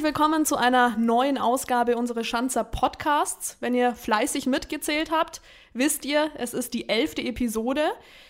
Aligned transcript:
Herzlich 0.00 0.16
willkommen 0.16 0.46
zu 0.46 0.56
einer 0.56 0.96
neuen 0.96 1.36
Ausgabe 1.36 1.98
unseres 1.98 2.26
Schanzer 2.26 2.64
Podcasts. 2.64 3.58
Wenn 3.60 3.74
ihr 3.74 3.94
fleißig 3.94 4.46
mitgezählt 4.46 5.10
habt, 5.10 5.42
wisst 5.74 6.06
ihr, 6.06 6.30
es 6.38 6.54
ist 6.54 6.72
die 6.72 6.88
elfte 6.88 7.20
Episode. 7.20 7.82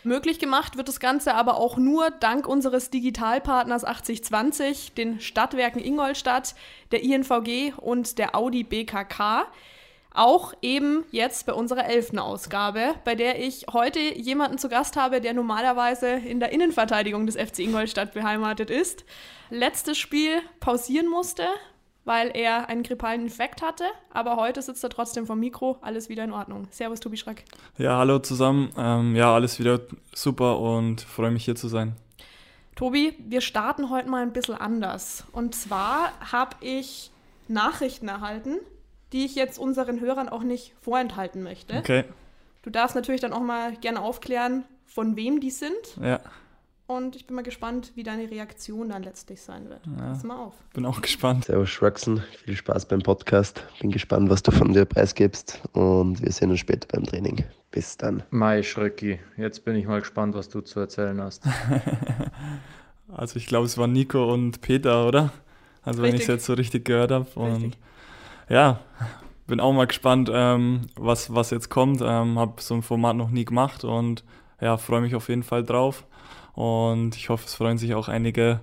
Möglich 0.03 0.41
gemacht 0.41 0.77
wird 0.77 0.89
das 0.89 0.99
Ganze 0.99 1.33
aber 1.33 1.59
auch 1.59 1.77
nur 1.77 2.11
dank 2.11 2.49
unseres 2.49 2.91
Digitalpartners 2.91 3.85
8020, 3.85 4.95
den 4.95 5.21
Stadtwerken 5.21 5.81
Ingolstadt, 5.81 6.57
der 6.91 7.05
INVG 7.05 7.75
und 7.77 8.19
der 8.19 8.35
Audi 8.35 8.65
BKK. 8.65 9.47
Auch 10.13 10.55
eben 10.61 11.05
jetzt 11.13 11.47
bei 11.47 11.53
unserer 11.53 11.87
elften 11.87 12.19
Ausgabe, 12.19 12.95
bei 13.05 13.15
der 13.15 13.41
ich 13.41 13.67
heute 13.73 14.01
jemanden 14.01 14.59
zu 14.59 14.69
Gast 14.69 14.97
habe, 14.97 15.21
der 15.21 15.35
normalerweise 15.35 16.09
in 16.09 16.41
der 16.41 16.51
Innenverteidigung 16.51 17.27
des 17.27 17.37
FC 17.37 17.61
Ingolstadt 17.61 18.13
beheimatet 18.13 18.71
ist. 18.71 19.05
Letztes 19.51 19.99
Spiel 19.99 20.41
pausieren 20.59 21.09
musste, 21.09 21.45
weil 22.05 22.33
er 22.35 22.69
einen 22.69 22.83
grippalen 22.83 23.23
Infekt 23.23 23.63
hatte, 23.63 23.85
aber 24.13 24.35
heute 24.35 24.63
sitzt 24.63 24.83
er 24.83 24.91
trotzdem 24.91 25.27
vom 25.27 25.39
Mikro, 25.39 25.79
alles 25.81 26.09
wieder 26.09 26.25
in 26.25 26.33
Ordnung. 26.33 26.67
Servus, 26.71 26.99
Tobi 26.99 27.17
Schreck. 27.17 27.45
Ja, 27.79 27.99
hallo 27.99 28.19
zusammen. 28.19 28.71
Ähm, 28.77 29.15
ja, 29.15 29.33
alles 29.33 29.61
wieder 29.61 29.81
super 30.13 30.59
und 30.59 31.03
freue 31.03 31.31
mich 31.31 31.45
hier 31.45 31.55
zu 31.55 31.69
sein. 31.69 31.95
Tobi, 32.75 33.15
wir 33.21 33.43
starten 33.43 33.91
heute 33.91 34.09
mal 34.09 34.23
ein 34.23 34.33
bisschen 34.33 34.57
anders. 34.57 35.25
Und 35.31 35.55
zwar 35.55 36.13
habe 36.33 36.57
ich 36.61 37.13
Nachrichten 37.47 38.09
erhalten 38.09 38.59
die 39.13 39.25
ich 39.25 39.35
jetzt 39.35 39.59
unseren 39.59 40.01
Hörern 40.01 40.29
auch 40.29 40.43
nicht 40.43 40.75
vorenthalten 40.81 41.43
möchte. 41.43 41.77
Okay. 41.77 42.05
Du 42.63 42.71
darfst 42.71 42.95
natürlich 42.95 43.21
dann 43.21 43.33
auch 43.33 43.41
mal 43.41 43.77
gerne 43.77 44.01
aufklären, 44.01 44.65
von 44.87 45.17
wem 45.17 45.41
die 45.41 45.51
sind. 45.51 45.97
Ja. 46.01 46.21
Und 46.87 47.15
ich 47.15 47.25
bin 47.25 47.37
mal 47.37 47.43
gespannt, 47.43 47.93
wie 47.95 48.03
deine 48.03 48.29
Reaktion 48.29 48.89
dann 48.89 49.05
letztlich 49.05 49.41
sein 49.41 49.69
wird. 49.69 49.87
Ja. 49.87 50.09
Pass 50.09 50.25
mal 50.25 50.37
auf. 50.37 50.55
Bin 50.75 50.85
auch 50.85 51.01
gespannt. 51.01 51.45
Servus 51.45 51.71
Schwaxen, 51.71 52.21
viel 52.45 52.57
Spaß 52.57 52.87
beim 52.87 53.01
Podcast. 53.01 53.63
Bin 53.81 53.93
gespannt, 53.93 54.29
was 54.29 54.43
du 54.43 54.51
von 54.51 54.73
dir 54.73 54.85
preisgibst 54.85 55.61
und 55.73 56.21
wir 56.21 56.33
sehen 56.33 56.51
uns 56.51 56.59
später 56.59 56.89
beim 56.89 57.05
Training. 57.05 57.45
Bis 57.71 57.97
dann. 57.97 58.25
Mai 58.31 58.65
Schröcki, 58.65 59.21
jetzt 59.37 59.65
bin 59.65 59.77
ich 59.77 59.87
mal 59.87 60.01
gespannt, 60.01 60.35
was 60.35 60.49
du 60.49 60.61
zu 60.63 60.81
erzählen 60.81 61.21
hast. 61.21 61.45
also 63.09 63.37
ich 63.37 63.47
glaube, 63.47 63.67
es 63.67 63.79
waren 63.79 63.93
Nico 63.93 64.33
und 64.33 64.61
Peter, 64.61 65.07
oder? 65.07 65.33
Also 65.83 66.03
richtig. 66.03 66.03
wenn 66.03 66.15
ich 66.17 66.23
es 66.23 66.27
jetzt 66.27 66.47
so 66.47 66.55
richtig 66.55 66.85
gehört 66.85 67.13
habe. 67.13 67.29
Und 67.37 67.79
ja, 68.51 68.81
bin 69.47 69.61
auch 69.61 69.73
mal 69.73 69.87
gespannt, 69.87 70.31
ähm, 70.33 70.83
was, 70.97 71.35
was 71.35 71.51
jetzt 71.51 71.71
kommt. 71.71 72.03
Ähm, 72.03 72.39
habe 72.39 72.61
so 72.61 72.75
ein 72.75 72.83
Format 72.83 73.17
noch 73.17 73.31
nie 73.31 73.45
gemacht 73.45 73.85
und 73.85 74.25
ja, 74.61 74.77
freue 74.77 75.01
mich 75.01 75.15
auf 75.15 75.29
jeden 75.29 75.43
Fall 75.43 75.65
drauf. 75.65 76.05
Und 76.55 77.17
ich 77.17 77.29
hoffe, 77.31 77.47
es 77.47 77.55
freuen 77.55 77.79
sich 77.79 77.95
auch 77.95 78.09
einige, 78.09 78.61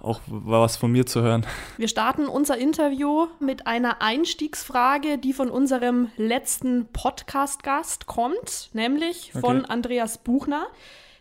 auch 0.00 0.20
was 0.26 0.76
von 0.76 0.92
mir 0.92 1.06
zu 1.06 1.22
hören. 1.22 1.46
Wir 1.76 1.88
starten 1.88 2.26
unser 2.26 2.58
Interview 2.58 3.26
mit 3.40 3.66
einer 3.66 4.02
Einstiegsfrage, 4.02 5.18
die 5.18 5.32
von 5.32 5.50
unserem 5.50 6.10
letzten 6.16 6.86
Podcast-Gast 6.92 8.06
kommt, 8.06 8.70
nämlich 8.72 9.32
von 9.32 9.60
okay. 9.60 9.70
Andreas 9.70 10.18
Buchner. 10.18 10.66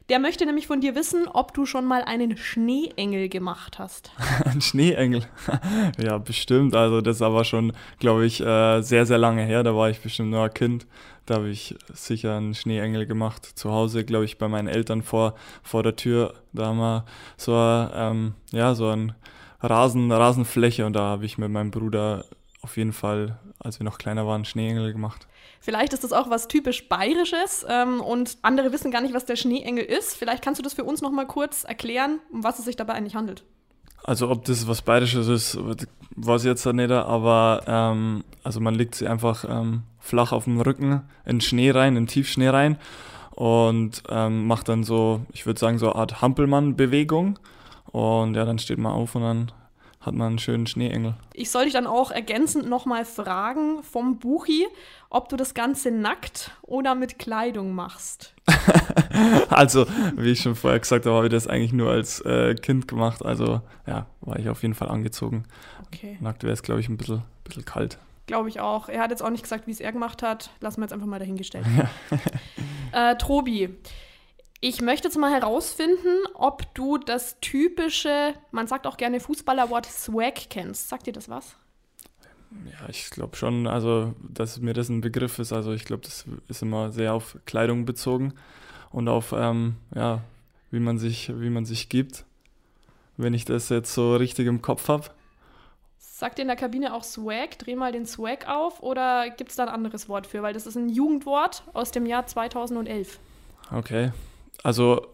Der 0.09 0.19
möchte 0.19 0.45
nämlich 0.45 0.67
von 0.67 0.79
dir 0.79 0.95
wissen, 0.95 1.27
ob 1.27 1.53
du 1.53 1.65
schon 1.65 1.85
mal 1.85 2.01
einen 2.03 2.37
Schneeengel 2.37 3.27
gemacht 3.27 3.77
hast. 3.77 4.11
Ein 4.45 4.61
Schneeengel? 4.61 5.25
ja, 5.97 6.17
bestimmt. 6.17 6.75
Also 6.75 7.01
das 7.01 7.17
ist 7.17 7.21
aber 7.21 7.43
schon, 7.43 7.73
glaube 7.99 8.25
ich, 8.25 8.39
äh, 8.39 8.81
sehr, 8.81 9.05
sehr 9.05 9.17
lange 9.17 9.43
her. 9.43 9.63
Da 9.63 9.75
war 9.75 9.89
ich 9.89 9.99
bestimmt 9.99 10.29
nur 10.29 10.43
ein 10.43 10.53
Kind. 10.53 10.87
Da 11.25 11.35
habe 11.35 11.49
ich 11.49 11.75
sicher 11.93 12.37
einen 12.37 12.55
Schneeengel 12.55 13.05
gemacht. 13.05 13.45
Zu 13.45 13.71
Hause, 13.71 14.05
glaube 14.05 14.23
ich, 14.23 14.37
bei 14.37 14.47
meinen 14.47 14.69
Eltern 14.69 15.01
vor, 15.01 15.35
vor 15.61 15.83
der 15.83 15.97
Tür. 15.97 16.35
Da 16.53 16.67
haben 16.67 16.77
wir 16.77 17.05
so, 17.35 17.53
ähm, 17.53 18.35
ja, 18.53 18.75
so 18.75 18.87
ein 18.87 19.13
Rasen, 19.61 20.09
Rasenfläche 20.09 20.85
und 20.85 20.93
da 20.93 21.01
habe 21.01 21.25
ich 21.25 21.37
mit 21.37 21.51
meinem 21.51 21.71
Bruder 21.71 22.23
auf 22.61 22.77
jeden 22.77 22.93
Fall, 22.93 23.39
als 23.67 23.79
wir 23.79 23.83
noch 23.83 23.99
kleiner 23.99 24.25
waren, 24.25 24.45
Schneeengel 24.45 24.93
gemacht. 24.93 25.27
Vielleicht 25.59 25.93
ist 25.93 26.03
das 26.03 26.13
auch 26.13 26.29
was 26.29 26.47
typisch 26.47 26.87
Bayerisches 26.89 27.65
ähm, 27.69 28.01
und 28.01 28.37
andere 28.41 28.71
wissen 28.71 28.91
gar 28.91 29.01
nicht, 29.01 29.13
was 29.13 29.25
der 29.25 29.35
Schneeengel 29.35 29.83
ist. 29.83 30.15
Vielleicht 30.15 30.43
kannst 30.43 30.59
du 30.59 30.63
das 30.63 30.73
für 30.73 30.83
uns 30.83 31.01
noch 31.01 31.11
mal 31.11 31.27
kurz 31.27 31.63
erklären, 31.63 32.19
um 32.31 32.43
was 32.43 32.57
es 32.57 32.65
sich 32.65 32.75
dabei 32.75 32.93
eigentlich 32.93 33.15
handelt. 33.15 33.43
Also 34.03 34.29
ob 34.29 34.45
das 34.45 34.67
was 34.67 34.81
Bayerisches 34.81 35.27
ist, 35.27 35.59
weiß 36.15 36.41
ich 36.43 36.47
jetzt 36.47 36.65
nicht, 36.65 36.91
aber 36.91 37.61
ähm, 37.67 38.23
also 38.43 38.59
man 38.59 38.73
legt 38.73 38.95
sie 38.95 39.07
einfach 39.07 39.45
ähm, 39.47 39.83
flach 39.99 40.31
auf 40.31 40.45
dem 40.45 40.61
Rücken 40.61 41.01
in 41.25 41.41
Schnee 41.41 41.71
rein, 41.71 41.97
in 41.97 42.07
Tiefschnee 42.07 42.47
rein 42.47 42.77
und 43.31 44.03
ähm, 44.09 44.47
macht 44.47 44.69
dann 44.69 44.83
so, 44.83 45.21
ich 45.33 45.45
würde 45.45 45.59
sagen, 45.59 45.77
so 45.77 45.91
eine 45.91 45.95
Art 45.95 46.21
Hampelmann-Bewegung. 46.21 47.37
Und 47.91 48.35
ja, 48.35 48.45
dann 48.45 48.59
steht 48.59 48.77
man 48.77 48.93
auf 48.93 49.15
und 49.15 49.21
dann 49.21 49.51
hat 50.07 50.15
man 50.15 50.27
einen 50.27 50.39
schönen 50.39 50.67
Schneeengel. 50.67 51.13
Ich 51.33 51.51
soll 51.51 51.65
dich 51.65 51.73
dann 51.73 51.87
auch 51.87 52.11
ergänzend 52.11 52.67
nochmal 52.67 53.05
fragen 53.05 53.83
vom 53.83 54.17
Buchi, 54.17 54.65
ob 55.09 55.29
du 55.29 55.35
das 55.35 55.53
Ganze 55.53 55.91
nackt 55.91 56.51
oder 56.63 56.95
mit 56.95 57.19
Kleidung 57.19 57.73
machst. 57.73 58.33
also, 59.49 59.85
wie 60.15 60.31
ich 60.31 60.41
schon 60.41 60.55
vorher 60.55 60.79
gesagt 60.79 61.05
habe, 61.05 61.15
habe 61.15 61.27
ich 61.27 61.31
das 61.31 61.47
eigentlich 61.47 61.73
nur 61.73 61.91
als 61.91 62.21
äh, 62.21 62.55
Kind 62.55 62.87
gemacht. 62.87 63.23
Also, 63.23 63.61
ja, 63.85 64.07
war 64.21 64.39
ich 64.39 64.49
auf 64.49 64.61
jeden 64.63 64.73
Fall 64.73 64.89
angezogen. 64.89 65.43
Okay. 65.85 66.17
Nackt 66.21 66.43
wäre 66.43 66.53
es, 66.53 66.63
glaube 66.63 66.81
ich, 66.81 66.89
ein 66.89 66.97
bisschen, 66.97 67.23
bisschen 67.43 67.65
kalt. 67.65 67.99
Glaube 68.25 68.49
ich 68.49 68.59
auch. 68.59 68.89
Er 68.89 69.01
hat 69.01 69.11
jetzt 69.11 69.21
auch 69.23 69.29
nicht 69.29 69.43
gesagt, 69.43 69.67
wie 69.67 69.71
es 69.71 69.79
er 69.79 69.91
gemacht 69.91 70.23
hat. 70.23 70.49
Lassen 70.59 70.81
wir 70.81 70.85
jetzt 70.85 70.93
einfach 70.93 71.07
mal 71.07 71.19
dahingestellt. 71.19 71.65
Äh, 72.93 73.17
Tobi, 73.17 73.75
ich 74.59 74.81
möchte 74.81 75.07
jetzt 75.07 75.17
mal 75.17 75.31
herausfinden, 75.31 76.25
ob 76.33 76.73
du 76.73 76.97
das 76.97 77.39
typische, 77.41 78.33
man 78.51 78.67
sagt 78.67 78.87
auch 78.87 78.97
gerne 78.97 79.19
Fußballerwort 79.19 79.85
Swag 79.85 80.49
kennst. 80.49 80.89
Sagt 80.89 81.07
dir 81.07 81.13
das 81.13 81.29
was? 81.29 81.55
Ja, 82.65 82.89
ich 82.89 83.09
glaube 83.09 83.35
schon, 83.35 83.67
also 83.67 84.15
dass 84.21 84.59
mir 84.59 84.73
das 84.73 84.89
ein 84.89 85.01
Begriff 85.01 85.37
ist. 85.39 85.53
Also 85.53 85.73
ich 85.73 85.85
glaube, 85.85 86.03
das 86.03 86.25
ist 86.47 86.61
immer 86.61 86.91
sehr 86.91 87.13
auf 87.13 87.37
Kleidung 87.45 87.85
bezogen 87.85 88.33
und 88.91 89.07
auf 89.09 89.33
ähm, 89.37 89.75
ja, 89.93 90.21
wie 90.71 90.79
man 90.79 90.97
sich, 90.97 91.31
wie 91.39 91.49
man 91.49 91.65
sich 91.65 91.89
gibt. 91.89 92.25
Wenn 93.17 93.33
ich 93.33 93.45
das 93.45 93.69
jetzt 93.69 93.93
so 93.93 94.15
richtig 94.15 94.47
im 94.47 94.61
Kopf 94.61 94.87
habe. 94.87 95.09
Sagt 95.97 96.39
ihr 96.39 96.43
in 96.43 96.47
der 96.47 96.57
Kabine 96.57 96.93
auch 96.93 97.03
Swag? 97.03 97.59
Dreh 97.59 97.75
mal 97.75 97.91
den 97.91 98.05
Swag 98.05 98.47
auf 98.47 98.81
oder 98.81 99.29
gibt 99.29 99.51
es 99.51 99.55
da 99.55 99.63
ein 99.63 99.69
anderes 99.69 100.07
Wort 100.07 100.25
für? 100.25 100.41
Weil 100.41 100.53
das 100.53 100.65
ist 100.65 100.75
ein 100.75 100.89
Jugendwort 100.89 101.63
aus 101.73 101.91
dem 101.91 102.05
Jahr 102.05 102.25
2011. 102.25 103.19
Okay, 103.71 104.11
also, 104.67 105.07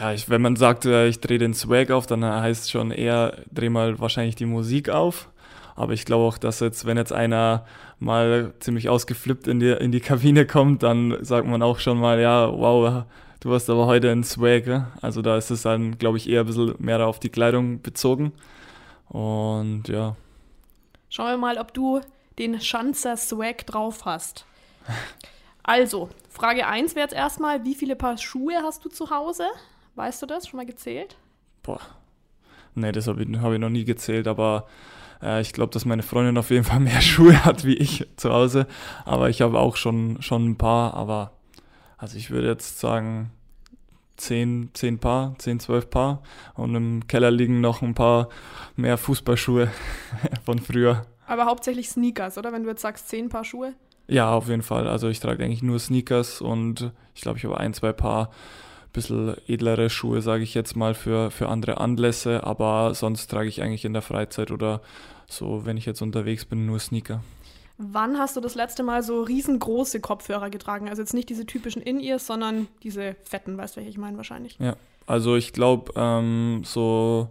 ja, 0.00 0.12
ich, 0.12 0.28
wenn 0.30 0.42
man 0.42 0.56
sagt, 0.56 0.84
äh, 0.84 1.06
ich 1.06 1.20
drehe 1.20 1.38
den 1.38 1.54
Swag 1.54 1.92
auf, 1.92 2.08
dann 2.08 2.24
heißt 2.24 2.64
es 2.64 2.70
schon 2.70 2.90
eher, 2.90 3.36
dreh 3.52 3.68
mal 3.68 4.00
wahrscheinlich 4.00 4.34
die 4.34 4.46
Musik 4.46 4.88
auf. 4.88 5.28
Aber 5.76 5.92
ich 5.92 6.04
glaube 6.04 6.24
auch, 6.24 6.38
dass 6.38 6.58
jetzt, 6.58 6.86
wenn 6.86 6.96
jetzt 6.96 7.12
einer 7.12 7.64
mal 8.00 8.52
ziemlich 8.58 8.88
ausgeflippt 8.88 9.46
in 9.46 9.60
die, 9.60 9.70
in 9.70 9.92
die 9.92 10.00
Kabine 10.00 10.44
kommt, 10.44 10.82
dann 10.82 11.16
sagt 11.20 11.46
man 11.46 11.62
auch 11.62 11.78
schon 11.78 12.00
mal, 12.00 12.20
ja, 12.20 12.50
wow, 12.50 13.04
du 13.38 13.52
hast 13.54 13.70
aber 13.70 13.86
heute 13.86 14.10
einen 14.10 14.24
Swag. 14.24 14.66
Ne? 14.66 14.88
Also 15.00 15.22
da 15.22 15.36
ist 15.36 15.50
es 15.50 15.62
dann, 15.62 15.96
glaube 15.96 16.18
ich, 16.18 16.28
eher 16.28 16.40
ein 16.40 16.46
bisschen 16.46 16.74
mehr 16.80 17.06
auf 17.06 17.20
die 17.20 17.28
Kleidung 17.28 17.82
bezogen. 17.82 18.32
Und 19.08 19.86
ja. 19.86 20.16
Schauen 21.10 21.28
wir 21.28 21.38
mal, 21.38 21.58
ob 21.58 21.72
du 21.74 22.00
den 22.40 22.60
Schanzer 22.60 23.16
Swag 23.16 23.64
drauf 23.66 24.04
hast. 24.04 24.46
Also, 25.62 26.08
Frage 26.28 26.66
1 26.66 26.94
wäre 26.94 27.04
jetzt 27.04 27.14
erstmal, 27.14 27.64
wie 27.64 27.74
viele 27.74 27.96
Paar 27.96 28.18
Schuhe 28.18 28.62
hast 28.62 28.84
du 28.84 28.88
zu 28.88 29.10
Hause? 29.10 29.44
Weißt 29.94 30.22
du 30.22 30.26
das? 30.26 30.48
Schon 30.48 30.58
mal 30.58 30.66
gezählt? 30.66 31.16
Boah. 31.62 31.80
Nee, 32.74 32.92
das 32.92 33.06
habe 33.08 33.22
ich, 33.22 33.38
hab 33.38 33.52
ich 33.52 33.58
noch 33.58 33.68
nie 33.68 33.84
gezählt, 33.84 34.28
aber 34.28 34.66
äh, 35.22 35.40
ich 35.40 35.52
glaube, 35.52 35.72
dass 35.72 35.84
meine 35.84 36.02
Freundin 36.02 36.38
auf 36.38 36.50
jeden 36.50 36.64
Fall 36.64 36.80
mehr 36.80 37.00
Schuhe 37.00 37.44
hat 37.44 37.64
wie 37.64 37.74
ich 37.74 38.06
zu 38.16 38.32
Hause. 38.32 38.66
Aber 39.04 39.28
ich 39.28 39.42
habe 39.42 39.58
auch 39.58 39.76
schon, 39.76 40.22
schon 40.22 40.50
ein 40.50 40.56
paar, 40.56 40.94
aber 40.94 41.32
also 41.98 42.16
ich 42.16 42.30
würde 42.30 42.48
jetzt 42.48 42.80
sagen, 42.80 43.30
10, 44.16 44.70
10 44.74 44.98
Paar, 44.98 45.34
10, 45.38 45.60
12 45.60 45.90
Paar. 45.90 46.22
Und 46.54 46.74
im 46.74 47.06
Keller 47.06 47.30
liegen 47.30 47.60
noch 47.60 47.82
ein 47.82 47.94
paar 47.94 48.28
mehr 48.76 48.98
Fußballschuhe 48.98 49.70
von 50.44 50.58
früher. 50.58 51.06
Aber 51.26 51.46
hauptsächlich 51.46 51.88
Sneakers, 51.88 52.38
oder? 52.38 52.52
Wenn 52.52 52.64
du 52.64 52.70
jetzt 52.70 52.82
sagst 52.82 53.08
10 53.08 53.28
Paar 53.28 53.44
Schuhe? 53.44 53.74
Ja, 54.10 54.32
auf 54.32 54.48
jeden 54.48 54.62
Fall. 54.62 54.88
Also 54.88 55.08
ich 55.08 55.20
trage 55.20 55.44
eigentlich 55.44 55.62
nur 55.62 55.78
Sneakers 55.78 56.40
und 56.40 56.90
ich 57.14 57.22
glaube, 57.22 57.38
ich 57.38 57.44
habe 57.44 57.58
ein, 57.58 57.72
zwei 57.72 57.92
Paar 57.92 58.30
bisschen 58.92 59.36
edlere 59.46 59.88
Schuhe, 59.88 60.20
sage 60.20 60.42
ich 60.42 60.52
jetzt 60.52 60.74
mal, 60.74 60.94
für, 60.94 61.30
für 61.30 61.48
andere 61.48 61.78
Anlässe, 61.78 62.42
aber 62.42 62.92
sonst 62.94 63.28
trage 63.28 63.48
ich 63.48 63.62
eigentlich 63.62 63.84
in 63.84 63.92
der 63.92 64.02
Freizeit 64.02 64.50
oder 64.50 64.80
so, 65.28 65.64
wenn 65.64 65.76
ich 65.76 65.86
jetzt 65.86 66.02
unterwegs 66.02 66.44
bin, 66.44 66.66
nur 66.66 66.80
Sneaker. 66.80 67.22
Wann 67.78 68.18
hast 68.18 68.36
du 68.36 68.40
das 68.40 68.56
letzte 68.56 68.82
Mal 68.82 69.04
so 69.04 69.22
riesengroße 69.22 70.00
Kopfhörer 70.00 70.50
getragen? 70.50 70.88
Also 70.88 71.02
jetzt 71.02 71.14
nicht 71.14 71.30
diese 71.30 71.46
typischen 71.46 71.80
In-Ears, 71.80 72.26
sondern 72.26 72.66
diese 72.82 73.14
fetten, 73.22 73.56
weißt 73.56 73.76
du, 73.76 73.78
welche 73.78 73.90
ich 73.90 73.96
meine 73.96 74.16
wahrscheinlich? 74.16 74.58
Ja, 74.58 74.74
also 75.06 75.36
ich 75.36 75.52
glaube, 75.52 75.92
ähm, 75.94 76.62
so 76.64 77.28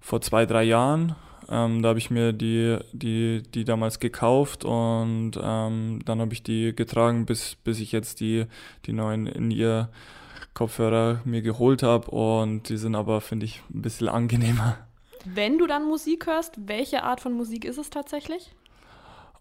vor 0.00 0.20
zwei, 0.20 0.46
drei 0.46 0.64
Jahren 0.64 1.14
Ähm, 1.50 1.82
da 1.82 1.90
habe 1.90 1.98
ich 1.98 2.10
mir 2.10 2.32
die, 2.32 2.78
die, 2.92 3.42
die 3.42 3.64
damals 3.64 4.00
gekauft 4.00 4.64
und 4.64 5.32
ähm, 5.42 6.00
dann 6.04 6.20
habe 6.20 6.32
ich 6.32 6.42
die 6.42 6.74
getragen, 6.76 7.24
bis, 7.24 7.56
bis 7.64 7.80
ich 7.80 7.92
jetzt 7.92 8.20
die, 8.20 8.46
die 8.84 8.92
neuen 8.92 9.26
in 9.26 9.50
ihr 9.50 9.88
Kopfhörer 10.52 11.20
mir 11.24 11.40
geholt 11.40 11.82
habe 11.82 12.10
und 12.10 12.68
die 12.68 12.76
sind 12.76 12.94
aber, 12.94 13.20
finde 13.20 13.46
ich, 13.46 13.62
ein 13.72 13.82
bisschen 13.82 14.08
angenehmer. 14.08 14.76
Wenn 15.24 15.58
du 15.58 15.66
dann 15.66 15.86
Musik 15.86 16.26
hörst, 16.26 16.54
welche 16.66 17.02
Art 17.02 17.20
von 17.20 17.32
Musik 17.32 17.64
ist 17.64 17.78
es 17.78 17.90
tatsächlich? 17.90 18.50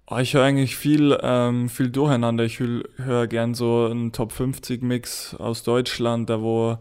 Oh, 0.09 0.17
ich 0.17 0.33
höre 0.33 0.43
eigentlich 0.43 0.77
viel, 0.77 1.17
ähm, 1.21 1.67
viel 1.67 1.89
durcheinander. 1.89 2.45
Ich 2.45 2.59
höre 2.59 3.27
gern 3.27 3.53
so 3.53 3.87
einen 3.91 4.13
Top 4.13 4.31
50 4.31 4.81
Mix 4.81 5.35
aus 5.35 5.63
Deutschland, 5.63 6.29
da 6.29 6.41
wo 6.41 6.77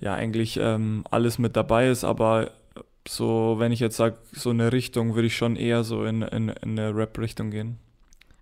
ja 0.00 0.14
eigentlich 0.14 0.58
ähm, 0.60 1.04
alles 1.10 1.38
mit 1.38 1.56
dabei 1.56 1.88
ist, 1.88 2.04
aber 2.04 2.50
so, 3.08 3.56
wenn 3.58 3.72
ich 3.72 3.80
jetzt 3.80 3.96
sage, 3.96 4.18
so 4.32 4.50
eine 4.50 4.72
Richtung, 4.72 5.14
würde 5.14 5.28
ich 5.28 5.36
schon 5.36 5.56
eher 5.56 5.82
so 5.82 6.04
in, 6.04 6.22
in, 6.22 6.48
in 6.50 6.78
eine 6.78 6.94
Rap-Richtung 6.94 7.50
gehen. 7.50 7.78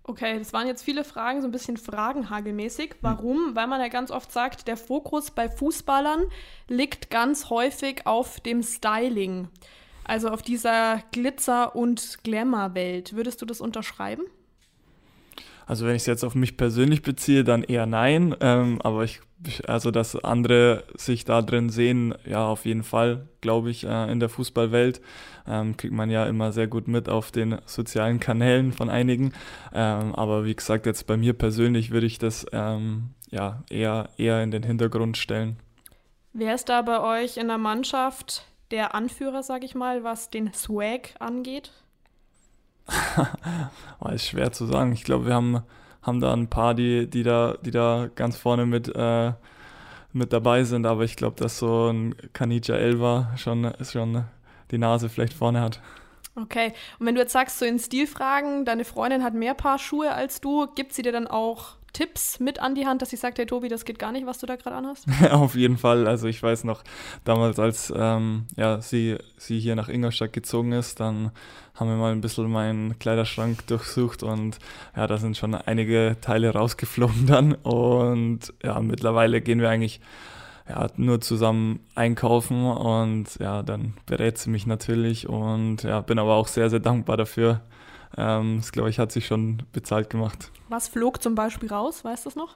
Okay, 0.03 0.39
das 0.39 0.53
waren 0.53 0.67
jetzt 0.67 0.83
viele 0.83 1.03
Fragen, 1.03 1.41
so 1.41 1.47
ein 1.47 1.51
bisschen 1.51 1.77
fragenhagelmäßig. 1.77 2.95
Warum? 3.01 3.55
Weil 3.55 3.67
man 3.67 3.81
ja 3.81 3.89
ganz 3.89 4.09
oft 4.09 4.31
sagt, 4.31 4.67
der 4.67 4.77
Fokus 4.77 5.31
bei 5.31 5.49
Fußballern 5.49 6.25
liegt 6.67 7.09
ganz 7.09 7.49
häufig 7.49 8.07
auf 8.07 8.39
dem 8.39 8.63
Styling. 8.63 9.49
Also 10.05 10.29
auf 10.29 10.41
dieser 10.41 11.03
Glitzer- 11.11 11.75
und 11.75 12.19
Glamour-Welt. 12.23 13.15
Würdest 13.15 13.41
du 13.41 13.45
das 13.45 13.59
unterschreiben? 13.59 14.23
Also 15.67 15.85
wenn 15.85 15.95
ich 15.95 16.03
es 16.03 16.07
jetzt 16.07 16.23
auf 16.23 16.33
mich 16.33 16.55
persönlich 16.55 17.01
beziehe, 17.01 17.43
dann 17.43 17.61
eher 17.61 17.85
nein. 17.85 18.35
Ähm, 18.39 18.81
aber 18.81 19.03
ich, 19.03 19.19
also 19.67 19.91
dass 19.91 20.15
andere 20.15 20.85
sich 20.95 21.25
da 21.25 21.41
drin 21.41 21.69
sehen, 21.69 22.15
ja, 22.25 22.47
auf 22.47 22.65
jeden 22.65 22.83
Fall, 22.83 23.27
glaube 23.41 23.69
ich, 23.69 23.83
äh, 23.83 24.11
in 24.11 24.21
der 24.21 24.29
Fußballwelt. 24.29 25.01
Ähm, 25.45 25.75
kriegt 25.75 25.93
man 25.93 26.09
ja 26.09 26.25
immer 26.25 26.53
sehr 26.53 26.67
gut 26.67 26.87
mit 26.87 27.09
auf 27.09 27.31
den 27.31 27.57
sozialen 27.65 28.19
Kanälen 28.19 28.71
von 28.71 28.89
einigen. 28.89 29.33
Ähm, 29.73 30.15
aber 30.15 30.45
wie 30.45 30.55
gesagt, 30.55 30.85
jetzt 30.85 31.05
bei 31.05 31.17
mir 31.17 31.33
persönlich 31.33 31.91
würde 31.91 32.07
ich 32.07 32.17
das 32.17 32.45
ähm, 32.53 33.09
ja 33.29 33.63
eher, 33.69 34.09
eher 34.17 34.41
in 34.41 34.51
den 34.51 34.63
Hintergrund 34.63 35.17
stellen. 35.17 35.57
Wer 36.31 36.55
ist 36.55 36.69
da 36.69 36.81
bei 36.81 37.01
euch 37.01 37.37
in 37.37 37.47
der 37.47 37.57
Mannschaft 37.57 38.45
der 38.71 38.95
Anführer, 38.95 39.43
sage 39.43 39.65
ich 39.65 39.75
mal, 39.75 40.03
was 40.03 40.29
den 40.29 40.53
Swag 40.53 41.15
angeht? 41.19 41.71
oh, 43.99 44.09
ist 44.09 44.27
schwer 44.27 44.51
zu 44.51 44.65
sagen. 44.65 44.91
Ich 44.91 45.03
glaube, 45.03 45.27
wir 45.27 45.33
haben, 45.33 45.63
haben 46.01 46.19
da 46.19 46.33
ein 46.33 46.47
paar, 46.47 46.73
die, 46.73 47.09
die, 47.09 47.23
da, 47.23 47.55
die 47.61 47.71
da 47.71 48.09
ganz 48.15 48.37
vorne 48.37 48.65
mit, 48.65 48.93
äh, 48.95 49.33
mit 50.13 50.33
dabei 50.33 50.63
sind, 50.63 50.85
aber 50.85 51.03
ich 51.03 51.15
glaube, 51.15 51.35
dass 51.37 51.59
so 51.59 51.89
ein 51.89 52.15
Kanija 52.33 52.75
Elva 52.75 53.33
schon, 53.37 53.71
schon 53.83 54.25
die 54.71 54.77
Nase 54.77 55.09
vielleicht 55.09 55.33
vorne 55.33 55.61
hat. 55.61 55.81
Okay, 56.35 56.73
und 56.99 57.07
wenn 57.07 57.15
du 57.15 57.21
jetzt 57.21 57.33
sagst, 57.33 57.57
so 57.57 57.65
in 57.65 57.79
Stilfragen, 57.79 58.63
deine 58.63 58.85
Freundin 58.85 59.23
hat 59.23 59.33
mehr 59.33 59.55
Paar 59.55 59.79
Schuhe 59.79 60.13
als 60.13 60.39
du, 60.39 60.67
gibt 60.75 60.93
sie 60.93 61.01
dir 61.01 61.11
dann 61.11 61.25
auch 61.25 61.76
Tipps 61.93 62.39
mit 62.39 62.59
an 62.59 62.75
die 62.75 62.85
Hand, 62.85 63.01
dass 63.01 63.09
sie 63.09 63.15
sagt, 63.15 63.39
hey 63.39 63.45
Tobi, 63.45 63.69
das 63.69 63.85
geht 63.85 63.99
gar 63.99 64.11
nicht, 64.11 64.25
was 64.25 64.37
du 64.37 64.45
da 64.45 64.55
gerade 64.55 64.75
anhast? 64.75 65.05
Auf 65.31 65.55
jeden 65.55 65.77
Fall. 65.77 66.07
Also 66.07 66.27
ich 66.27 66.41
weiß 66.41 66.63
noch, 66.63 66.83
damals, 67.23 67.59
als 67.59 67.93
ähm, 67.95 68.45
ja, 68.55 68.81
sie, 68.81 69.17
sie 69.37 69.59
hier 69.59 69.75
nach 69.75 69.89
Ingolstadt 69.89 70.33
gezogen 70.33 70.73
ist, 70.73 70.99
dann 70.99 71.31
haben 71.75 71.89
wir 71.89 71.97
mal 71.97 72.11
ein 72.11 72.21
bisschen 72.21 72.51
meinen 72.51 72.97
Kleiderschrank 72.99 73.65
durchsucht 73.67 74.23
und 74.23 74.57
ja, 74.95 75.07
da 75.07 75.17
sind 75.17 75.37
schon 75.37 75.55
einige 75.55 76.17
Teile 76.21 76.51
rausgeflogen 76.51 77.25
dann. 77.27 77.53
Und 77.53 78.53
ja, 78.63 78.79
mittlerweile 78.79 79.41
gehen 79.41 79.61
wir 79.61 79.69
eigentlich 79.69 80.01
ja, 80.69 80.87
nur 80.97 81.21
zusammen 81.21 81.79
einkaufen 81.95 82.65
und 82.65 83.37
ja, 83.39 83.63
dann 83.63 83.93
berät 84.05 84.37
sie 84.37 84.49
mich 84.49 84.65
natürlich 84.67 85.29
und 85.29 85.83
ja, 85.83 86.01
bin 86.01 86.19
aber 86.19 86.35
auch 86.35 86.47
sehr, 86.47 86.69
sehr 86.69 86.79
dankbar 86.79 87.17
dafür, 87.17 87.61
ähm, 88.15 88.57
das, 88.57 88.71
glaube 88.71 88.89
ich, 88.89 88.99
hat 88.99 89.11
sich 89.11 89.25
schon 89.25 89.63
bezahlt 89.73 90.09
gemacht. 90.09 90.51
Was 90.69 90.87
flog 90.87 91.21
zum 91.21 91.35
Beispiel 91.35 91.69
raus? 91.69 92.03
Weißt 92.03 92.25
du 92.25 92.29
das 92.29 92.35
noch? 92.35 92.55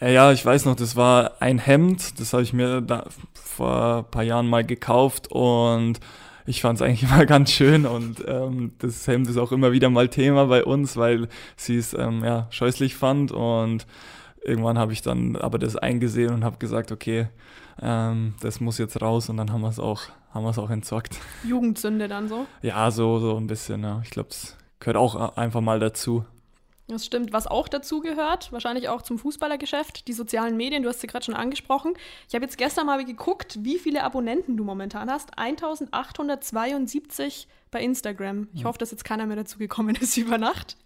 Äh, 0.00 0.14
ja, 0.14 0.32
ich 0.32 0.44
weiß 0.44 0.64
noch, 0.64 0.76
das 0.76 0.96
war 0.96 1.32
ein 1.40 1.58
Hemd. 1.58 2.18
Das 2.20 2.32
habe 2.32 2.42
ich 2.42 2.52
mir 2.52 2.80
da 2.80 3.06
vor 3.34 3.98
ein 3.98 4.10
paar 4.10 4.22
Jahren 4.22 4.48
mal 4.48 4.64
gekauft 4.64 5.28
und 5.30 6.00
ich 6.46 6.60
fand 6.62 6.78
es 6.78 6.82
eigentlich 6.82 7.02
immer 7.10 7.26
ganz 7.26 7.50
schön 7.50 7.86
und 7.86 8.24
ähm, 8.26 8.72
das 8.78 9.06
Hemd 9.06 9.28
ist 9.28 9.36
auch 9.36 9.52
immer 9.52 9.72
wieder 9.72 9.90
mal 9.90 10.08
Thema 10.08 10.46
bei 10.46 10.64
uns, 10.64 10.96
weil 10.96 11.28
sie 11.56 11.76
es 11.76 11.94
ähm, 11.94 12.24
ja, 12.24 12.46
scheußlich 12.50 12.96
fand 12.96 13.32
und 13.32 13.86
irgendwann 14.42 14.78
habe 14.78 14.92
ich 14.92 15.02
dann 15.02 15.36
aber 15.36 15.58
das 15.58 15.76
eingesehen 15.76 16.32
und 16.32 16.44
habe 16.44 16.58
gesagt, 16.58 16.92
okay, 16.92 17.28
ähm, 17.80 18.34
das 18.40 18.60
muss 18.60 18.78
jetzt 18.78 19.00
raus 19.00 19.28
und 19.28 19.36
dann 19.36 19.52
haben 19.52 19.60
wir 19.60 19.68
es 19.68 19.78
auch, 19.78 20.02
haben 20.32 20.44
wir 20.44 20.50
es 20.50 20.58
auch 20.58 20.70
entsorgt. 20.70 21.18
Jugendsünde 21.44 22.08
dann 22.08 22.28
so? 22.28 22.46
Ja, 22.62 22.90
so, 22.90 23.18
so 23.18 23.36
ein 23.36 23.46
bisschen, 23.46 23.82
ja. 23.82 24.00
Ich 24.04 24.10
glaube, 24.10 24.30
es 24.30 24.56
gehört 24.80 24.96
auch 24.96 25.36
einfach 25.36 25.60
mal 25.60 25.78
dazu. 25.78 26.24
Das 26.90 27.06
stimmt. 27.06 27.32
Was 27.32 27.46
auch 27.46 27.68
dazu 27.68 28.00
gehört, 28.00 28.50
wahrscheinlich 28.50 28.88
auch 28.88 29.02
zum 29.02 29.16
Fußballergeschäft, 29.18 30.08
die 30.08 30.12
sozialen 30.12 30.56
Medien, 30.56 30.82
du 30.82 30.88
hast 30.88 31.00
sie 31.00 31.06
gerade 31.06 31.24
schon 31.24 31.36
angesprochen. 31.36 31.94
Ich 32.28 32.34
habe 32.34 32.44
jetzt 32.44 32.58
gestern 32.58 32.86
mal 32.86 33.04
geguckt, 33.04 33.60
wie 33.62 33.78
viele 33.78 34.02
Abonnenten 34.02 34.56
du 34.56 34.64
momentan 34.64 35.08
hast. 35.08 35.38
1872 35.38 37.46
bei 37.70 37.80
Instagram. 37.80 38.48
Ich 38.54 38.64
hoffe, 38.64 38.78
dass 38.78 38.90
jetzt 38.90 39.04
keiner 39.04 39.26
mehr 39.26 39.36
dazu 39.36 39.58
gekommen 39.58 39.94
ist 40.00 40.16
über 40.16 40.36
Nacht. 40.36 40.76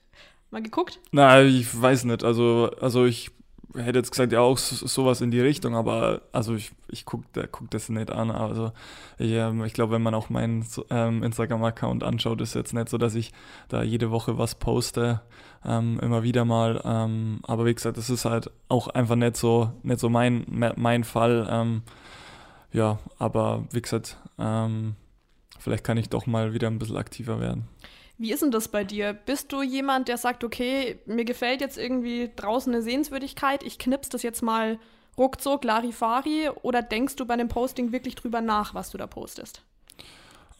Mal 0.50 0.62
geguckt? 0.62 1.00
Na, 1.10 1.42
ich 1.42 1.80
weiß 1.80 2.04
nicht. 2.04 2.22
Also, 2.22 2.70
also 2.80 3.06
ich 3.06 3.30
hätte 3.74 3.98
jetzt 3.98 4.10
gesagt, 4.10 4.32
ja 4.32 4.40
auch 4.40 4.58
so, 4.58 4.86
sowas 4.86 5.20
in 5.20 5.30
die 5.30 5.40
Richtung, 5.40 5.74
aber 5.74 6.22
also 6.32 6.54
ich, 6.54 6.72
ich 6.88 7.04
gucke 7.04 7.48
guck 7.50 7.70
das 7.70 7.88
nicht 7.88 8.10
an. 8.10 8.30
Also 8.30 8.72
ich, 9.18 9.32
ähm, 9.32 9.64
ich 9.64 9.72
glaube, 9.72 9.94
wenn 9.94 10.02
man 10.02 10.14
auch 10.14 10.30
meinen 10.30 10.66
ähm, 10.90 11.22
Instagram-Account 11.22 12.02
anschaut, 12.02 12.40
ist 12.40 12.54
jetzt 12.54 12.72
nicht 12.72 12.88
so, 12.88 12.98
dass 12.98 13.14
ich 13.14 13.32
da 13.68 13.82
jede 13.82 14.10
Woche 14.10 14.38
was 14.38 14.54
poste, 14.54 15.22
ähm, 15.64 15.98
immer 16.00 16.22
wieder 16.22 16.44
mal. 16.44 16.80
Ähm, 16.84 17.40
aber 17.42 17.64
wie 17.66 17.74
gesagt, 17.74 17.96
das 17.96 18.10
ist 18.10 18.24
halt 18.24 18.50
auch 18.68 18.88
einfach 18.88 19.16
nicht 19.16 19.36
so, 19.36 19.72
nicht 19.82 20.00
so 20.00 20.08
mein, 20.08 20.44
mein 20.76 21.04
Fall. 21.04 21.48
Ähm, 21.50 21.82
ja, 22.72 22.98
aber 23.18 23.64
wie 23.70 23.82
gesagt, 23.82 24.18
ähm, 24.38 24.96
vielleicht 25.58 25.84
kann 25.84 25.96
ich 25.96 26.08
doch 26.08 26.26
mal 26.26 26.54
wieder 26.54 26.68
ein 26.68 26.78
bisschen 26.78 26.96
aktiver 26.96 27.40
werden. 27.40 27.68
Wie 28.16 28.32
ist 28.32 28.42
denn 28.42 28.50
das 28.50 28.68
bei 28.68 28.84
dir? 28.84 29.12
Bist 29.12 29.52
du 29.52 29.62
jemand, 29.62 30.08
der 30.08 30.18
sagt, 30.18 30.44
okay, 30.44 30.98
mir 31.06 31.24
gefällt 31.24 31.60
jetzt 31.60 31.78
irgendwie 31.78 32.30
draußen 32.34 32.72
eine 32.72 32.82
Sehenswürdigkeit, 32.82 33.62
ich 33.64 33.78
knips 33.78 34.08
das 34.08 34.22
jetzt 34.22 34.42
mal 34.42 34.78
ruckzuck, 35.18 35.64
Larifari, 35.64 36.50
oder 36.62 36.82
denkst 36.82 37.16
du 37.16 37.26
bei 37.26 37.36
dem 37.36 37.48
Posting 37.48 37.92
wirklich 37.92 38.14
drüber 38.14 38.40
nach, 38.40 38.74
was 38.74 38.90
du 38.90 38.98
da 38.98 39.06
postest? 39.06 39.62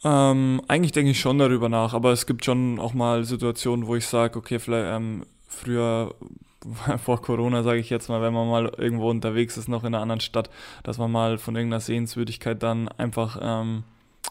Ähm, 0.03 0.61
eigentlich 0.67 0.91
denke 0.91 1.11
ich 1.11 1.19
schon 1.19 1.37
darüber 1.39 1.69
nach, 1.69 1.93
aber 1.93 2.11
es 2.11 2.25
gibt 2.25 2.45
schon 2.45 2.79
auch 2.79 2.93
mal 2.93 3.23
Situationen, 3.23 3.87
wo 3.87 3.95
ich 3.95 4.05
sage, 4.05 4.37
okay, 4.37 4.59
vielleicht 4.59 4.95
ähm, 4.95 5.25
früher 5.47 6.13
vor 7.03 7.21
Corona, 7.21 7.63
sage 7.63 7.79
ich 7.79 7.89
jetzt 7.89 8.09
mal, 8.09 8.21
wenn 8.21 8.33
man 8.33 8.49
mal 8.49 8.71
irgendwo 8.77 9.09
unterwegs 9.09 9.57
ist, 9.57 9.67
noch 9.67 9.83
in 9.83 9.87
einer 9.87 10.01
anderen 10.01 10.21
Stadt, 10.21 10.49
dass 10.83 10.97
man 10.97 11.11
mal 11.11 11.37
von 11.37 11.55
irgendeiner 11.55 11.79
Sehenswürdigkeit 11.79 12.61
dann 12.61 12.87
einfach 12.89 13.39
ähm, 13.41 13.83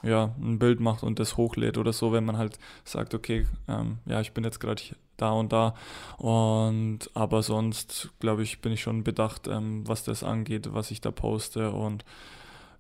ja, 0.04 0.34
ein 0.40 0.58
Bild 0.58 0.80
macht 0.80 1.02
und 1.02 1.18
das 1.18 1.36
hochlädt 1.36 1.78
oder 1.78 1.92
so, 1.92 2.12
wenn 2.12 2.24
man 2.24 2.38
halt 2.38 2.58
sagt, 2.84 3.14
okay, 3.14 3.46
ähm, 3.68 3.98
ja, 4.06 4.20
ich 4.20 4.32
bin 4.32 4.44
jetzt 4.44 4.60
gerade 4.60 4.82
da 5.16 5.32
und 5.32 5.52
da. 5.52 5.74
Und 6.18 7.10
aber 7.14 7.42
sonst, 7.42 8.10
glaube 8.20 8.42
ich, 8.42 8.60
bin 8.60 8.72
ich 8.72 8.82
schon 8.82 9.04
bedacht, 9.04 9.48
ähm, 9.48 9.86
was 9.86 10.04
das 10.04 10.22
angeht, 10.22 10.72
was 10.72 10.90
ich 10.90 11.00
da 11.00 11.10
poste 11.10 11.70
und 11.70 12.04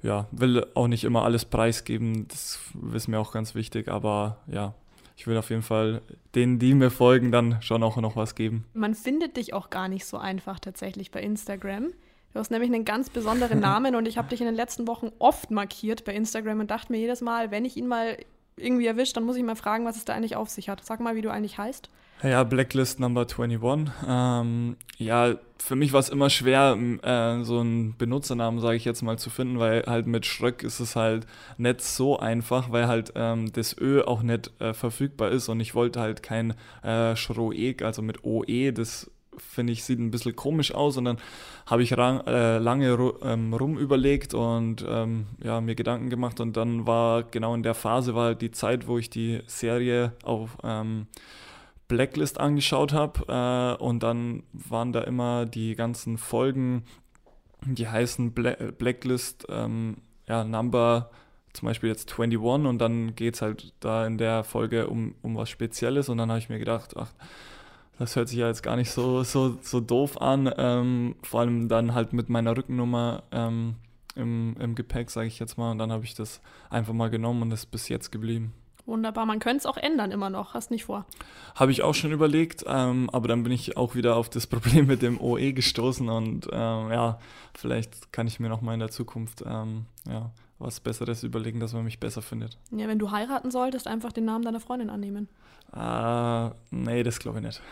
ja, 0.02 0.26
will 0.32 0.66
auch 0.74 0.86
nicht 0.86 1.04
immer 1.04 1.24
alles 1.24 1.46
preisgeben, 1.46 2.28
das 2.28 2.60
ist 2.92 3.08
mir 3.08 3.18
auch 3.18 3.32
ganz 3.32 3.54
wichtig, 3.54 3.88
aber 3.88 4.36
ja, 4.46 4.74
ich 5.16 5.26
will 5.26 5.36
auf 5.38 5.50
jeden 5.50 5.62
Fall 5.62 6.02
denen, 6.34 6.58
die 6.58 6.74
mir 6.74 6.90
folgen, 6.90 7.32
dann 7.32 7.62
schon 7.62 7.82
auch 7.82 7.96
noch 7.96 8.16
was 8.16 8.34
geben. 8.34 8.64
Man 8.74 8.94
findet 8.94 9.36
dich 9.36 9.54
auch 9.54 9.70
gar 9.70 9.88
nicht 9.88 10.04
so 10.04 10.18
einfach 10.18 10.60
tatsächlich 10.60 11.10
bei 11.10 11.22
Instagram. 11.22 11.92
Du 12.34 12.40
hast 12.40 12.50
nämlich 12.50 12.70
einen 12.72 12.84
ganz 12.84 13.08
besonderen 13.10 13.60
Namen 13.60 13.94
und 13.94 14.06
ich 14.06 14.18
habe 14.18 14.28
dich 14.28 14.40
in 14.40 14.46
den 14.46 14.56
letzten 14.56 14.88
Wochen 14.88 15.10
oft 15.20 15.50
markiert 15.50 16.04
bei 16.04 16.12
Instagram 16.12 16.60
und 16.60 16.70
dachte 16.70 16.92
mir 16.92 16.98
jedes 16.98 17.20
Mal, 17.20 17.50
wenn 17.52 17.64
ich 17.64 17.76
ihn 17.76 17.86
mal 17.86 18.18
irgendwie 18.56 18.86
erwischt, 18.86 19.16
dann 19.16 19.24
muss 19.24 19.36
ich 19.36 19.42
mal 19.44 19.56
fragen, 19.56 19.84
was 19.84 19.96
es 19.96 20.04
da 20.04 20.14
eigentlich 20.14 20.36
auf 20.36 20.50
sich 20.50 20.68
hat. 20.68 20.84
Sag 20.84 21.00
mal, 21.00 21.16
wie 21.16 21.22
du 21.22 21.30
eigentlich 21.30 21.58
heißt. 21.58 21.88
Ja, 22.22 22.42
Blacklist 22.42 23.00
Number 23.00 23.22
21. 23.22 23.92
Ähm, 24.06 24.76
ja, 24.96 25.34
für 25.58 25.76
mich 25.76 25.92
war 25.92 26.00
es 26.00 26.08
immer 26.08 26.30
schwer, 26.30 26.76
äh, 27.02 27.44
so 27.44 27.60
einen 27.60 27.96
Benutzernamen, 27.96 28.60
sage 28.60 28.76
ich 28.76 28.84
jetzt 28.84 29.02
mal, 29.02 29.18
zu 29.18 29.30
finden, 29.30 29.58
weil 29.58 29.84
halt 29.86 30.06
mit 30.06 30.26
Schröck 30.26 30.62
ist 30.62 30.80
es 30.80 30.96
halt 30.96 31.26
nicht 31.58 31.82
so 31.82 32.18
einfach, 32.18 32.72
weil 32.72 32.86
halt 32.86 33.12
ähm, 33.14 33.52
das 33.52 33.76
Ö 33.78 34.02
auch 34.02 34.22
nicht 34.22 34.50
äh, 34.60 34.74
verfügbar 34.74 35.30
ist 35.30 35.48
und 35.48 35.60
ich 35.60 35.74
wollte 35.74 36.00
halt 36.00 36.22
kein 36.22 36.54
äh, 36.82 37.14
Schroeg, 37.14 37.82
also 37.82 38.02
mit 38.02 38.24
OE, 38.24 38.72
das 38.72 39.10
finde 39.38 39.72
ich, 39.72 39.84
sieht 39.84 39.98
ein 39.98 40.10
bisschen 40.10 40.36
komisch 40.36 40.74
aus. 40.74 40.96
Und 40.96 41.04
dann 41.04 41.18
habe 41.66 41.82
ich 41.82 41.96
ran, 41.96 42.26
äh, 42.26 42.58
lange 42.58 43.14
ähm, 43.22 43.54
rum 43.54 43.78
überlegt 43.78 44.34
und 44.34 44.84
ähm, 44.88 45.26
ja, 45.42 45.60
mir 45.60 45.74
Gedanken 45.74 46.10
gemacht. 46.10 46.40
Und 46.40 46.56
dann 46.56 46.86
war 46.86 47.22
genau 47.22 47.54
in 47.54 47.62
der 47.62 47.74
Phase 47.74 48.14
war 48.14 48.34
die 48.34 48.50
Zeit, 48.50 48.86
wo 48.86 48.98
ich 48.98 49.10
die 49.10 49.42
Serie 49.46 50.12
auf 50.22 50.56
ähm, 50.62 51.06
Blacklist 51.88 52.40
angeschaut 52.40 52.92
habe. 52.92 53.78
Äh, 53.80 53.82
und 53.82 54.02
dann 54.02 54.42
waren 54.52 54.92
da 54.92 55.00
immer 55.02 55.46
die 55.46 55.74
ganzen 55.74 56.18
Folgen, 56.18 56.84
die 57.64 57.88
heißen 57.88 58.32
Bla 58.32 58.56
Blacklist, 58.78 59.46
ähm, 59.48 59.96
ja, 60.28 60.44
Number 60.44 61.10
zum 61.54 61.66
Beispiel 61.66 61.88
jetzt 61.88 62.12
21 62.12 62.66
und 62.66 62.78
dann 62.78 63.14
geht 63.14 63.34
es 63.34 63.42
halt 63.42 63.72
da 63.80 64.06
in 64.06 64.18
der 64.18 64.44
Folge 64.44 64.88
um, 64.88 65.14
um 65.22 65.36
was 65.36 65.48
Spezielles 65.48 66.08
und 66.08 66.18
dann 66.18 66.28
habe 66.28 66.38
ich 66.40 66.48
mir 66.48 66.58
gedacht, 66.58 66.94
ach, 66.96 67.12
das 67.98 68.16
hört 68.16 68.28
sich 68.28 68.38
ja 68.38 68.48
jetzt 68.48 68.62
gar 68.62 68.76
nicht 68.76 68.90
so, 68.90 69.22
so, 69.22 69.58
so 69.62 69.80
doof 69.80 70.20
an. 70.20 70.52
Ähm, 70.56 71.16
vor 71.22 71.40
allem 71.40 71.68
dann 71.68 71.94
halt 71.94 72.12
mit 72.12 72.28
meiner 72.28 72.56
Rückennummer 72.56 73.22
ähm, 73.32 73.76
im, 74.16 74.56
im 74.58 74.74
Gepäck, 74.74 75.10
sage 75.10 75.28
ich 75.28 75.38
jetzt 75.38 75.58
mal. 75.58 75.70
Und 75.70 75.78
dann 75.78 75.92
habe 75.92 76.04
ich 76.04 76.14
das 76.14 76.40
einfach 76.70 76.92
mal 76.92 77.10
genommen 77.10 77.42
und 77.42 77.52
ist 77.52 77.66
bis 77.66 77.88
jetzt 77.88 78.10
geblieben. 78.10 78.52
Wunderbar, 78.86 79.24
man 79.24 79.38
könnte 79.38 79.58
es 79.58 79.66
auch 79.66 79.78
ändern 79.78 80.10
immer 80.10 80.28
noch, 80.28 80.52
hast 80.52 80.70
nicht 80.70 80.84
vor. 80.84 81.06
Habe 81.54 81.72
ich 81.72 81.82
auch 81.82 81.94
schon 81.94 82.12
überlegt, 82.12 82.64
ähm, 82.66 83.08
aber 83.10 83.28
dann 83.28 83.42
bin 83.42 83.50
ich 83.50 83.78
auch 83.78 83.94
wieder 83.94 84.16
auf 84.16 84.28
das 84.28 84.46
Problem 84.48 84.86
mit 84.86 85.00
dem 85.00 85.18
OE 85.18 85.54
gestoßen 85.54 86.06
und 86.10 86.48
ähm, 86.52 86.90
ja, 86.90 87.18
vielleicht 87.54 88.12
kann 88.12 88.26
ich 88.26 88.40
mir 88.40 88.50
noch 88.50 88.60
mal 88.60 88.74
in 88.74 88.80
der 88.80 88.90
Zukunft 88.90 89.42
ähm, 89.46 89.86
ja, 90.06 90.32
was 90.58 90.80
Besseres 90.80 91.22
überlegen, 91.22 91.60
dass 91.60 91.72
man 91.72 91.84
mich 91.84 91.98
besser 91.98 92.20
findet. 92.20 92.58
Ja, 92.72 92.86
wenn 92.86 92.98
du 92.98 93.10
heiraten 93.10 93.50
solltest, 93.50 93.86
einfach 93.86 94.12
den 94.12 94.26
Namen 94.26 94.44
deiner 94.44 94.60
Freundin 94.60 94.90
annehmen. 94.90 95.28
Äh, 95.74 96.50
nee, 96.70 97.02
das 97.02 97.18
glaube 97.18 97.38
ich 97.38 97.44
nicht. 97.44 97.62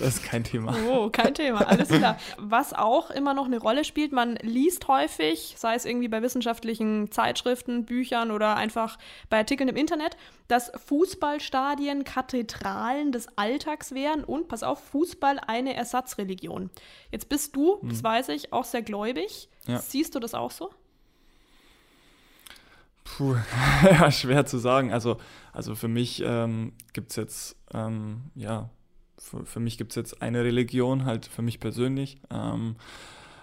Das 0.00 0.16
ist 0.16 0.24
kein 0.24 0.44
Thema. 0.44 0.74
Oh, 0.88 1.10
kein 1.10 1.34
Thema, 1.34 1.66
alles 1.66 1.88
klar. 1.88 2.18
Was 2.38 2.72
auch 2.72 3.10
immer 3.10 3.34
noch 3.34 3.46
eine 3.46 3.58
Rolle 3.58 3.84
spielt, 3.84 4.12
man 4.12 4.36
liest 4.36 4.88
häufig, 4.88 5.54
sei 5.56 5.74
es 5.74 5.84
irgendwie 5.84 6.08
bei 6.08 6.22
wissenschaftlichen 6.22 7.10
Zeitschriften, 7.10 7.84
Büchern 7.84 8.30
oder 8.30 8.56
einfach 8.56 8.98
bei 9.28 9.38
Artikeln 9.38 9.68
im 9.68 9.76
Internet, 9.76 10.16
dass 10.48 10.72
Fußballstadien 10.86 12.04
Kathedralen 12.04 13.12
des 13.12 13.28
Alltags 13.36 13.92
wären 13.92 14.24
und, 14.24 14.48
pass 14.48 14.62
auf, 14.62 14.82
Fußball 14.82 15.40
eine 15.46 15.74
Ersatzreligion. 15.74 16.70
Jetzt 17.12 17.28
bist 17.28 17.54
du, 17.54 17.80
hm. 17.80 17.88
das 17.90 18.02
weiß 18.02 18.30
ich, 18.30 18.52
auch 18.52 18.64
sehr 18.64 18.82
gläubig. 18.82 19.48
Ja. 19.66 19.78
Siehst 19.78 20.14
du 20.14 20.20
das 20.20 20.34
auch 20.34 20.50
so? 20.50 20.70
Puh, 23.04 23.36
ja, 23.84 24.10
schwer 24.10 24.46
zu 24.46 24.58
sagen. 24.58 24.92
Also, 24.92 25.18
also 25.58 25.74
für 25.74 25.88
mich 25.88 26.22
ähm, 26.24 26.72
gibt 26.92 27.10
es 27.10 27.16
jetzt, 27.16 27.56
ähm, 27.74 28.30
ja, 28.36 28.70
für, 29.18 29.44
für 29.44 29.58
mich 29.58 29.76
gibt 29.76 29.90
es 29.90 29.96
jetzt 29.96 30.22
eine 30.22 30.44
Religion, 30.44 31.04
halt 31.04 31.26
für 31.26 31.42
mich 31.42 31.58
persönlich. 31.58 32.20
Ähm, 32.30 32.76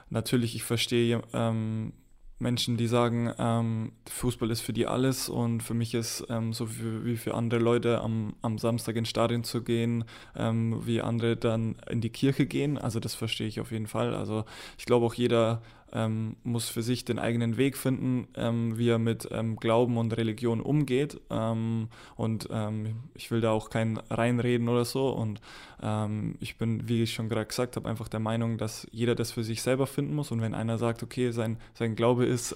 natürlich, 0.09 0.55
ich 0.55 0.63
verstehe 0.63 1.21
ähm, 1.33 1.91
Menschen, 2.39 2.77
die 2.77 2.87
sagen, 2.87 3.33
ähm, 3.37 3.91
Fußball 4.09 4.49
ist 4.49 4.61
für 4.61 4.71
die 4.71 4.87
alles 4.87 5.27
und 5.27 5.61
für 5.61 5.73
mich 5.73 5.93
ist 5.93 6.25
ähm, 6.29 6.53
so 6.53 6.67
für, 6.67 7.03
wie 7.03 7.17
für 7.17 7.33
andere 7.33 7.59
Leute 7.59 7.99
am, 7.99 8.37
am 8.41 8.59
Samstag 8.59 8.95
ins 8.95 9.09
Stadion 9.09 9.43
zu 9.43 9.61
gehen, 9.61 10.05
ähm, 10.37 10.85
wie 10.85 11.01
andere 11.01 11.35
dann 11.35 11.75
in 11.89 11.99
die 11.99 12.11
Kirche 12.11 12.45
gehen. 12.45 12.77
Also 12.77 13.01
das 13.01 13.13
verstehe 13.13 13.47
ich 13.47 13.59
auf 13.59 13.73
jeden 13.73 13.87
Fall. 13.87 14.15
Also 14.15 14.45
ich 14.77 14.85
glaube 14.85 15.05
auch 15.05 15.15
jeder 15.15 15.61
ähm, 15.95 16.35
muss 16.43 16.67
für 16.67 16.83
sich 16.83 17.05
den 17.05 17.19
eigenen 17.19 17.55
Weg 17.55 17.77
finden, 17.77 18.27
ähm, 18.35 18.77
wie 18.77 18.89
er 18.89 18.99
mit 18.99 19.29
ähm, 19.31 19.55
Glauben 19.55 19.97
und 19.97 20.15
Religion 20.17 20.59
umgeht. 20.59 21.21
Ähm, 21.29 21.87
und 22.17 22.49
ähm, 22.51 22.97
ich 23.13 23.31
will 23.31 23.39
da 23.39 23.51
auch 23.51 23.69
kein 23.69 23.97
reinreden 23.97 24.67
oder 24.67 24.83
so. 24.83 25.09
Und 25.09 25.39
ähm, 25.81 26.35
ich 26.41 26.57
bin, 26.57 26.89
wie 26.89 27.01
ich 27.01 27.13
schon 27.13 27.29
gerade 27.29 27.45
gesagt 27.45 27.77
habe, 27.77 27.87
einfach 27.87 28.09
der 28.09 28.19
Meinung, 28.19 28.57
dass 28.57 28.87
jeder 28.91 29.15
das 29.15 29.31
für 29.31 29.43
sich 29.43 29.61
selber 29.61 29.87
finden 29.87 30.13
muss. 30.15 30.31
Und 30.31 30.41
wenn 30.41 30.53
einer 30.53 30.77
sagt, 30.77 31.01
okay, 31.01 31.31
sein, 31.31 31.57
sein 31.73 31.95
Glaube 31.95 32.25
ist, 32.25 32.55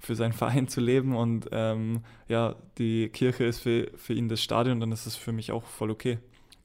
für 0.00 0.16
seinen 0.16 0.32
Verein 0.42 0.66
zu 0.66 0.80
leben 0.80 1.14
und 1.14 1.50
ja, 2.28 2.56
die 2.78 3.08
Kirche 3.08 3.44
ist 3.44 3.60
für, 3.60 3.90
für 3.96 4.14
ihn 4.14 4.28
das 4.28 4.42
Stadion, 4.42 4.80
dann 4.80 4.92
ist 4.92 5.06
es 5.06 5.16
für 5.16 5.32
mich 5.32 5.52
auch 5.52 5.64
voll 5.64 5.90
okay. 5.90 6.18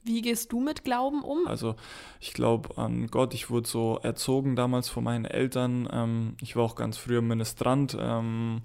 Wie 0.08 0.22
gehst 0.22 0.52
du 0.52 0.60
mit 0.60 0.84
Glauben 0.84 1.22
um? 1.22 1.46
Also 1.46 1.76
ich 2.18 2.32
glaube 2.32 2.78
an 2.78 3.08
Gott. 3.08 3.34
Ich 3.34 3.50
wurde 3.50 3.68
so 3.68 4.00
erzogen 4.02 4.56
damals 4.56 4.88
von 4.88 5.04
meinen 5.04 5.26
Eltern. 5.26 5.86
Ähm, 5.92 6.34
ich 6.40 6.56
war 6.56 6.64
auch 6.64 6.76
ganz 6.76 6.96
früher 6.96 7.20
Ministrant, 7.20 7.94
ähm, 8.00 8.62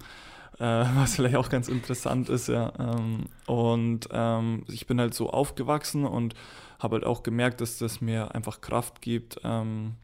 äh, 0.58 0.64
was 0.96 1.16
vielleicht 1.16 1.36
auch 1.36 1.50
ganz 1.50 1.68
interessant 1.68 2.30
ist. 2.30 2.48
Ja. 2.48 2.72
Ähm, 2.78 3.26
und 3.46 4.08
ähm, 4.10 4.64
ich 4.68 4.86
bin 4.86 4.98
halt 4.98 5.12
so 5.12 5.28
aufgewachsen 5.28 6.06
und 6.06 6.34
habe 6.78 6.94
halt 6.94 7.04
auch 7.04 7.22
gemerkt, 7.22 7.60
dass 7.60 7.76
das 7.76 8.00
mir 8.00 8.34
einfach 8.34 8.62
Kraft 8.62 9.02
gibt. 9.02 9.38
Ähm, 9.44 9.96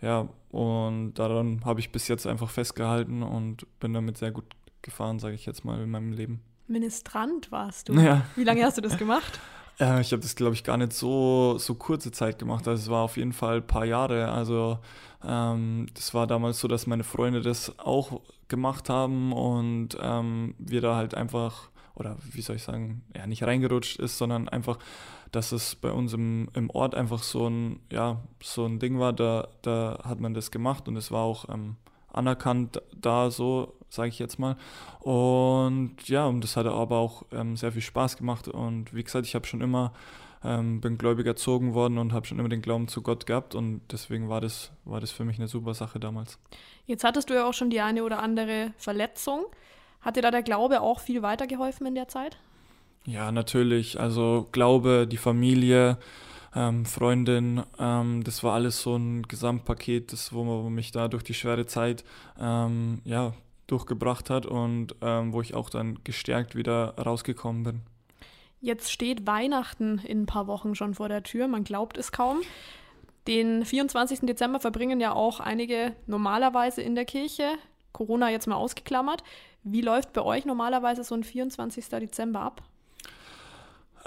ja, 0.00 0.26
und 0.50 1.14
daran 1.14 1.60
habe 1.66 1.80
ich 1.80 1.92
bis 1.92 2.08
jetzt 2.08 2.26
einfach 2.26 2.48
festgehalten 2.48 3.22
und 3.22 3.66
bin 3.78 3.92
damit 3.92 4.16
sehr 4.16 4.30
gut 4.30 4.46
gefahren, 4.80 5.18
sage 5.18 5.34
ich 5.34 5.44
jetzt 5.44 5.66
mal, 5.66 5.82
in 5.82 5.90
meinem 5.90 6.12
Leben. 6.12 6.40
Ministrant 6.66 7.52
warst 7.52 7.90
du. 7.90 7.92
Ja. 8.00 8.22
Wie 8.36 8.44
lange 8.44 8.64
hast 8.64 8.78
du 8.78 8.80
das 8.80 8.96
gemacht? 8.96 9.38
Äh, 9.80 10.00
ich 10.00 10.12
habe 10.12 10.22
das, 10.22 10.34
glaube 10.36 10.54
ich, 10.54 10.64
gar 10.64 10.76
nicht 10.76 10.92
so, 10.92 11.56
so 11.58 11.74
kurze 11.74 12.10
Zeit 12.12 12.38
gemacht. 12.38 12.66
Also 12.66 12.82
es 12.82 12.90
war 12.90 13.02
auf 13.02 13.16
jeden 13.16 13.32
Fall 13.32 13.58
ein 13.58 13.66
paar 13.66 13.84
Jahre. 13.84 14.30
Also 14.30 14.78
ähm, 15.24 15.86
das 15.94 16.14
war 16.14 16.26
damals 16.26 16.60
so, 16.60 16.68
dass 16.68 16.86
meine 16.86 17.04
Freunde 17.04 17.40
das 17.40 17.78
auch 17.78 18.20
gemacht 18.48 18.88
haben 18.88 19.32
und 19.32 19.96
ähm, 20.00 20.54
wir 20.58 20.80
da 20.80 20.96
halt 20.96 21.14
einfach, 21.14 21.70
oder 21.94 22.16
wie 22.32 22.40
soll 22.40 22.56
ich 22.56 22.62
sagen, 22.62 23.02
ja, 23.16 23.26
nicht 23.26 23.42
reingerutscht 23.42 23.98
ist, 23.98 24.18
sondern 24.18 24.48
einfach, 24.48 24.78
dass 25.32 25.52
es 25.52 25.74
bei 25.74 25.92
uns 25.92 26.14
im, 26.14 26.48
im 26.54 26.70
Ort 26.70 26.94
einfach 26.94 27.22
so 27.22 27.48
ein, 27.48 27.80
ja, 27.92 28.22
so 28.42 28.64
ein 28.64 28.78
Ding 28.78 28.98
war, 28.98 29.12
da, 29.12 29.48
da 29.62 30.00
hat 30.04 30.20
man 30.20 30.34
das 30.34 30.50
gemacht 30.50 30.88
und 30.88 30.96
es 30.96 31.10
war 31.10 31.22
auch 31.22 31.48
ähm, 31.50 31.76
anerkannt 32.10 32.80
da 32.96 33.30
so, 33.30 33.74
sage 33.88 34.08
ich 34.08 34.18
jetzt 34.18 34.38
mal. 34.38 34.56
Und 35.00 35.96
ja, 36.06 36.26
und 36.26 36.42
das 36.42 36.56
hat 36.56 36.66
aber 36.66 36.98
auch 36.98 37.24
ähm, 37.32 37.56
sehr 37.56 37.72
viel 37.72 37.82
Spaß 37.82 38.16
gemacht. 38.16 38.48
Und 38.48 38.94
wie 38.94 39.02
gesagt, 39.02 39.26
ich 39.26 39.34
habe 39.34 39.46
schon 39.46 39.60
immer, 39.60 39.92
ähm, 40.44 40.80
bin 40.80 40.98
gläubig 40.98 41.26
erzogen 41.26 41.74
worden 41.74 41.98
und 41.98 42.12
habe 42.12 42.26
schon 42.26 42.38
immer 42.38 42.48
den 42.48 42.62
Glauben 42.62 42.88
zu 42.88 43.02
Gott 43.02 43.26
gehabt. 43.26 43.54
Und 43.54 43.80
deswegen 43.90 44.28
war 44.28 44.40
das, 44.40 44.70
war 44.84 45.00
das 45.00 45.10
für 45.10 45.24
mich 45.24 45.38
eine 45.38 45.48
super 45.48 45.74
Sache 45.74 45.98
damals. 46.00 46.38
Jetzt 46.86 47.04
hattest 47.04 47.30
du 47.30 47.34
ja 47.34 47.46
auch 47.46 47.54
schon 47.54 47.70
die 47.70 47.80
eine 47.80 48.04
oder 48.04 48.22
andere 48.22 48.72
Verletzung. 48.78 49.44
Hat 50.00 50.16
dir 50.16 50.22
da 50.22 50.30
der 50.30 50.42
Glaube 50.42 50.80
auch 50.80 51.00
viel 51.00 51.22
weitergeholfen 51.22 51.86
in 51.86 51.94
der 51.94 52.08
Zeit? 52.08 52.38
Ja, 53.04 53.32
natürlich. 53.32 53.98
Also 53.98 54.48
Glaube, 54.52 55.06
die 55.06 55.16
Familie, 55.16 55.98
ähm, 56.54 56.84
Freundin. 56.84 57.62
Ähm, 57.78 58.24
das 58.24 58.42
war 58.42 58.54
alles 58.54 58.82
so 58.82 58.96
ein 58.96 59.22
Gesamtpaket, 59.22 60.12
das, 60.12 60.32
wo 60.32 60.44
man 60.44 60.72
mich 60.72 60.92
da 60.92 61.08
durch 61.08 61.22
die 61.22 61.34
schwere 61.34 61.66
Zeit 61.66 62.04
ähm, 62.40 63.00
ja, 63.04 63.32
durchgebracht 63.68 64.30
hat 64.30 64.46
und 64.46 64.96
ähm, 65.00 65.32
wo 65.32 65.40
ich 65.40 65.54
auch 65.54 65.70
dann 65.70 66.00
gestärkt 66.02 66.56
wieder 66.56 66.96
rausgekommen 66.96 67.62
bin. 67.62 67.80
Jetzt 68.60 68.90
steht 68.90 69.26
Weihnachten 69.26 69.98
in 69.98 70.22
ein 70.22 70.26
paar 70.26 70.48
Wochen 70.48 70.74
schon 70.74 70.94
vor 70.94 71.08
der 71.08 71.22
Tür, 71.22 71.46
man 71.46 71.62
glaubt 71.62 71.96
es 71.96 72.10
kaum. 72.10 72.40
Den 73.28 73.64
24. 73.64 74.20
Dezember 74.20 74.58
verbringen 74.58 75.00
ja 75.00 75.12
auch 75.12 75.38
einige 75.38 75.94
normalerweise 76.06 76.82
in 76.82 76.94
der 76.94 77.04
Kirche. 77.04 77.44
Corona 77.92 78.30
jetzt 78.30 78.46
mal 78.46 78.56
ausgeklammert. 78.56 79.22
Wie 79.62 79.82
läuft 79.82 80.12
bei 80.12 80.22
euch 80.22 80.46
normalerweise 80.46 81.04
so 81.04 81.14
ein 81.14 81.24
24. 81.24 81.88
Dezember 81.88 82.40
ab? 82.40 82.62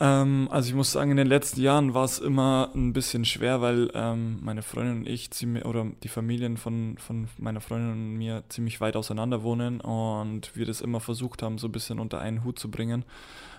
Ähm, 0.02 0.48
also 0.50 0.68
ich 0.68 0.74
muss 0.74 0.92
sagen, 0.92 1.12
in 1.12 1.18
den 1.18 1.28
letzten 1.28 1.62
Jahren 1.62 1.94
war 1.94 2.06
es 2.06 2.18
immer 2.18 2.72
ein 2.74 2.92
bisschen 2.92 3.24
schwer, 3.24 3.62
weil 3.62 3.92
ähm, 3.94 4.40
meine 4.42 4.64
Freundin 4.64 4.98
und 4.98 5.08
ich 5.08 5.30
ziemlich, 5.30 5.64
oder 5.64 5.86
die 6.02 6.08
Familien 6.08 6.58
von, 6.58 6.98
von 6.98 7.28
meiner 7.38 7.62
Freundin 7.62 7.92
und 7.92 8.18
mir 8.18 8.44
ziemlich 8.50 8.82
weit 8.82 8.96
auseinander 8.96 9.44
wohnen 9.44 9.80
und 9.80 10.56
wir 10.56 10.66
das 10.66 10.82
immer 10.82 11.02
versucht 11.02 11.44
haben, 11.44 11.60
so 11.60 11.68
ein 11.68 11.72
bisschen 11.72 12.00
unter 12.00 12.20
einen 12.20 12.44
Hut 12.44 12.58
zu 12.58 12.72
bringen. 12.72 13.06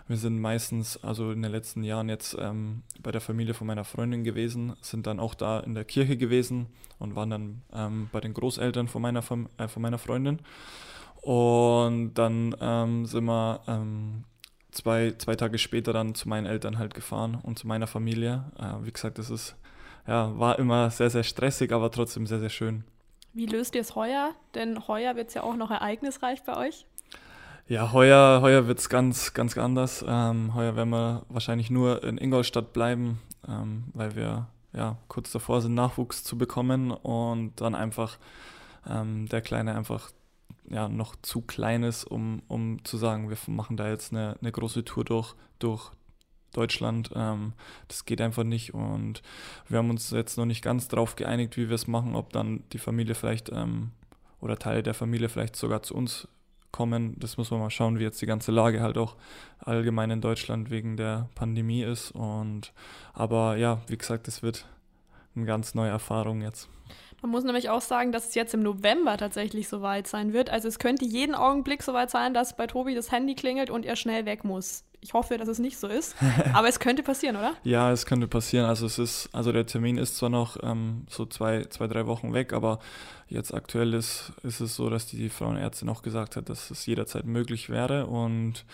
Wir 0.08 0.16
sind 0.16 0.40
meistens, 0.40 0.96
also 1.04 1.30
in 1.30 1.42
den 1.42 1.52
letzten 1.52 1.84
Jahren 1.84 2.08
jetzt 2.08 2.37
ähm, 2.40 2.82
bei 3.00 3.12
der 3.12 3.20
Familie 3.20 3.54
von 3.54 3.68
meiner 3.68 3.84
Freundin 3.84 4.25
gewesen, 4.25 4.72
sind 4.80 5.06
dann 5.06 5.20
auch 5.20 5.34
da 5.34 5.61
in 5.61 5.75
der 5.75 5.84
Kirche 5.84 6.16
gewesen 6.16 6.66
und 6.99 7.14
waren 7.14 7.30
dann 7.30 7.62
ähm, 7.72 8.08
bei 8.11 8.18
den 8.18 8.34
Großeltern 8.34 8.88
von 8.88 9.00
meiner, 9.00 9.22
äh, 9.58 9.68
von 9.68 9.80
meiner 9.80 9.99
Freundin. 9.99 10.40
Und 11.20 12.14
dann 12.14 12.56
ähm, 12.61 13.06
sind 13.06 13.26
wir 13.26 13.61
ähm, 13.68 14.25
zwei, 14.73 15.14
zwei 15.19 15.37
Tage 15.37 15.59
später 15.59 15.93
dann 15.93 16.14
zu 16.14 16.29
meinen 16.29 16.47
Eltern 16.47 16.79
halt 16.79 16.95
gefahren 16.95 17.38
und 17.43 17.59
zu 17.59 17.67
meiner 17.67 17.87
Familie. 17.87 18.45
Äh, 18.59 18.85
wie 18.85 18.93
gesagt, 18.93 19.19
das 19.19 19.31
ist, 19.31 19.55
ja, 20.07 20.37
war 20.38 20.59
immer 20.59 20.91
sehr, 20.91 21.11
sehr 21.11 21.23
stressig, 21.23 21.73
aber 21.73 21.91
trotzdem 21.91 22.26
sehr, 22.26 22.41
sehr 22.41 22.50
schön. 22.50 22.85
Wie 23.35 23.47
löst 23.47 23.75
ihr 23.75 23.81
es 23.81 23.95
heuer? 23.95 24.33
Denn 24.55 24.88
heuer 24.88 25.17
wird 25.17 25.29
es 25.29 25.35
ja 25.35 25.43
auch 25.43 25.57
noch 25.57 25.71
ereignisreich 25.71 26.43
bei 26.43 26.57
euch. 26.57 26.87
Ja, 27.69 27.93
heuer, 27.93 28.41
heuer 28.43 28.67
wird 28.67 28.81
es 28.81 28.88
ganz, 28.88 29.35
ganz 29.35 29.57
anders. 29.57 30.05
Ähm, 30.07 30.55
heuer 30.55 30.75
werden 30.76 30.91
wir 30.91 31.25
wahrscheinlich 31.29 31.71
nur 31.71 32.02
in 32.02 32.19
Ingolstadt 32.19 32.73
bleiben, 32.73 33.21
ähm, 33.49 33.85
weil 33.95 34.17
wir 34.17 34.49
ja 34.73 34.97
kurz 35.09 35.31
davor 35.33 35.62
sind, 35.62 35.75
Nachwuchs 35.75 36.25
zu 36.25 36.37
bekommen 36.37 36.91
und 36.91 37.61
dann 37.61 37.75
einfach 37.75 38.19
ähm, 38.87 39.29
der 39.29 39.41
Kleine 39.41 39.76
einfach 39.76 40.11
ja, 40.69 40.88
noch 40.88 41.16
zu 41.23 41.42
klein 41.42 41.83
ist, 41.83 42.04
um, 42.04 42.42
um 42.49 42.85
zu 42.85 42.97
sagen, 42.97 43.28
wir 43.28 43.37
machen 43.47 43.76
da 43.76 43.88
jetzt 43.88 44.12
eine, 44.12 44.37
eine 44.40 44.52
große 44.52 44.85
Tour 44.85 45.04
durch, 45.04 45.35
durch 45.59 45.90
Deutschland. 46.52 47.11
Ähm, 47.14 47.52
das 47.88 48.04
geht 48.04 48.21
einfach 48.21 48.45
nicht 48.45 48.75
und 48.75 49.23
wir 49.69 49.78
haben 49.78 49.90
uns 49.90 50.11
jetzt 50.11 50.37
noch 50.37 50.47
nicht 50.47 50.62
ganz 50.62 50.88
drauf 50.88 51.16
geeinigt, 51.16 51.57
wie 51.57 51.69
wir 51.69 51.75
es 51.75 51.87
machen, 51.87 52.14
ob 52.14 52.33
dann 52.33 52.62
die 52.73 52.78
Familie 52.78 53.14
vielleicht 53.14 53.50
ähm, 53.50 53.90
oder 54.40 54.59
Teile 54.59 54.83
der 54.83 54.95
Familie 54.95 55.28
vielleicht 55.28 55.57
sogar 55.57 55.83
zu 55.83 55.95
uns 55.95 56.28
kommen. 56.73 57.16
Das 57.19 57.37
muss 57.37 57.50
man 57.50 57.61
mal 57.61 57.71
schauen, 57.71 57.99
wie 57.99 58.02
jetzt 58.02 58.21
die 58.23 58.26
ganze 58.26 58.50
Lage 58.50 58.81
halt 58.81 58.99
auch 58.99 59.16
allgemein 59.59 60.11
in 60.11 60.21
Deutschland 60.21 60.71
wegen 60.71 60.97
der 60.97 61.28
Pandemie 61.35 61.83
ist. 61.83 62.11
Und 62.12 62.73
aber 63.12 63.57
ja, 63.57 63.81
wie 63.87 63.99
gesagt, 63.99 64.26
es 64.26 64.42
wird 64.42 64.66
eine 65.37 65.45
ganz 65.45 65.75
neue 65.75 65.90
Erfahrung 65.90 66.42
jetzt. 66.42 66.69
Man 67.23 67.31
muss 67.31 67.45
nämlich 67.45 67.71
auch 67.71 67.81
sagen, 67.81 68.11
dass 68.11 68.29
es 68.29 68.35
jetzt 68.35 68.52
im 68.52 68.64
November 68.64 69.17
tatsächlich 69.17 69.69
soweit 69.69 70.09
sein 70.09 70.33
wird. 70.33 70.50
Also 70.50 70.67
es 70.67 70.81
könnte 70.81 71.05
jeden 71.05 71.37
Augenblick 71.37 71.85
soweit 71.85 72.11
sein, 72.11 72.35
dass 72.35 72.57
bei 72.57 72.67
Tobi 72.67 72.97
das 72.97 73.12
Handy 73.12 73.37
klingelt 73.37 73.71
und 73.71 73.87
er 73.87 73.95
schnell 73.95 74.26
weg 74.26 74.43
muss. 74.43 74.83
Ich 75.00 75.14
hoffe, 75.14 75.38
dass 75.38 75.47
es 75.47 75.61
nicht 75.61 75.79
so 75.79 75.87
ist. 75.87 76.17
Aber 76.52 76.69
es 76.69 76.81
könnte 76.81 77.05
passieren, 77.05 77.37
oder? 77.37 77.55
Ja, 77.62 77.93
es 77.93 78.07
könnte 78.07 78.26
passieren. 78.26 78.67
Also 78.67 78.87
es 78.87 78.99
ist, 78.99 79.29
also 79.33 79.52
der 79.52 79.67
Termin 79.67 79.99
ist 79.99 80.17
zwar 80.17 80.31
noch 80.31 80.57
ähm, 80.64 81.07
so 81.09 81.25
zwei, 81.25 81.62
zwei, 81.67 81.87
drei 81.87 82.07
Wochen 82.07 82.35
weg, 82.35 82.52
aber 82.52 82.81
jetzt 83.29 83.55
aktuell 83.55 83.95
ist, 83.95 84.33
ist 84.43 84.61
es 84.61 84.75
so, 84.75 84.91
dass 84.91 85.07
die 85.07 85.29
Frauenärztin 85.29 85.88
auch 85.88 86.02
gesagt 86.02 86.35
hat, 86.35 86.49
dass 86.49 86.73
es 86.73 86.87
jederzeit 86.87 87.25
möglich 87.25 87.71
wäre. 87.71 88.07
Und 88.07 88.64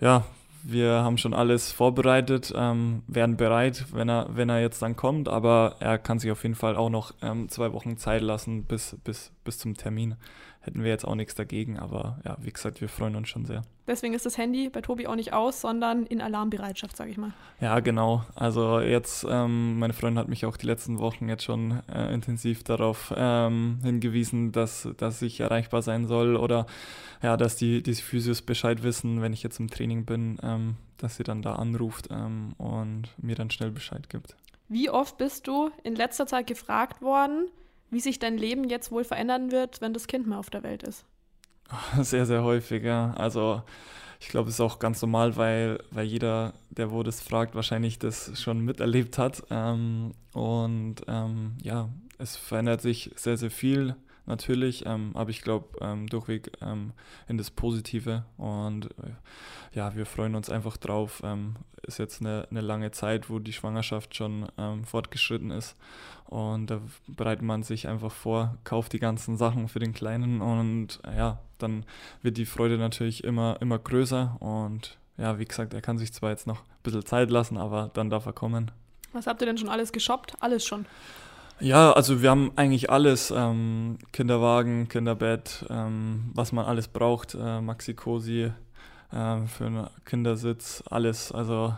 ja, 0.00 0.24
wir 0.62 0.90
haben 1.02 1.18
schon 1.18 1.34
alles 1.34 1.72
vorbereitet, 1.72 2.52
ähm, 2.56 3.02
wären 3.06 3.36
bereit, 3.36 3.86
wenn 3.92 4.08
er, 4.08 4.28
wenn 4.30 4.48
er 4.48 4.60
jetzt 4.60 4.82
dann 4.82 4.96
kommt, 4.96 5.28
aber 5.28 5.76
er 5.80 5.98
kann 5.98 6.18
sich 6.18 6.30
auf 6.30 6.42
jeden 6.42 6.54
Fall 6.54 6.76
auch 6.76 6.90
noch 6.90 7.14
ähm, 7.22 7.48
zwei 7.48 7.72
Wochen 7.72 7.96
Zeit 7.96 8.22
lassen 8.22 8.64
bis, 8.64 8.96
bis, 9.04 9.32
bis 9.44 9.58
zum 9.58 9.74
Termin 9.76 10.16
hätten 10.62 10.82
wir 10.82 10.90
jetzt 10.90 11.04
auch 11.06 11.14
nichts 11.14 11.34
dagegen. 11.34 11.78
Aber 11.78 12.18
ja, 12.24 12.36
wie 12.40 12.50
gesagt, 12.50 12.80
wir 12.80 12.88
freuen 12.88 13.16
uns 13.16 13.28
schon 13.28 13.44
sehr. 13.44 13.62
Deswegen 13.86 14.14
ist 14.14 14.24
das 14.24 14.38
Handy 14.38 14.68
bei 14.68 14.80
Tobi 14.80 15.08
auch 15.08 15.16
nicht 15.16 15.32
aus, 15.32 15.60
sondern 15.60 16.06
in 16.06 16.20
Alarmbereitschaft, 16.20 16.96
sage 16.96 17.10
ich 17.10 17.18
mal. 17.18 17.32
Ja, 17.60 17.80
genau. 17.80 18.24
Also 18.36 18.80
jetzt, 18.80 19.26
ähm, 19.28 19.78
meine 19.78 19.92
Freundin 19.92 20.18
hat 20.18 20.28
mich 20.28 20.46
auch 20.46 20.56
die 20.56 20.66
letzten 20.66 20.98
Wochen 20.98 21.28
jetzt 21.28 21.42
schon 21.42 21.82
äh, 21.92 22.14
intensiv 22.14 22.62
darauf 22.62 23.12
ähm, 23.16 23.80
hingewiesen, 23.82 24.52
dass, 24.52 24.88
dass 24.96 25.20
ich 25.20 25.40
erreichbar 25.40 25.82
sein 25.82 26.06
soll 26.06 26.36
oder 26.36 26.66
ja, 27.22 27.36
dass 27.36 27.56
die, 27.56 27.82
die 27.82 27.94
Physios 27.94 28.42
Bescheid 28.42 28.84
wissen, 28.84 29.20
wenn 29.20 29.32
ich 29.32 29.42
jetzt 29.42 29.58
im 29.58 29.68
Training 29.68 30.04
bin, 30.04 30.38
ähm, 30.42 30.76
dass 30.96 31.16
sie 31.16 31.24
dann 31.24 31.42
da 31.42 31.56
anruft 31.56 32.08
ähm, 32.12 32.54
und 32.58 33.08
mir 33.18 33.34
dann 33.34 33.50
schnell 33.50 33.72
Bescheid 33.72 34.08
gibt. 34.08 34.36
Wie 34.68 34.88
oft 34.90 35.18
bist 35.18 35.48
du 35.48 35.70
in 35.82 35.96
letzter 35.96 36.26
Zeit 36.26 36.46
gefragt 36.46 37.02
worden, 37.02 37.48
wie 37.92 38.00
sich 38.00 38.18
dein 38.18 38.38
Leben 38.38 38.68
jetzt 38.68 38.90
wohl 38.90 39.04
verändern 39.04 39.52
wird, 39.52 39.80
wenn 39.80 39.92
das 39.92 40.06
Kind 40.08 40.26
mal 40.26 40.38
auf 40.38 40.50
der 40.50 40.62
Welt 40.62 40.82
ist. 40.82 41.04
Sehr, 42.00 42.26
sehr 42.26 42.42
häufig, 42.42 42.82
ja. 42.82 43.14
Also 43.14 43.62
ich 44.20 44.28
glaube, 44.28 44.48
es 44.48 44.56
ist 44.56 44.60
auch 44.60 44.78
ganz 44.78 45.00
normal, 45.02 45.36
weil, 45.36 45.78
weil 45.90 46.06
jeder, 46.06 46.52
der 46.70 46.90
wo 46.90 47.02
das 47.02 47.20
fragt, 47.20 47.54
wahrscheinlich 47.54 47.98
das 47.98 48.40
schon 48.40 48.60
miterlebt 48.60 49.18
hat. 49.18 49.42
Ähm, 49.50 50.12
und 50.32 50.96
ähm, 51.08 51.56
ja, 51.62 51.88
es 52.18 52.36
verändert 52.36 52.80
sich 52.82 53.10
sehr, 53.16 53.36
sehr 53.36 53.50
viel 53.50 53.96
natürlich, 54.26 54.86
ähm, 54.86 55.12
aber 55.14 55.30
ich 55.30 55.42
glaube 55.42 55.78
ähm, 55.80 56.06
durchweg 56.06 56.52
ähm, 56.60 56.92
in 57.28 57.38
das 57.38 57.50
Positive 57.50 58.24
und 58.36 58.86
äh, 58.86 59.12
ja, 59.72 59.94
wir 59.96 60.06
freuen 60.06 60.34
uns 60.34 60.50
einfach 60.50 60.76
drauf. 60.76 61.22
Ähm, 61.24 61.56
ist 61.82 61.98
jetzt 61.98 62.20
eine, 62.20 62.46
eine 62.50 62.60
lange 62.60 62.92
Zeit, 62.92 63.28
wo 63.28 63.40
die 63.40 63.52
Schwangerschaft 63.52 64.14
schon 64.14 64.46
ähm, 64.56 64.84
fortgeschritten 64.84 65.50
ist 65.50 65.76
und 66.26 66.68
da 66.68 66.80
bereitet 67.08 67.42
man 67.42 67.62
sich 67.62 67.88
einfach 67.88 68.12
vor, 68.12 68.56
kauft 68.64 68.92
die 68.92 69.00
ganzen 69.00 69.36
Sachen 69.36 69.68
für 69.68 69.80
den 69.80 69.92
Kleinen 69.92 70.40
und 70.40 71.00
ja, 71.04 71.40
dann 71.58 71.84
wird 72.22 72.36
die 72.36 72.46
Freude 72.46 72.78
natürlich 72.78 73.24
immer, 73.24 73.58
immer 73.60 73.78
größer 73.78 74.36
und 74.40 74.98
ja, 75.18 75.38
wie 75.38 75.44
gesagt, 75.44 75.74
er 75.74 75.82
kann 75.82 75.98
sich 75.98 76.12
zwar 76.12 76.30
jetzt 76.30 76.46
noch 76.46 76.60
ein 76.60 76.82
bisschen 76.82 77.04
Zeit 77.04 77.30
lassen, 77.30 77.56
aber 77.56 77.90
dann 77.94 78.10
darf 78.10 78.26
er 78.26 78.32
kommen. 78.32 78.70
Was 79.12 79.26
habt 79.26 79.42
ihr 79.42 79.46
denn 79.46 79.58
schon 79.58 79.68
alles 79.68 79.92
geshoppt? 79.92 80.34
Alles 80.40 80.64
schon? 80.64 80.86
Ja, 81.62 81.92
also 81.92 82.22
wir 82.22 82.30
haben 82.30 82.50
eigentlich 82.56 82.90
alles, 82.90 83.30
ähm, 83.30 83.96
Kinderwagen, 84.10 84.88
Kinderbett, 84.88 85.64
ähm, 85.70 86.32
was 86.34 86.50
man 86.50 86.64
alles 86.64 86.88
braucht, 86.88 87.34
äh, 87.34 87.60
Maxi-Cosi 87.60 88.50
äh, 89.12 89.46
für 89.46 89.66
einen 89.66 89.86
Kindersitz, 90.04 90.82
alles. 90.90 91.30
Also 91.30 91.72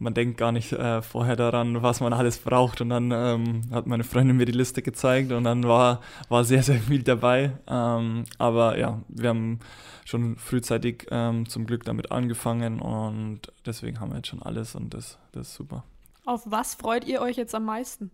man 0.00 0.12
denkt 0.12 0.38
gar 0.38 0.50
nicht 0.50 0.72
äh, 0.72 1.02
vorher 1.02 1.36
daran, 1.36 1.84
was 1.84 2.00
man 2.00 2.12
alles 2.12 2.38
braucht. 2.38 2.80
Und 2.80 2.88
dann 2.88 3.12
ähm, 3.12 3.62
hat 3.70 3.86
meine 3.86 4.02
Freundin 4.02 4.36
mir 4.36 4.44
die 4.44 4.50
Liste 4.50 4.82
gezeigt 4.82 5.30
und 5.30 5.44
dann 5.44 5.62
war, 5.62 6.00
war 6.28 6.42
sehr, 6.42 6.64
sehr 6.64 6.80
viel 6.80 7.04
dabei. 7.04 7.52
Ähm, 7.68 8.24
aber 8.38 8.76
ja, 8.76 9.02
wir 9.06 9.28
haben 9.28 9.60
schon 10.04 10.36
frühzeitig 10.36 11.06
ähm, 11.12 11.48
zum 11.48 11.64
Glück 11.66 11.84
damit 11.84 12.10
angefangen 12.10 12.80
und 12.80 13.52
deswegen 13.64 14.00
haben 14.00 14.10
wir 14.10 14.16
jetzt 14.16 14.28
schon 14.28 14.42
alles 14.42 14.74
und 14.74 14.92
das, 14.92 15.16
das 15.30 15.50
ist 15.50 15.54
super. 15.54 15.84
Auf 16.26 16.42
was 16.44 16.74
freut 16.74 17.06
ihr 17.06 17.20
euch 17.22 17.36
jetzt 17.36 17.54
am 17.54 17.66
meisten? 17.66 18.10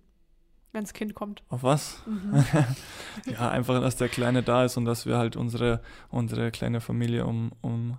Wenn 0.72 0.84
das 0.84 0.92
Kind 0.92 1.14
kommt. 1.14 1.42
Auf 1.48 1.62
was? 1.62 2.02
Mhm. 2.06 2.44
ja, 3.32 3.50
einfach, 3.50 3.80
dass 3.80 3.96
der 3.96 4.08
Kleine 4.08 4.42
da 4.42 4.64
ist 4.64 4.76
und 4.76 4.84
dass 4.84 5.06
wir 5.06 5.18
halt 5.18 5.36
unsere, 5.36 5.80
unsere 6.10 6.50
kleine 6.50 6.80
Familie 6.80 7.26
um, 7.26 7.52
um, 7.62 7.98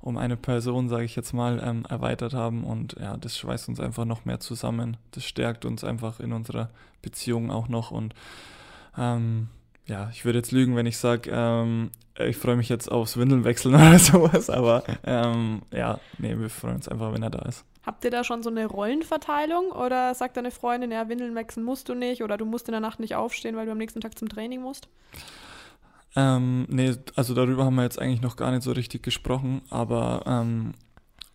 um 0.00 0.16
eine 0.18 0.36
Person, 0.36 0.88
sage 0.88 1.04
ich 1.04 1.16
jetzt 1.16 1.32
mal, 1.32 1.60
ähm, 1.64 1.84
erweitert 1.88 2.34
haben. 2.34 2.64
Und 2.64 2.96
ja, 3.00 3.16
das 3.16 3.38
schweißt 3.38 3.68
uns 3.68 3.80
einfach 3.80 4.04
noch 4.04 4.24
mehr 4.24 4.40
zusammen. 4.40 4.98
Das 5.12 5.24
stärkt 5.24 5.64
uns 5.64 5.84
einfach 5.84 6.20
in 6.20 6.32
unserer 6.32 6.70
Beziehung 7.00 7.50
auch 7.50 7.68
noch. 7.68 7.90
Und 7.90 8.14
ähm, 8.98 9.48
ja, 9.86 10.10
ich 10.12 10.24
würde 10.24 10.38
jetzt 10.38 10.52
lügen, 10.52 10.76
wenn 10.76 10.86
ich 10.86 10.98
sage, 10.98 11.30
ähm, 11.32 11.90
ich 12.18 12.36
freue 12.36 12.56
mich 12.56 12.68
jetzt 12.68 12.90
aufs 12.90 13.16
Windelnwechseln 13.16 13.74
oder 13.74 13.98
sowas. 13.98 14.50
Aber 14.50 14.84
ähm, 15.04 15.62
ja, 15.72 15.98
nee, 16.18 16.38
wir 16.38 16.50
freuen 16.50 16.76
uns 16.76 16.88
einfach, 16.88 17.12
wenn 17.12 17.22
er 17.22 17.30
da 17.30 17.40
ist. 17.48 17.64
Habt 17.84 18.04
ihr 18.04 18.10
da 18.10 18.22
schon 18.22 18.42
so 18.42 18.50
eine 18.50 18.66
Rollenverteilung 18.66 19.72
oder 19.72 20.14
sagt 20.14 20.36
deine 20.36 20.50
Freundin, 20.50 20.92
ja, 20.92 21.08
Windeln 21.08 21.34
wechseln 21.34 21.64
musst 21.64 21.88
du 21.88 21.94
nicht 21.94 22.22
oder 22.22 22.36
du 22.36 22.44
musst 22.44 22.68
in 22.68 22.72
der 22.72 22.80
Nacht 22.80 23.00
nicht 23.00 23.16
aufstehen, 23.16 23.56
weil 23.56 23.66
du 23.66 23.72
am 23.72 23.78
nächsten 23.78 24.00
Tag 24.00 24.16
zum 24.16 24.28
Training 24.28 24.60
musst? 24.60 24.88
Ähm, 26.14 26.66
nee, 26.68 26.94
also 27.16 27.34
darüber 27.34 27.64
haben 27.64 27.74
wir 27.74 27.82
jetzt 27.82 27.98
eigentlich 27.98 28.20
noch 28.20 28.36
gar 28.36 28.50
nicht 28.50 28.62
so 28.62 28.72
richtig 28.72 29.02
gesprochen, 29.02 29.62
aber 29.70 30.22
ähm, 30.26 30.74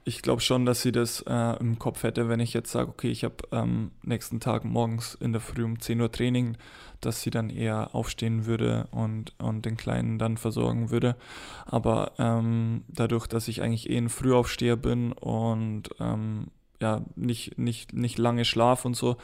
ich 0.07 0.21
glaube 0.21 0.41
schon, 0.41 0.65
dass 0.65 0.81
sie 0.81 0.93
das 0.93 1.21
äh, 1.27 1.59
im 1.59 1.79
Kopf 1.79 2.03
hätte, 2.03 2.29
wenn 2.29 2.39
ich 2.39 2.53
jetzt 2.53 2.71
sage, 2.71 2.89
okay, 2.89 3.09
ich 3.09 3.25
habe 3.25 3.35
ähm, 3.51 3.91
nächsten 4.03 4.39
Tag 4.39 4.63
morgens 4.63 5.15
in 5.15 5.33
der 5.33 5.41
Früh 5.41 5.65
um 5.65 5.81
10 5.81 5.99
Uhr 5.99 6.09
Training, 6.09 6.55
dass 7.01 7.21
sie 7.21 7.29
dann 7.29 7.49
eher 7.49 7.93
aufstehen 7.93 8.45
würde 8.45 8.87
und, 8.91 9.33
und 9.37 9.65
den 9.65 9.75
Kleinen 9.75 10.17
dann 10.17 10.37
versorgen 10.37 10.91
würde. 10.91 11.17
Aber 11.65 12.13
ähm, 12.19 12.85
dadurch, 12.87 13.27
dass 13.27 13.49
ich 13.49 13.61
eigentlich 13.61 13.89
eh 13.89 13.97
ein 13.97 14.07
Frühaufsteher 14.07 14.77
bin 14.77 15.11
und 15.11 15.89
ähm, 15.99 16.47
ja, 16.79 17.01
nicht, 17.17 17.57
nicht, 17.57 17.91
nicht 17.91 18.17
lange 18.17 18.45
Schlaf 18.45 18.85
und 18.85 18.95
so, 18.95 19.17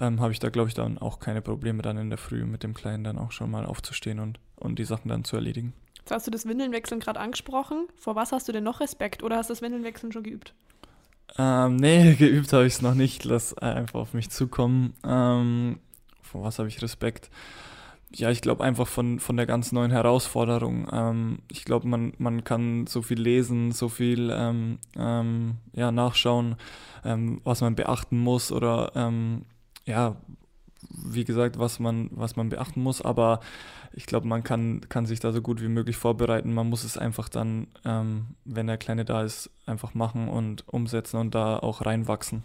ähm, 0.00 0.20
habe 0.20 0.32
ich 0.32 0.40
da, 0.40 0.48
glaube 0.48 0.68
ich, 0.68 0.74
dann 0.74 0.98
auch 0.98 1.20
keine 1.20 1.42
Probleme, 1.42 1.80
dann 1.80 1.96
in 1.96 2.08
der 2.08 2.18
Früh 2.18 2.44
mit 2.44 2.64
dem 2.64 2.74
Kleinen 2.74 3.04
dann 3.04 3.18
auch 3.18 3.30
schon 3.30 3.52
mal 3.52 3.66
aufzustehen 3.66 4.18
und, 4.18 4.40
und 4.56 4.80
die 4.80 4.84
Sachen 4.84 5.10
dann 5.10 5.22
zu 5.22 5.36
erledigen. 5.36 5.74
Jetzt 6.04 6.10
hast 6.10 6.26
du 6.26 6.30
das 6.30 6.44
Windelnwechseln 6.44 7.00
gerade 7.00 7.18
angesprochen. 7.18 7.86
Vor 7.96 8.14
was 8.14 8.30
hast 8.30 8.46
du 8.46 8.52
denn 8.52 8.62
noch 8.62 8.80
Respekt 8.80 9.22
oder 9.22 9.38
hast 9.38 9.48
du 9.48 9.54
das 9.54 9.62
Windelnwechseln 9.62 10.12
schon 10.12 10.22
geübt? 10.22 10.52
Ähm, 11.38 11.76
nee, 11.76 12.14
geübt 12.18 12.52
habe 12.52 12.66
ich 12.66 12.74
es 12.74 12.82
noch 12.82 12.92
nicht. 12.92 13.24
Lass 13.24 13.56
einfach 13.56 14.00
auf 14.00 14.12
mich 14.12 14.28
zukommen. 14.28 14.92
Ähm, 15.02 15.78
vor 16.20 16.42
was 16.42 16.58
habe 16.58 16.68
ich 16.68 16.82
Respekt? 16.82 17.30
Ja, 18.14 18.30
ich 18.30 18.42
glaube 18.42 18.62
einfach 18.62 18.86
von, 18.86 19.18
von 19.18 19.38
der 19.38 19.46
ganz 19.46 19.72
neuen 19.72 19.92
Herausforderung. 19.92 20.88
Ähm, 20.92 21.38
ich 21.50 21.64
glaube, 21.64 21.88
man, 21.88 22.12
man 22.18 22.44
kann 22.44 22.86
so 22.86 23.00
viel 23.00 23.18
lesen, 23.18 23.72
so 23.72 23.88
viel 23.88 24.28
ähm, 24.30 24.80
ähm, 24.98 25.54
ja, 25.72 25.90
nachschauen, 25.90 26.56
ähm, 27.02 27.40
was 27.44 27.62
man 27.62 27.76
beachten 27.76 28.18
muss 28.18 28.52
oder 28.52 28.92
ja, 29.86 30.16
wie 30.90 31.24
gesagt, 31.24 31.58
was 31.58 31.78
man, 31.78 32.08
was 32.12 32.36
man 32.36 32.48
beachten 32.48 32.82
muss, 32.82 33.00
aber 33.00 33.40
ich 33.92 34.06
glaube, 34.06 34.26
man 34.26 34.42
kann, 34.42 34.80
kann 34.88 35.06
sich 35.06 35.20
da 35.20 35.32
so 35.32 35.40
gut 35.40 35.60
wie 35.60 35.68
möglich 35.68 35.96
vorbereiten. 35.96 36.52
Man 36.52 36.68
muss 36.68 36.84
es 36.84 36.98
einfach 36.98 37.28
dann, 37.28 37.68
ähm, 37.84 38.26
wenn 38.44 38.66
der 38.66 38.78
Kleine 38.78 39.04
da 39.04 39.22
ist, 39.22 39.50
einfach 39.66 39.94
machen 39.94 40.28
und 40.28 40.66
umsetzen 40.68 41.18
und 41.18 41.34
da 41.34 41.58
auch 41.58 41.84
reinwachsen. 41.84 42.42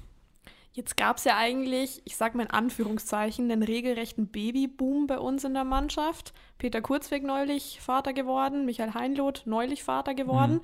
Jetzt 0.71 0.95
gab 0.95 1.17
es 1.17 1.23
ja 1.23 1.35
eigentlich, 1.35 2.01
ich 2.05 2.15
sage 2.15 2.37
mal 2.37 2.43
in 2.43 2.51
Anführungszeichen, 2.51 3.51
einen 3.51 3.63
regelrechten 3.63 4.27
Babyboom 4.27 5.07
bei 5.07 5.17
uns 5.17 5.43
in 5.43 5.53
der 5.55 5.63
Mannschaft. 5.63 6.33
Peter 6.59 6.81
Kurzweg 6.81 7.23
neulich 7.23 7.81
Vater 7.81 8.13
geworden, 8.13 8.65
Michael 8.65 8.93
Heinloth 8.93 9.43
neulich 9.45 9.83
Vater 9.83 10.13
geworden. 10.13 10.55
Mhm. 10.55 10.61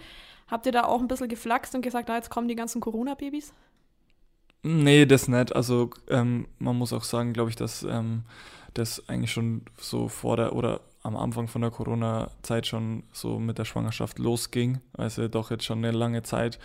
Habt 0.48 0.68
ihr 0.68 0.72
da 0.72 0.84
auch 0.84 1.02
ein 1.02 1.08
bisschen 1.08 1.28
geflaxt 1.28 1.74
und 1.74 1.82
gesagt, 1.82 2.10
ah, 2.10 2.16
jetzt 2.16 2.30
kommen 2.30 2.48
die 2.48 2.56
ganzen 2.56 2.82
Corona-Babys? 2.82 3.54
Nee, 4.68 5.06
das 5.06 5.28
nicht. 5.28 5.56
Also 5.56 5.92
ähm, 6.10 6.48
man 6.58 6.76
muss 6.76 6.92
auch 6.92 7.04
sagen, 7.04 7.34
glaube 7.34 7.52
ich, 7.52 7.56
dass 7.56 7.84
ähm, 7.84 8.24
das 8.74 9.08
eigentlich 9.08 9.32
schon 9.32 9.62
so 9.78 10.08
vor 10.08 10.38
der 10.38 10.56
oder 10.56 10.82
am 11.04 11.16
Anfang 11.16 11.48
von 11.48 11.62
der 11.62 11.70
Corona-Zeit 11.70 12.66
schon 12.66 13.04
so 13.12 13.38
mit 13.38 13.60
der 13.60 13.66
Schwangerschaft 13.66 14.18
losging. 14.18 14.80
Also 14.98 15.28
doch 15.28 15.52
jetzt 15.52 15.66
schon 15.66 15.86
eine 15.86 15.92
lange 15.96 16.24
Zeit. 16.24 16.58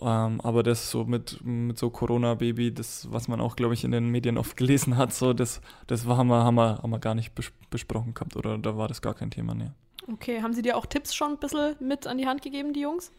Ähm, 0.00 0.40
aber 0.40 0.62
das 0.62 0.90
so 0.90 1.04
mit, 1.04 1.44
mit 1.44 1.78
so 1.78 1.90
Corona-Baby, 1.90 2.72
das, 2.72 3.12
was 3.12 3.28
man 3.28 3.38
auch, 3.42 3.54
glaube 3.54 3.74
ich, 3.74 3.84
in 3.84 3.90
den 3.90 4.08
Medien 4.08 4.38
oft 4.38 4.56
gelesen 4.56 4.96
hat, 4.96 5.12
so 5.12 5.34
das, 5.34 5.60
das 5.88 6.06
war, 6.06 6.16
haben, 6.16 6.28
wir, 6.28 6.42
haben, 6.44 6.54
wir, 6.54 6.78
haben 6.78 6.90
wir 6.90 7.00
gar 7.00 7.14
nicht 7.14 7.34
bes 7.34 7.52
besprochen 7.68 8.14
gehabt 8.14 8.34
oder 8.34 8.56
da 8.56 8.78
war 8.78 8.88
das 8.88 9.02
gar 9.02 9.12
kein 9.12 9.30
Thema, 9.30 9.54
nee. 9.54 9.70
Okay, 10.10 10.40
haben 10.40 10.54
Sie 10.54 10.62
dir 10.62 10.78
auch 10.78 10.86
Tipps 10.86 11.14
schon 11.14 11.32
ein 11.32 11.38
bisschen 11.38 11.76
mit 11.80 12.06
an 12.06 12.16
die 12.16 12.26
Hand 12.26 12.40
gegeben, 12.40 12.72
die 12.72 12.80
Jungs? 12.80 13.12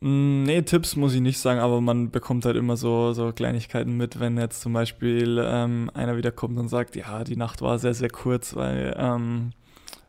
Mm, 0.00 0.44
nee, 0.44 0.62
Tipps 0.62 0.94
muss 0.96 1.14
ich 1.14 1.20
nicht 1.20 1.38
sagen, 1.38 1.58
aber 1.60 1.80
man 1.80 2.10
bekommt 2.10 2.44
halt 2.44 2.56
immer 2.56 2.76
so, 2.76 3.12
so 3.12 3.32
Kleinigkeiten 3.32 3.96
mit, 3.96 4.20
wenn 4.20 4.38
jetzt 4.38 4.60
zum 4.60 4.72
Beispiel 4.72 5.44
ähm, 5.44 5.90
einer 5.94 6.16
wieder 6.16 6.30
kommt 6.30 6.58
und 6.58 6.68
sagt, 6.68 6.94
ja, 6.94 7.24
die 7.24 7.36
Nacht 7.36 7.62
war 7.62 7.78
sehr, 7.78 7.94
sehr 7.94 8.10
kurz, 8.10 8.54
weil 8.54 8.94
ähm, 8.96 9.52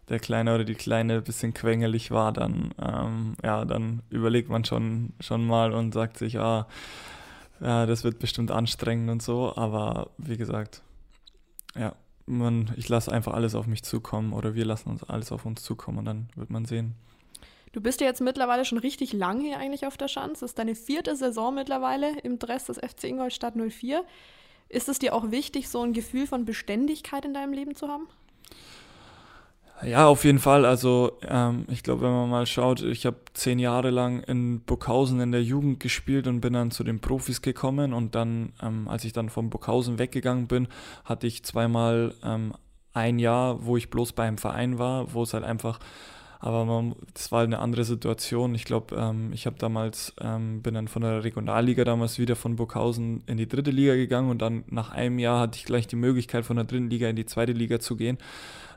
der 0.10 0.20
Kleine 0.20 0.56
oder 0.56 0.64
die 0.64 0.76
Kleine 0.76 1.16
ein 1.18 1.24
bisschen 1.24 1.54
quengelig 1.54 2.12
war, 2.12 2.32
dann, 2.34 2.74
ähm, 2.82 3.36
ja, 3.44 3.66
dann 3.66 4.02
überlegt 4.10 4.50
man 4.50 4.64
schon, 4.66 5.14
schon 5.20 5.46
mal 5.48 5.74
und 5.74 5.94
sagt 5.94 6.18
sich, 6.18 6.40
ah, 6.40 6.68
ja, 7.62 7.86
das 7.86 8.04
wird 8.04 8.20
bestimmt 8.20 8.52
anstrengend 8.52 9.10
und 9.10 9.22
so, 9.24 9.56
aber 9.56 10.12
wie 10.18 10.38
gesagt, 10.38 10.84
ja, 11.76 11.94
man, 12.28 12.72
ich 12.78 12.90
lasse 12.90 13.12
einfach 13.12 13.34
alles 13.34 13.56
auf 13.56 13.68
mich 13.68 13.84
zukommen 13.84 14.34
oder 14.34 14.54
wir 14.56 14.66
lassen 14.66 14.90
uns 14.90 15.04
alles 15.04 15.32
auf 15.32 15.46
uns 15.46 15.64
zukommen 15.64 16.00
und 16.00 16.06
dann 16.06 16.30
wird 16.36 16.52
man 16.52 16.66
sehen. 16.66 16.96
Du 17.72 17.82
bist 17.82 18.02
ja 18.02 18.08
jetzt 18.08 18.22
mittlerweile 18.22 18.66
schon 18.66 18.80
richtig 18.80 19.14
lang 19.14 19.42
hier 19.42 19.58
eigentlich 19.58 19.86
auf 19.86 19.98
der 19.98 20.08
Schanze. 20.08 20.42
Das 20.42 20.52
ist 20.52 20.60
deine 20.60 20.76
vierte 20.76 21.16
Saison 21.16 21.54
mittlerweile 21.54 22.20
im 22.22 22.40
Dress 22.40 22.66
des 22.66 22.78
FC 22.78 23.06
Ingolstadt 23.06 23.56
04. 23.56 24.04
Ist 24.70 24.90
es 24.90 25.00
dir 25.00 25.14
auch 25.14 25.32
wichtig, 25.32 25.70
so 25.70 25.82
ein 25.82 25.94
Gefühl 25.94 26.28
von 26.28 26.46
Beständigkeit 26.46 27.26
in 27.26 27.34
deinem 27.34 27.54
Leben 27.54 27.76
zu 27.76 27.88
haben? 27.88 28.08
Ja, 29.84 30.08
auf 30.08 30.26
jeden 30.26 30.40
Fall. 30.40 30.66
Also 30.66 31.18
ähm, 31.28 31.66
ich 31.70 31.84
glaube, 31.84 32.02
wenn 32.02 32.12
man 32.12 32.30
mal 32.30 32.46
schaut, 32.46 32.82
ich 32.82 33.06
habe 33.06 33.18
zehn 33.34 33.60
Jahre 33.60 33.92
lang 33.92 34.22
in 34.24 34.62
Burghausen 34.62 35.22
in 35.22 35.32
der 35.32 35.44
Jugend 35.44 35.80
gespielt 35.80 36.28
und 36.28 36.42
bin 36.42 36.54
dann 36.54 36.72
zu 36.72 36.84
den 36.84 37.00
Profis 37.00 37.42
gekommen. 37.42 37.94
Und 37.94 38.14
dann, 38.14 38.52
ähm, 38.62 38.88
als 38.88 39.06
ich 39.06 39.14
dann 39.14 39.30
vom 39.30 39.50
Burghausen 39.50 39.98
weggegangen 39.98 40.48
bin, 40.48 40.68
hatte 41.06 41.28
ich 41.28 41.44
zweimal 41.44 42.14
ähm, 42.24 42.54
ein 42.94 43.20
Jahr, 43.20 43.66
wo 43.66 43.78
ich 43.78 43.90
bloß 43.90 44.14
beim 44.14 44.38
Verein 44.38 44.80
war, 44.80 45.14
wo 45.14 45.24
es 45.24 45.34
halt 45.34 45.46
einfach 45.46 45.80
aber 46.40 46.66
man, 46.66 46.96
das 47.14 47.32
war 47.32 47.44
eine 47.44 47.60
andere 47.60 47.84
Situation. 47.84 48.56
Ich 48.56 48.66
glaube, 48.66 48.96
ähm, 48.96 49.32
ich 49.34 49.46
habe 49.46 49.58
damals, 49.60 50.14
ähm, 50.22 50.62
bin 50.62 50.74
dann 50.74 50.88
von 50.88 51.02
der 51.02 51.24
Regionalliga 51.24 51.84
damals 51.84 52.18
wieder 52.18 52.36
von 52.36 52.56
Burghausen 52.56 53.24
in 53.28 53.38
die 53.38 53.48
dritte 53.48 53.72
Liga 53.72 53.96
gegangen 53.96 54.30
und 54.30 54.42
dann 54.42 54.64
nach 54.68 54.92
einem 54.92 55.20
Jahr 55.20 55.42
hatte 55.42 55.58
ich 55.58 55.66
gleich 55.66 55.88
die 55.88 55.96
Möglichkeit, 55.96 56.46
von 56.46 56.56
der 56.56 56.66
dritten 56.66 56.90
Liga 56.90 57.10
in 57.10 57.16
die 57.16 57.26
zweite 57.26 57.52
Liga 57.52 57.80
zu 57.80 57.96
gehen. 57.96 58.18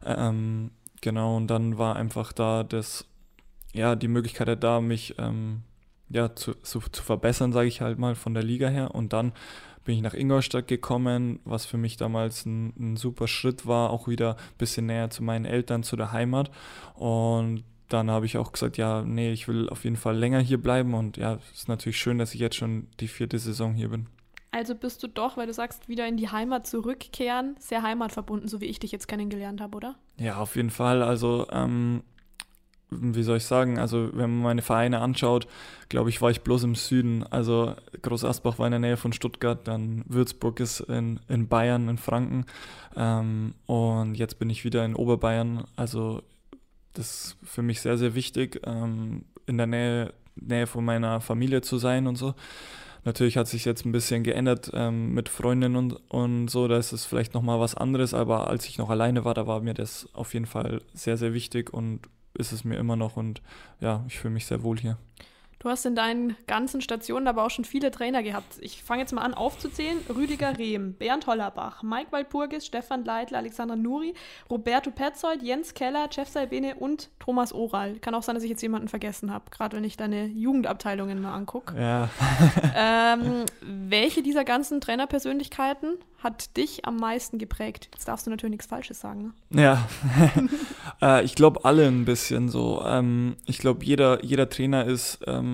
Ähm, 0.05 0.70
Genau, 1.03 1.37
und 1.37 1.48
dann 1.48 1.79
war 1.79 1.96
einfach 1.96 2.33
da 2.33 2.62
das, 2.62 3.05
ja, 3.75 3.96
die 3.96 4.09
Möglichkeit 4.09 4.62
da, 4.62 4.81
mich 4.81 5.16
ähm, 5.18 5.62
ja, 6.09 6.35
zu, 6.35 6.55
zu, 6.62 6.81
zu 6.81 7.03
verbessern, 7.03 7.53
sage 7.53 7.66
ich 7.68 7.81
halt 7.81 7.98
mal, 7.98 8.14
von 8.14 8.35
der 8.35 8.44
Liga 8.44 8.68
her. 8.68 8.94
Und 8.94 9.12
dann 9.12 9.33
bin 9.85 9.97
ich 9.97 10.03
nach 10.03 10.14
Ingolstadt 10.14 10.68
gekommen, 10.68 11.40
was 11.45 11.66
für 11.66 11.77
mich 11.77 11.97
damals 11.97 12.47
ein, 12.47 12.73
ein 12.79 12.97
super 12.97 13.29
Schritt 13.29 13.66
war, 13.66 13.90
auch 13.90 14.09
wieder 14.09 14.37
ein 14.37 14.59
bisschen 14.59 14.87
näher 14.87 15.11
zu 15.11 15.23
meinen 15.23 15.45
Eltern, 15.45 15.83
zu 15.83 15.97
der 15.97 16.12
Heimat. 16.12 16.51
Und 16.95 17.64
dann 17.88 18.11
habe 18.11 18.27
ich 18.27 18.38
auch 18.38 18.53
gesagt, 18.53 18.77
ja, 18.77 19.03
nee, 19.03 19.33
ich 19.33 19.49
will 19.49 19.68
auf 19.68 19.85
jeden 19.85 19.97
Fall 19.97 20.16
länger 20.16 20.40
hier 20.40 20.61
bleiben. 20.61 20.95
Und 20.95 21.16
ja, 21.16 21.35
es 21.35 21.61
ist 21.61 21.68
natürlich 21.68 21.99
schön, 21.99 22.18
dass 22.18 22.35
ich 22.35 22.40
jetzt 22.40 22.57
schon 22.57 22.87
die 23.01 23.09
vierte 23.09 23.38
Saison 23.38 23.75
hier 23.75 23.88
bin. 23.88 24.07
Also 24.51 24.75
bist 24.75 25.03
du 25.03 25.09
doch, 25.09 25.38
weil 25.38 25.47
du 25.47 25.55
sagst, 25.55 25.88
wieder 25.88 26.07
in 26.07 26.18
die 26.18 26.29
Heimat 26.29 26.66
zurückkehren, 26.66 27.57
sehr 27.59 27.83
heimatverbunden, 27.83 28.49
so 28.49 28.61
wie 28.61 28.66
ich 28.66 28.79
dich 28.79 28.92
jetzt 28.92 29.09
kennengelernt 29.09 29.62
habe, 29.62 29.77
oder? 29.77 29.97
Ja, 30.18 30.37
auf 30.37 30.57
jeden 30.57 30.71
Fall. 30.71 31.03
Also, 31.03 31.47
ähm, 31.51 32.03
wie 33.00 33.22
soll 33.22 33.38
ich 33.38 33.44
sagen, 33.44 33.78
also 33.78 34.11
wenn 34.12 34.31
man 34.31 34.42
meine 34.42 34.62
Vereine 34.62 35.00
anschaut, 35.00 35.46
glaube 35.88 36.11
ich, 36.11 36.20
war 36.22 36.31
ich 36.31 36.42
bloß 36.42 36.64
im 36.64 36.74
Süden. 36.74 37.24
Also 37.24 37.74
Groß 38.02 38.24
Asbach 38.24 38.59
war 38.59 38.66
in 38.66 38.72
der 38.72 38.81
Nähe 38.81 38.96
von 38.96 39.12
Stuttgart, 39.12 39.66
dann 39.66 40.05
Würzburg 40.07 40.61
ist 40.61 40.81
in, 40.81 41.20
in 41.28 41.48
Bayern, 41.48 41.88
in 41.88 41.98
Franken. 41.98 42.46
Ähm, 42.96 43.55
und 43.66 44.14
jetzt 44.14 44.38
bin 44.38 44.50
ich 44.50 44.64
wieder 44.64 44.85
in 44.85 44.94
Oberbayern. 44.94 45.64
Also 45.76 46.22
das 46.94 47.07
ist 47.07 47.37
für 47.42 47.62
mich 47.62 47.81
sehr, 47.81 47.98
sehr 47.98 48.14
wichtig, 48.14 48.61
ähm, 48.64 49.24
in 49.46 49.57
der 49.57 49.66
Nähe, 49.66 50.12
Nähe 50.37 50.66
von 50.66 50.85
meiner 50.85 51.20
Familie 51.20 51.62
zu 51.62 51.78
sein 51.78 52.07
und 52.07 52.16
so. 52.16 52.35
Natürlich 53.05 53.37
hat 53.37 53.48
sich 53.48 53.64
jetzt 53.64 53.85
ein 53.85 53.92
bisschen 53.92 54.22
geändert 54.22 54.70
ähm, 54.74 55.12
mit 55.12 55.28
Freundinnen 55.28 55.74
und, 55.74 55.94
und 56.09 56.48
so, 56.48 56.68
da 56.68 56.78
ist 56.78 56.92
es 56.92 57.05
vielleicht 57.05 57.35
nochmal 57.35 57.59
was 57.59 57.74
anderes, 57.74 58.14
aber 58.14 58.48
als 58.48 58.66
ich 58.66 58.78
noch 58.78 58.90
alleine 58.90 59.24
war, 59.24 59.35
da 59.35 59.46
war 59.46 59.61
mir 59.61 59.74
das 59.74 60.09
auf 60.12 60.35
jeden 60.35 60.46
Fall 60.46 60.81
sehr, 60.94 61.16
sehr 61.16 61.35
wichtig 61.35 61.72
und 61.72 62.00
ist 62.35 62.53
es 62.53 62.64
mir 62.64 62.77
immer 62.77 62.97
noch 62.97 63.16
und 63.16 63.42
ja, 63.81 64.05
ich 64.07 64.18
fühle 64.18 64.35
mich 64.35 64.47
sehr 64.47 64.62
wohl 64.62 64.79
hier. 64.79 64.99
Du 65.62 65.68
hast 65.68 65.87
in 65.87 65.94
deinen 65.94 66.35
ganzen 66.48 66.81
Stationen 66.81 67.29
aber 67.29 67.44
auch 67.44 67.51
schon 67.51 67.64
viele 67.64 67.92
Trainer 67.92 68.25
gehabt. 68.25 68.57
Ich 68.61 68.83
fange 68.83 69.03
jetzt 69.03 69.12
mal 69.12 69.20
an 69.22 69.33
aufzuzählen. 69.33 69.96
Rüdiger 70.12 70.59
Rehm, 70.59 70.94
Bernd 70.94 71.29
Hollerbach, 71.29 71.85
Mike 71.85 72.11
Waldburgis, 72.11 72.66
Stefan 72.66 73.05
Leitler, 73.05 73.38
Alexander 73.38 73.77
Nuri, 73.77 74.12
Roberto 74.51 74.90
Petzold, 74.90 75.40
Jens 75.40 75.75
Keller, 75.75 76.09
Jeff 76.11 76.29
Salbene 76.29 76.75
und 76.75 77.11
Thomas 77.20 77.53
Oral. 77.53 78.01
Kann 78.01 78.16
auch 78.16 78.25
sein, 78.25 78.35
dass 78.35 78.42
ich 78.42 78.51
jetzt 78.51 78.62
jemanden 78.62 78.88
vergessen 78.88 79.33
habe, 79.33 79.44
gerade 79.53 79.77
wenn 79.77 79.85
ich 79.85 79.96
deine 79.96 80.27
Jugendabteilungen 80.27 81.22
mal 81.22 81.33
angucke. 81.33 81.81
Ja. 81.81 82.09
ähm, 82.77 83.44
welche 83.61 84.25
dieser 84.25 84.42
ganzen 84.42 84.81
Trainerpersönlichkeiten 84.81 85.98
hat 86.22 86.57
dich 86.57 86.87
am 86.87 86.96
meisten 86.96 87.38
geprägt? 87.38 87.88
Jetzt 87.92 88.07
darfst 88.07 88.27
du 88.27 88.31
natürlich 88.31 88.53
nichts 88.53 88.66
Falsches 88.66 89.01
sagen. 89.01 89.35
Ne? 89.51 89.62
Ja, 89.62 89.88
äh, 91.03 91.25
ich 91.25 91.35
glaube 91.35 91.64
alle 91.64 91.87
ein 91.87 92.05
bisschen 92.05 92.48
so. 92.48 92.83
Ähm, 92.85 93.37
ich 93.46 93.59
glaube, 93.59 93.85
jeder, 93.85 94.25
jeder 94.25 94.48
Trainer 94.48 94.87
ist 94.87 95.20
ähm, 95.27 95.52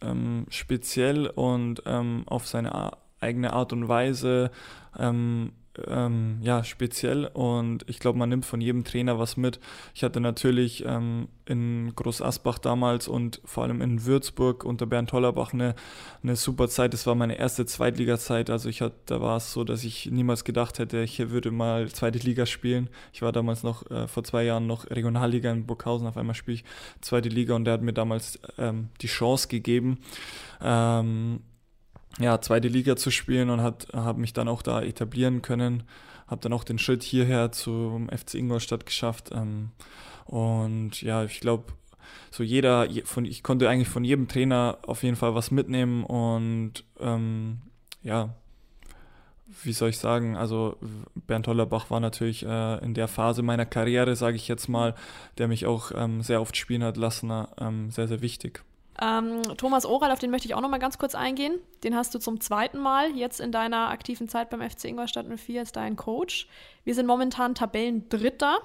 ähm, 0.00 0.46
speziell 0.50 1.26
und 1.26 1.82
ähm, 1.86 2.24
auf 2.26 2.46
seine 2.46 2.92
eigene 3.20 3.52
Art 3.52 3.72
und 3.72 3.88
Weise 3.88 4.50
ähm, 4.98 5.52
ähm, 5.86 6.38
ja, 6.42 6.64
speziell 6.64 7.26
und 7.26 7.84
ich 7.88 8.00
glaube, 8.00 8.18
man 8.18 8.28
nimmt 8.28 8.44
von 8.44 8.60
jedem 8.60 8.84
Trainer 8.84 9.18
was 9.18 9.36
mit. 9.36 9.60
Ich 9.94 10.02
hatte 10.02 10.20
natürlich 10.20 10.84
ähm, 10.84 11.28
in 11.46 11.92
Groß 11.94 12.22
Asbach 12.22 12.58
damals 12.58 13.06
und 13.06 13.40
vor 13.44 13.64
allem 13.64 13.80
in 13.80 14.04
Würzburg 14.04 14.64
unter 14.64 14.86
Bernd 14.86 15.12
Hollerbach 15.12 15.52
eine, 15.52 15.74
eine 16.22 16.36
super 16.36 16.68
Zeit. 16.68 16.92
Das 16.92 17.06
war 17.06 17.14
meine 17.14 17.38
erste 17.38 17.66
Zweitliga-Zeit. 17.66 18.50
Also 18.50 18.68
ich 18.68 18.82
hatte, 18.82 18.96
da 19.06 19.20
war 19.20 19.36
es 19.36 19.52
so, 19.52 19.62
dass 19.62 19.84
ich 19.84 20.10
niemals 20.10 20.44
gedacht 20.44 20.78
hätte, 20.80 21.02
ich 21.02 21.30
würde 21.30 21.52
mal 21.52 21.88
zweite 21.88 22.18
Liga 22.18 22.46
spielen. 22.46 22.88
Ich 23.12 23.22
war 23.22 23.32
damals 23.32 23.62
noch 23.62 23.88
äh, 23.90 24.08
vor 24.08 24.24
zwei 24.24 24.42
Jahren 24.44 24.66
noch 24.66 24.90
Regionalliga 24.90 25.52
in 25.52 25.66
Burghausen. 25.66 26.06
Auf 26.06 26.16
einmal 26.16 26.34
spiele 26.34 26.56
ich 26.56 26.64
zweite 27.00 27.28
Liga 27.28 27.54
und 27.54 27.64
der 27.64 27.74
hat 27.74 27.82
mir 27.82 27.92
damals 27.92 28.40
ähm, 28.58 28.88
die 29.00 29.06
Chance 29.06 29.46
gegeben. 29.46 29.98
Ähm, 30.60 31.40
ja, 32.18 32.40
zweite 32.40 32.68
Liga 32.68 32.96
zu 32.96 33.10
spielen 33.10 33.50
und 33.50 33.60
habe 33.60 34.20
mich 34.20 34.32
dann 34.32 34.48
auch 34.48 34.62
da 34.62 34.82
etablieren 34.82 35.42
können. 35.42 35.84
Habe 36.26 36.40
dann 36.42 36.52
auch 36.52 36.64
den 36.64 36.78
Schritt 36.78 37.02
hierher 37.02 37.52
zum 37.52 38.08
FC 38.08 38.34
Ingolstadt 38.34 38.86
geschafft. 38.86 39.30
Ähm, 39.32 39.70
und 40.26 41.02
ja, 41.02 41.24
ich 41.24 41.40
glaube, 41.40 41.72
so 42.30 42.42
jeder, 42.42 42.88
von, 43.04 43.24
ich 43.24 43.42
konnte 43.42 43.68
eigentlich 43.68 43.88
von 43.88 44.04
jedem 44.04 44.28
Trainer 44.28 44.78
auf 44.82 45.02
jeden 45.02 45.16
Fall 45.16 45.34
was 45.34 45.50
mitnehmen 45.50 46.04
und 46.04 46.84
ähm, 47.00 47.58
ja, 48.02 48.30
wie 49.64 49.72
soll 49.72 49.90
ich 49.90 49.98
sagen, 49.98 50.36
also 50.36 50.76
Bernd 51.14 51.48
Hollerbach 51.48 51.90
war 51.90 51.98
natürlich 51.98 52.46
äh, 52.46 52.84
in 52.84 52.94
der 52.94 53.08
Phase 53.08 53.42
meiner 53.42 53.66
Karriere, 53.66 54.14
sage 54.14 54.36
ich 54.36 54.46
jetzt 54.46 54.68
mal, 54.68 54.94
der 55.38 55.48
mich 55.48 55.66
auch 55.66 55.90
ähm, 55.94 56.22
sehr 56.22 56.40
oft 56.40 56.56
spielen 56.56 56.84
hat 56.84 56.96
lassen, 56.96 57.32
ähm, 57.58 57.90
sehr, 57.90 58.06
sehr 58.06 58.22
wichtig. 58.22 58.62
Ähm, 59.00 59.42
Thomas 59.56 59.86
Oral, 59.86 60.10
auf 60.10 60.18
den 60.18 60.30
möchte 60.30 60.46
ich 60.46 60.54
auch 60.54 60.60
noch 60.60 60.68
mal 60.68 60.78
ganz 60.78 60.98
kurz 60.98 61.14
eingehen. 61.14 61.58
Den 61.82 61.96
hast 61.96 62.14
du 62.14 62.18
zum 62.18 62.40
zweiten 62.40 62.78
Mal 62.78 63.16
jetzt 63.16 63.40
in 63.40 63.50
deiner 63.50 63.88
aktiven 63.88 64.28
Zeit 64.28 64.50
beim 64.50 64.60
FC 64.60 64.84
Ingolstadt 64.84 65.26
04 65.26 65.60
als 65.60 65.72
dein 65.72 65.96
Coach. 65.96 66.48
Wir 66.84 66.94
sind 66.94 67.06
momentan 67.06 67.54
Tabellendritter. 67.54 68.58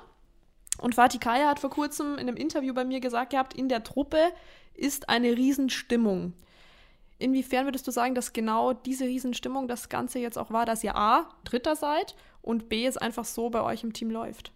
Und 0.80 0.96
Fatih 0.96 1.20
Kaya 1.20 1.48
hat 1.48 1.60
vor 1.60 1.70
kurzem 1.70 2.14
in 2.14 2.28
einem 2.28 2.36
Interview 2.36 2.74
bei 2.74 2.84
mir 2.84 3.00
gesagt 3.00 3.32
gehabt, 3.32 3.54
in 3.54 3.70
der 3.70 3.84
Truppe 3.84 4.34
ist 4.74 5.08
eine 5.08 5.32
Riesenstimmung. 5.38 6.34
Inwiefern 7.18 7.66
würdest 7.66 7.88
du 7.88 7.92
sagen, 7.92 8.14
dass 8.14 8.34
genau 8.34 8.74
diese 8.74 9.06
Riesenstimmung 9.06 9.70
das 9.70 9.88
Ganze 9.88 10.20
jetzt 10.20 10.38
auch 10.38 10.52
war, 10.52 10.66
dass 10.66 10.84
ihr 10.84 10.98
A, 10.98 11.30
Dritter 11.46 11.78
seid 11.78 12.16
und 12.42 12.68
B, 12.68 12.86
es 12.86 12.98
einfach 12.98 13.24
so 13.24 13.50
bei 13.50 13.62
euch 13.62 13.84
im 13.84 13.94
Team 13.94 14.12
läuft? 14.12 14.52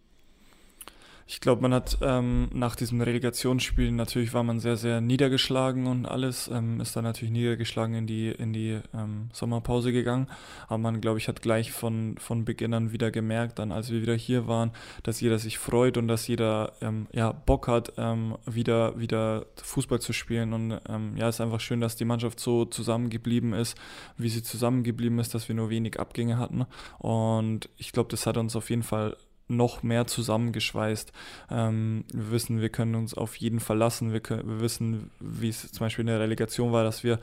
Ich 1.31 1.41
glaube, 1.41 1.61
man 1.61 1.75
hat 1.75 1.99
ähm, 2.01 2.49
nach 2.53 2.75
diesem 2.75 3.01
Relegationsspiel 3.01 3.91
natürlich 3.91 4.33
war 4.33 4.41
man 4.41 4.59
sehr, 4.59 4.77
sehr 4.77 4.99
niedergeschlagen 4.99 5.85
und 5.85 6.07
alles, 6.07 6.47
ähm, 6.47 6.81
ist 6.81 6.95
dann 6.95 7.03
natürlich 7.03 7.31
niedergeschlagen 7.31 7.93
in 7.93 8.07
die, 8.07 8.29
in 8.29 8.51
die 8.51 8.79
ähm, 8.95 9.29
Sommerpause 9.31 9.91
gegangen. 9.91 10.25
Aber 10.67 10.79
man, 10.79 11.01
glaube 11.01 11.19
ich, 11.19 11.27
hat 11.27 11.43
gleich 11.43 11.71
von, 11.71 12.15
von 12.17 12.45
Beginn 12.45 12.73
an 12.73 12.93
wieder 12.93 13.11
gemerkt, 13.11 13.59
dann 13.59 13.71
als 13.71 13.91
wir 13.91 14.01
wieder 14.01 14.15
hier 14.15 14.47
waren, 14.47 14.71
dass 15.03 15.21
jeder 15.21 15.37
sich 15.37 15.59
freut 15.59 15.97
und 15.97 16.07
dass 16.07 16.25
jeder 16.25 16.73
ähm, 16.81 17.05
ja, 17.11 17.31
Bock 17.31 17.67
hat, 17.67 17.93
ähm, 17.97 18.35
wieder, 18.47 18.99
wieder 18.99 19.45
Fußball 19.61 20.01
zu 20.01 20.13
spielen. 20.13 20.51
Und 20.51 20.81
ähm, 20.89 21.15
ja, 21.15 21.29
es 21.29 21.35
ist 21.35 21.41
einfach 21.41 21.61
schön, 21.61 21.79
dass 21.79 21.95
die 21.95 22.05
Mannschaft 22.05 22.39
so 22.39 22.65
zusammengeblieben 22.65 23.53
ist, 23.53 23.77
wie 24.17 24.29
sie 24.29 24.41
zusammengeblieben 24.41 25.19
ist, 25.19 25.35
dass 25.35 25.47
wir 25.47 25.53
nur 25.53 25.69
wenig 25.69 25.99
Abgänge 25.99 26.39
hatten. 26.39 26.65
Und 26.97 27.69
ich 27.77 27.91
glaube, 27.91 28.09
das 28.09 28.25
hat 28.25 28.37
uns 28.37 28.55
auf 28.55 28.71
jeden 28.71 28.81
Fall 28.81 29.15
noch 29.49 29.83
mehr 29.83 30.07
zusammengeschweißt. 30.07 31.11
Ähm, 31.51 32.05
wir 32.13 32.31
wissen, 32.31 32.61
wir 32.61 32.69
können 32.69 32.95
uns 32.95 33.13
auf 33.13 33.35
jeden 33.35 33.59
verlassen. 33.59 34.13
Wir, 34.13 34.21
können, 34.21 34.47
wir 34.47 34.61
wissen, 34.61 35.09
wie 35.19 35.49
es 35.49 35.71
zum 35.71 35.85
Beispiel 35.85 36.03
in 36.03 36.07
der 36.07 36.19
Relegation 36.19 36.71
war, 36.71 36.83
dass 36.83 37.03
wir 37.03 37.19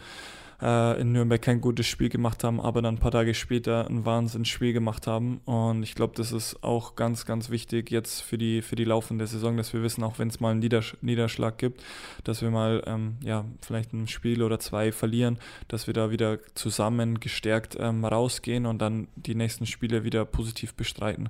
äh, 0.60 1.00
in 1.00 1.12
Nürnberg 1.12 1.40
kein 1.40 1.60
gutes 1.60 1.86
Spiel 1.86 2.08
gemacht 2.08 2.44
haben, 2.44 2.60
aber 2.60 2.82
dann 2.82 2.96
ein 2.96 3.00
paar 3.00 3.10
Tage 3.10 3.34
später 3.34 3.86
ein 3.88 4.04
Wahnsinnsspiel 4.04 4.72
gemacht 4.72 5.06
haben. 5.06 5.40
Und 5.44 5.82
ich 5.82 5.94
glaube, 5.94 6.14
das 6.16 6.32
ist 6.32 6.62
auch 6.62 6.96
ganz, 6.96 7.26
ganz 7.26 7.50
wichtig 7.50 7.90
jetzt 7.90 8.22
für 8.22 8.38
die, 8.38 8.62
für 8.62 8.76
die 8.76 8.84
laufende 8.84 9.26
Saison, 9.26 9.56
dass 9.56 9.72
wir 9.72 9.82
wissen, 9.82 10.02
auch 10.02 10.18
wenn 10.18 10.28
es 10.28 10.40
mal 10.40 10.50
einen 10.50 10.60
Niedersch 10.60 10.96
Niederschlag 11.00 11.58
gibt, 11.58 11.82
dass 12.24 12.42
wir 12.42 12.50
mal 12.50 12.82
ähm, 12.86 13.16
ja, 13.22 13.44
vielleicht 13.60 13.92
ein 13.92 14.08
Spiel 14.08 14.42
oder 14.42 14.58
zwei 14.58 14.92
verlieren, 14.92 15.38
dass 15.68 15.86
wir 15.86 15.94
da 15.94 16.10
wieder 16.10 16.38
zusammen 16.54 17.20
gestärkt 17.20 17.76
ähm, 17.78 18.04
rausgehen 18.04 18.66
und 18.66 18.78
dann 18.78 19.08
die 19.16 19.34
nächsten 19.34 19.66
Spiele 19.66 20.04
wieder 20.04 20.24
positiv 20.24 20.74
bestreiten. 20.74 21.28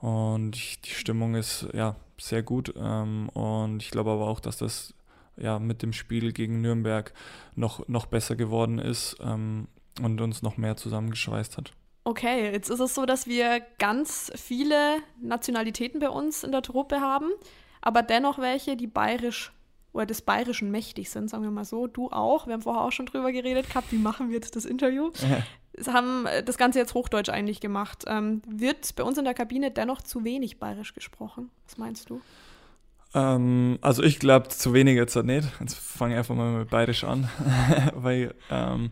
Und 0.00 0.52
die 0.86 0.90
Stimmung 0.90 1.34
ist 1.34 1.66
ja 1.72 1.96
sehr 2.18 2.42
gut. 2.42 2.74
Ähm, 2.76 3.28
und 3.30 3.82
ich 3.82 3.90
glaube 3.90 4.10
aber 4.10 4.28
auch, 4.28 4.40
dass 4.40 4.58
das 4.58 4.94
ja 5.36 5.58
mit 5.58 5.82
dem 5.82 5.92
Spiel 5.92 6.32
gegen 6.32 6.60
Nürnberg 6.60 7.12
noch, 7.54 7.86
noch 7.88 8.06
besser 8.06 8.36
geworden 8.36 8.78
ist 8.78 9.16
ähm, 9.22 9.68
und 10.02 10.20
uns 10.20 10.42
noch 10.42 10.56
mehr 10.56 10.76
zusammengeschweißt 10.76 11.56
hat. 11.56 11.72
Okay, 12.04 12.50
jetzt 12.50 12.70
ist 12.70 12.80
es 12.80 12.94
so, 12.94 13.04
dass 13.04 13.26
wir 13.26 13.60
ganz 13.78 14.32
viele 14.34 14.98
Nationalitäten 15.20 16.00
bei 16.00 16.08
uns 16.08 16.44
in 16.44 16.52
der 16.52 16.62
Truppe 16.62 17.00
haben, 17.00 17.28
aber 17.82 18.02
dennoch 18.02 18.38
welche, 18.38 18.76
die 18.76 18.86
bayerisch 18.86 19.52
oder 19.92 20.06
des 20.06 20.22
Bayerischen 20.22 20.70
mächtig 20.70 21.10
sind, 21.10 21.28
sagen 21.28 21.42
wir 21.42 21.50
mal 21.50 21.64
so. 21.64 21.86
Du 21.86 22.10
auch. 22.10 22.46
Wir 22.46 22.54
haben 22.54 22.62
vorher 22.62 22.82
auch 22.82 22.92
schon 22.92 23.06
drüber 23.06 23.32
geredet 23.32 23.68
gehabt, 23.68 23.90
wie 23.90 23.98
machen 23.98 24.28
wir 24.28 24.36
jetzt 24.36 24.54
das 24.56 24.64
Interview. 24.64 25.10
Haben 25.86 26.26
äh, 26.26 26.42
das 26.42 26.58
Ganze 26.58 26.78
jetzt 26.78 26.94
Hochdeutsch 26.94 27.28
eigentlich 27.28 27.60
gemacht. 27.60 28.04
Ähm, 28.06 28.42
wird 28.48 28.94
bei 28.96 29.02
uns 29.02 29.18
in 29.18 29.24
der 29.24 29.34
Kabine 29.34 29.70
dennoch 29.70 30.02
zu 30.02 30.24
wenig 30.24 30.58
Bayerisch 30.58 30.94
gesprochen? 30.94 31.50
Was 31.66 31.78
meinst 31.78 32.10
du? 32.10 32.20
Ähm, 33.14 33.78
also 33.80 34.02
ich 34.02 34.18
glaube 34.18 34.48
zu 34.48 34.72
wenig 34.72 34.96
jetzt 34.96 35.16
nicht. 35.16 35.48
Jetzt 35.60 35.74
fange 35.74 36.14
ich 36.14 36.18
einfach 36.18 36.34
mal 36.34 36.58
mit 36.58 36.70
Bayerisch 36.70 37.04
an, 37.04 37.28
weil 37.94 38.34
ähm, 38.50 38.90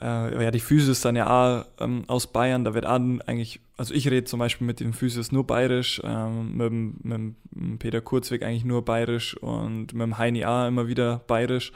äh, 0.00 0.44
ja, 0.44 0.50
die 0.50 0.60
Physios 0.60 1.02
sind 1.02 1.16
ja 1.16 1.26
auch 1.28 1.66
ähm, 1.80 2.04
aus 2.06 2.28
Bayern, 2.28 2.64
da 2.64 2.74
wird 2.74 2.86
auch 2.86 3.00
eigentlich, 3.26 3.60
also 3.76 3.94
ich 3.94 4.08
rede 4.08 4.24
zum 4.24 4.38
Beispiel 4.38 4.66
mit 4.66 4.80
den 4.80 4.92
Physios 4.92 5.32
nur 5.32 5.46
bayerisch, 5.46 6.00
ähm, 6.04 6.56
mit, 6.56 7.04
mit, 7.04 7.78
Peter 7.80 8.00
Kurzweg 8.00 8.44
eigentlich 8.44 8.64
nur 8.64 8.84
bayerisch 8.84 9.36
und 9.36 9.92
mit 9.92 10.02
dem 10.02 10.18
Heini 10.18 10.44
auch 10.44 10.68
immer 10.68 10.86
wieder 10.86 11.22
bayerisch. 11.26 11.72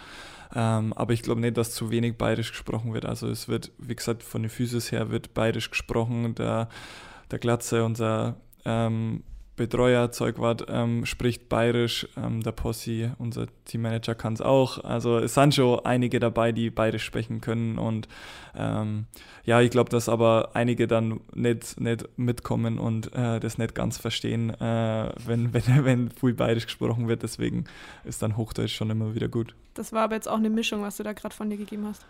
Ähm, 0.54 0.92
aber 0.92 1.12
ich 1.12 1.22
glaube 1.22 1.40
nicht, 1.40 1.56
dass 1.56 1.72
zu 1.72 1.90
wenig 1.90 2.18
bayerisch 2.18 2.50
gesprochen 2.50 2.92
wird. 2.92 3.06
Also 3.06 3.28
es 3.28 3.48
wird, 3.48 3.72
wie 3.78 3.96
gesagt, 3.96 4.22
von 4.22 4.42
den 4.42 4.50
Physios 4.50 4.92
her 4.92 5.10
wird 5.10 5.34
bayerisch 5.34 5.70
gesprochen. 5.70 6.34
Der, 6.34 6.68
der 7.30 7.38
Glatze, 7.38 7.84
unser 7.84 8.36
ähm, 8.64 9.22
Betreuer 9.54 10.10
Zeugwart 10.10 10.66
ähm, 10.68 11.04
spricht 11.04 11.48
bayerisch, 11.50 12.08
ähm, 12.16 12.42
der 12.42 12.52
Possi, 12.52 13.10
unser 13.18 13.46
Teammanager, 13.66 14.14
kann 14.14 14.32
es 14.32 14.40
auch. 14.40 14.82
Also 14.82 15.18
es 15.18 15.34
sind 15.34 15.54
schon 15.54 15.84
einige 15.84 16.20
dabei, 16.20 16.52
die 16.52 16.70
bayerisch 16.70 17.04
sprechen 17.04 17.42
können 17.42 17.78
und 17.78 18.08
ähm, 18.56 19.06
ja, 19.44 19.60
ich 19.60 19.70
glaube, 19.70 19.90
dass 19.90 20.08
aber 20.08 20.50
einige 20.54 20.86
dann 20.86 21.20
nicht, 21.34 21.78
nicht 21.80 22.08
mitkommen 22.16 22.78
und 22.78 23.12
äh, 23.14 23.40
das 23.40 23.58
nicht 23.58 23.74
ganz 23.74 23.98
verstehen, 23.98 24.50
äh, 24.50 25.12
wenn, 25.26 25.52
wenn, 25.54 25.84
wenn 25.84 26.10
viel 26.10 26.34
bayerisch 26.34 26.66
gesprochen 26.66 27.08
wird. 27.08 27.22
Deswegen 27.22 27.64
ist 28.04 28.22
dann 28.22 28.38
Hochdeutsch 28.38 28.74
schon 28.74 28.88
immer 28.88 29.14
wieder 29.14 29.28
gut. 29.28 29.54
Das 29.74 29.92
war 29.92 30.02
aber 30.02 30.14
jetzt 30.14 30.28
auch 30.28 30.38
eine 30.38 30.50
Mischung, 30.50 30.82
was 30.82 30.96
du 30.96 31.02
da 31.02 31.12
gerade 31.12 31.34
von 31.34 31.50
dir 31.50 31.56
gegeben 31.58 31.86
hast. 31.86 32.04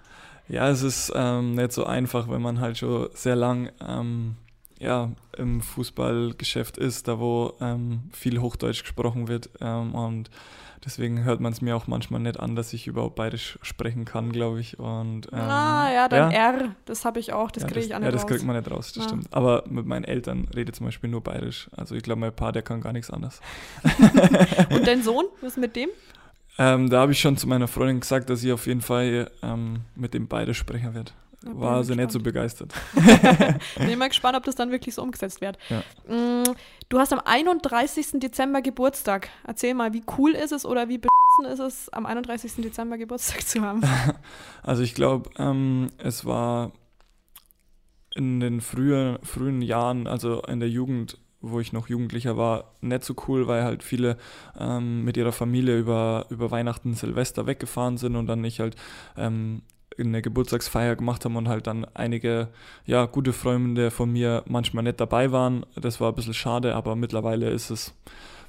Ja, 0.48 0.68
es 0.68 0.82
ist 0.82 1.12
ähm, 1.14 1.54
nicht 1.54 1.72
so 1.72 1.84
einfach, 1.84 2.28
wenn 2.28 2.42
man 2.42 2.60
halt 2.60 2.78
schon 2.78 3.08
sehr 3.14 3.36
lang 3.36 3.70
ähm, 3.80 4.36
ja, 4.82 5.10
im 5.36 5.60
Fußballgeschäft 5.60 6.76
ist, 6.76 7.08
da 7.08 7.18
wo 7.18 7.54
ähm, 7.60 8.10
viel 8.12 8.40
Hochdeutsch 8.40 8.82
gesprochen 8.82 9.28
wird. 9.28 9.48
Ähm, 9.60 9.94
und 9.94 10.30
deswegen 10.84 11.22
hört 11.24 11.40
man 11.40 11.52
es 11.52 11.62
mir 11.62 11.76
auch 11.76 11.86
manchmal 11.86 12.20
nicht 12.20 12.40
an, 12.40 12.56
dass 12.56 12.72
ich 12.72 12.86
überhaupt 12.88 13.14
bayerisch 13.14 13.58
sprechen 13.62 14.04
kann, 14.04 14.32
glaube 14.32 14.60
ich. 14.60 14.78
Und, 14.78 15.28
ähm, 15.32 15.38
ah, 15.38 15.90
ja, 15.92 16.08
dann 16.08 16.32
ja. 16.32 16.52
R, 16.52 16.74
das 16.84 17.04
habe 17.04 17.20
ich 17.20 17.32
auch, 17.32 17.50
das 17.50 17.62
ja, 17.62 17.68
kriege 17.68 17.86
ich 17.86 17.94
auch 17.94 18.00
nicht 18.00 18.08
raus. 18.08 18.14
Ja, 18.14 18.20
das 18.20 18.26
kriegt 18.26 18.44
man 18.44 18.56
nicht 18.56 18.70
raus, 18.70 18.92
das 18.92 19.04
ja. 19.04 19.08
stimmt. 19.08 19.28
Aber 19.30 19.64
mit 19.68 19.86
meinen 19.86 20.04
Eltern 20.04 20.48
rede 20.54 20.72
zum 20.72 20.86
Beispiel 20.86 21.08
nur 21.08 21.22
bayerisch. 21.22 21.70
Also 21.76 21.94
ich 21.94 22.02
glaube, 22.02 22.20
mein 22.20 22.34
Paar, 22.34 22.52
der 22.52 22.62
kann 22.62 22.80
gar 22.80 22.92
nichts 22.92 23.10
anderes. 23.10 23.40
Und 24.70 24.86
dein 24.86 25.02
Sohn, 25.02 25.26
was 25.40 25.52
ist 25.52 25.58
mit 25.58 25.76
dem? 25.76 25.90
Ähm, 26.58 26.90
da 26.90 27.00
habe 27.00 27.12
ich 27.12 27.20
schon 27.20 27.36
zu 27.36 27.46
meiner 27.46 27.68
Freundin 27.68 28.00
gesagt, 28.00 28.28
dass 28.28 28.40
sie 28.40 28.52
auf 28.52 28.66
jeden 28.66 28.82
Fall 28.82 29.30
ähm, 29.42 29.82
mit 29.94 30.12
dem 30.12 30.28
beide 30.28 30.52
sprechen 30.54 30.94
war 31.44 31.84
sie 31.84 31.96
nicht 31.96 32.10
so 32.10 32.20
begeistert. 32.20 32.72
Bin 33.76 33.98
mal 33.98 34.08
gespannt, 34.08 34.36
ob 34.36 34.44
das 34.44 34.54
dann 34.54 34.70
wirklich 34.70 34.94
so 34.94 35.02
umgesetzt 35.02 35.40
wird. 35.40 35.58
Ja. 35.68 35.82
Mm, 36.14 36.44
du 36.88 36.98
hast 36.98 37.12
am 37.12 37.20
31. 37.24 38.20
Dezember 38.20 38.62
Geburtstag. 38.62 39.28
Erzähl 39.46 39.74
mal, 39.74 39.92
wie 39.92 40.02
cool 40.18 40.32
ist 40.32 40.52
es 40.52 40.64
oder 40.64 40.88
wie 40.88 40.98
beschissen 40.98 41.52
ist 41.52 41.60
es, 41.60 41.88
am 41.90 42.06
31. 42.06 42.54
Dezember 42.56 42.98
Geburtstag 42.98 43.46
zu 43.46 43.62
haben? 43.62 43.82
Also 44.62 44.84
ich 44.84 44.94
glaube, 44.94 45.28
ähm, 45.38 45.90
es 45.98 46.24
war 46.24 46.70
in 48.14 48.38
den 48.38 48.60
frühen, 48.60 49.18
frühen 49.22 49.60
Jahren, 49.60 50.06
also 50.06 50.42
in 50.42 50.60
der 50.60 50.68
Jugend, 50.68 51.18
wo 51.40 51.58
ich 51.58 51.72
noch 51.72 51.88
Jugendlicher 51.88 52.36
war, 52.36 52.76
nicht 52.80 53.04
so 53.04 53.14
cool, 53.26 53.48
weil 53.48 53.64
halt 53.64 53.82
viele 53.82 54.16
ähm, 54.58 55.04
mit 55.04 55.16
ihrer 55.16 55.32
Familie 55.32 55.78
über, 55.78 56.26
über 56.30 56.50
Weihnachten, 56.52 56.94
Silvester 56.94 57.46
weggefahren 57.46 57.96
sind 57.96 58.14
und 58.14 58.26
dann 58.26 58.44
ich 58.44 58.60
halt 58.60 58.76
ähm, 59.16 59.62
eine 59.98 60.22
Geburtstagsfeier 60.22 60.96
gemacht 60.96 61.24
haben 61.24 61.36
und 61.36 61.48
halt 61.48 61.66
dann 61.66 61.84
einige 61.94 62.48
ja, 62.86 63.06
gute 63.06 63.32
Freunde 63.32 63.90
von 63.90 64.10
mir 64.10 64.42
manchmal 64.46 64.84
nicht 64.84 65.00
dabei 65.00 65.32
waren. 65.32 65.66
Das 65.74 66.00
war 66.00 66.10
ein 66.10 66.14
bisschen 66.14 66.34
schade, 66.34 66.74
aber 66.74 66.96
mittlerweile 66.96 67.50
ist 67.50 67.70
es 67.70 67.94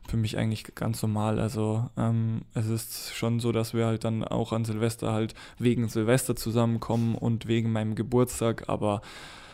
für 0.07 0.17
mich 0.17 0.37
eigentlich 0.37 0.75
ganz 0.75 1.01
normal. 1.01 1.39
Also 1.39 1.89
ähm, 1.97 2.41
es 2.53 2.67
ist 2.67 3.15
schon 3.15 3.39
so, 3.39 3.51
dass 3.51 3.73
wir 3.73 3.85
halt 3.85 4.03
dann 4.03 4.23
auch 4.23 4.51
an 4.51 4.65
Silvester 4.65 5.11
halt 5.13 5.33
wegen 5.59 5.87
Silvester 5.87 6.35
zusammenkommen 6.35 7.15
und 7.15 7.47
wegen 7.47 7.71
meinem 7.71 7.95
Geburtstag. 7.95 8.67
Aber 8.67 9.01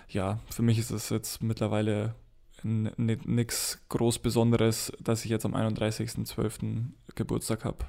ja, 0.08 0.40
für 0.50 0.64
mich 0.64 0.80
ist 0.80 0.92
es 0.92 1.10
jetzt 1.10 1.44
mittlerweile 1.44 2.16
nichts 2.64 3.80
groß 3.88 4.20
Besonderes, 4.20 4.92
dass 5.00 5.24
ich 5.24 5.32
jetzt 5.32 5.46
am 5.46 5.56
31.12. 5.56 6.92
Geburtstag 7.16 7.64
habe. 7.64 7.86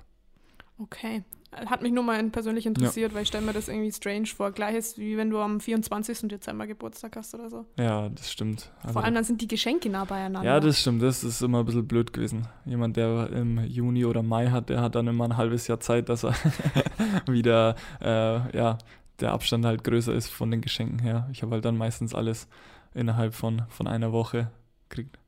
Okay. 0.79 1.25
Hat 1.53 1.83
mich 1.83 1.93
nur 1.93 2.05
mal 2.05 2.23
persönlich 2.31 2.65
interessiert, 2.65 3.11
ja. 3.11 3.17
weil 3.17 3.23
ich 3.23 3.29
stelle 3.29 3.45
mir 3.45 3.53
das 3.53 3.69
irgendwie 3.69 3.91
strange 3.91 4.27
vor. 4.27 4.53
Gleiches 4.53 4.99
wie 4.99 5.17
wenn 5.17 5.31
du 5.31 5.39
am 5.39 5.59
24. 5.59 6.29
Dezember 6.29 6.69
Geburtstag 6.69 7.17
hast 7.17 7.35
oder 7.35 7.51
so. 7.51 7.67
Ja, 7.77 8.09
das 8.09 8.31
stimmt. 8.31 8.71
Also 8.83 8.93
vor 8.93 9.05
allem 9.05 9.15
dann 9.15 9.25
sind 9.25 9.41
die 9.41 9.49
Geschenke 9.49 9.91
nah 9.91 10.05
beieinander. 10.05 10.49
Ja, 10.49 10.61
das 10.61 10.81
stimmt. 10.81 11.03
Das 11.03 11.25
ist 11.25 11.43
immer 11.43 11.61
ein 11.61 11.65
bisschen 11.65 11.89
blöd 11.89 12.13
gewesen. 12.13 12.47
Jemand, 12.65 12.97
der 12.97 13.31
im 13.33 13.65
Juni 13.65 14.05
oder 14.05 14.23
Mai 14.23 14.49
hat, 14.49 14.69
der 14.69 14.81
hat 14.81 14.95
dann 14.95 15.09
immer 15.09 15.25
ein 15.25 15.37
halbes 15.37 15.67
Jahr 15.67 15.81
Zeit, 15.81 16.09
dass 16.09 16.25
er 16.25 16.35
wieder, 17.27 17.75
äh, 18.01 18.57
ja, 18.57 18.79
der 19.19 19.33
Abstand 19.33 19.65
halt 19.65 19.83
größer 19.83 20.15
ist 20.15 20.29
von 20.29 20.53
den 20.53 20.61
Geschenken 20.61 21.01
her. 21.01 21.29
Ich 21.33 21.43
habe 21.43 21.53
halt 21.53 21.65
dann 21.65 21.77
meistens 21.77 22.15
alles 22.15 22.47
innerhalb 22.95 23.35
von, 23.35 23.63
von 23.69 23.89
einer 23.89 24.13
Woche 24.13 24.51
gekriegt. 24.89 25.19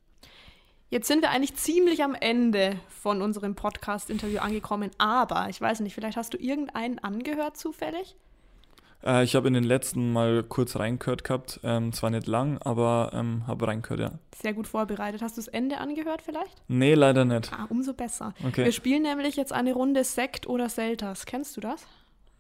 Jetzt 0.93 1.09
sind 1.09 1.23
wir 1.23 1.31
eigentlich 1.31 1.55
ziemlich 1.55 2.05
am 2.05 2.15
Ende 2.15 2.79
von 2.87 3.23
unserem 3.23 3.55
Podcast-Interview 3.55 4.41
angekommen, 4.41 4.91
aber 4.99 5.47
ich 5.49 5.59
weiß 5.59 5.81
nicht, 5.81 5.95
vielleicht 5.95 6.19
hast 6.19 6.35
du 6.35 6.37
irgendeinen 6.37 6.99
angehört 6.99 7.57
zufällig? 7.57 8.15
Äh, 9.03 9.25
ich 9.25 9.35
habe 9.35 9.49
in 9.49 9.55
den 9.55 9.65
letzten 9.65 10.13
mal 10.13 10.43
kurz 10.43 10.77
reingehört 10.77 11.25
gehabt, 11.25 11.61
ähm, 11.63 11.95
zwar 11.95 12.11
nicht 12.11 12.27
lang, 12.27 12.59
aber 12.59 13.11
ähm, 13.15 13.47
habe 13.47 13.69
reingehört, 13.69 14.01
ja. 14.01 14.11
Sehr 14.39 14.53
gut 14.53 14.67
vorbereitet. 14.67 15.23
Hast 15.23 15.39
du 15.39 15.41
das 15.41 15.49
Ende 15.49 15.79
angehört 15.79 16.21
vielleicht? 16.21 16.63
Nee, 16.69 16.93
leider 16.93 17.25
nicht. 17.25 17.51
Ah, 17.55 17.65
umso 17.71 17.95
besser. 17.95 18.35
Okay. 18.47 18.67
Wir 18.67 18.73
spielen 18.73 19.05
nämlich 19.05 19.37
jetzt 19.37 19.55
eine 19.55 19.73
Runde 19.73 20.05
Sekt 20.05 20.47
oder 20.47 20.69
Selters. 20.69 21.25
Kennst 21.25 21.57
du 21.57 21.63
das? 21.63 21.87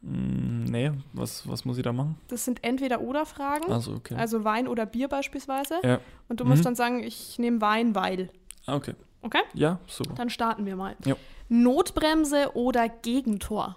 Mm, 0.02 0.64
nee, 0.64 0.90
was, 1.12 1.48
was 1.48 1.64
muss 1.64 1.78
ich 1.78 1.84
da 1.84 1.92
machen? 1.92 2.18
Das 2.28 2.44
sind 2.44 2.64
Entweder-Oder-Fragen. 2.64 3.70
Also, 3.70 3.94
okay. 3.94 4.16
Also 4.16 4.44
Wein 4.44 4.66
oder 4.66 4.84
Bier 4.84 5.08
beispielsweise. 5.08 5.76
Ja. 5.84 6.00
Und 6.28 6.40
du 6.40 6.44
mhm. 6.44 6.50
musst 6.50 6.66
dann 6.66 6.74
sagen, 6.74 7.02
ich 7.04 7.38
nehme 7.38 7.60
Wein, 7.60 7.94
weil. 7.94 8.28
Ah, 8.66 8.76
okay. 8.76 8.94
Okay? 9.22 9.42
Ja, 9.54 9.78
super. 9.86 10.14
Dann 10.14 10.30
starten 10.30 10.66
wir 10.66 10.76
mal. 10.76 10.96
Ja. 11.04 11.16
Notbremse 11.48 12.54
oder 12.54 12.88
Gegentor? 12.88 13.76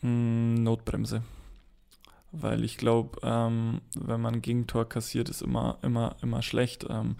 Hm, 0.00 0.62
Notbremse. 0.62 1.22
Weil 2.34 2.64
ich 2.64 2.78
glaube, 2.78 3.18
ähm, 3.22 3.82
wenn 3.94 4.20
man 4.20 4.40
Gegentor 4.40 4.88
kassiert, 4.88 5.28
ist 5.28 5.42
immer, 5.42 5.78
immer, 5.82 6.16
immer 6.22 6.40
schlecht. 6.40 6.86
Ähm, 6.88 7.16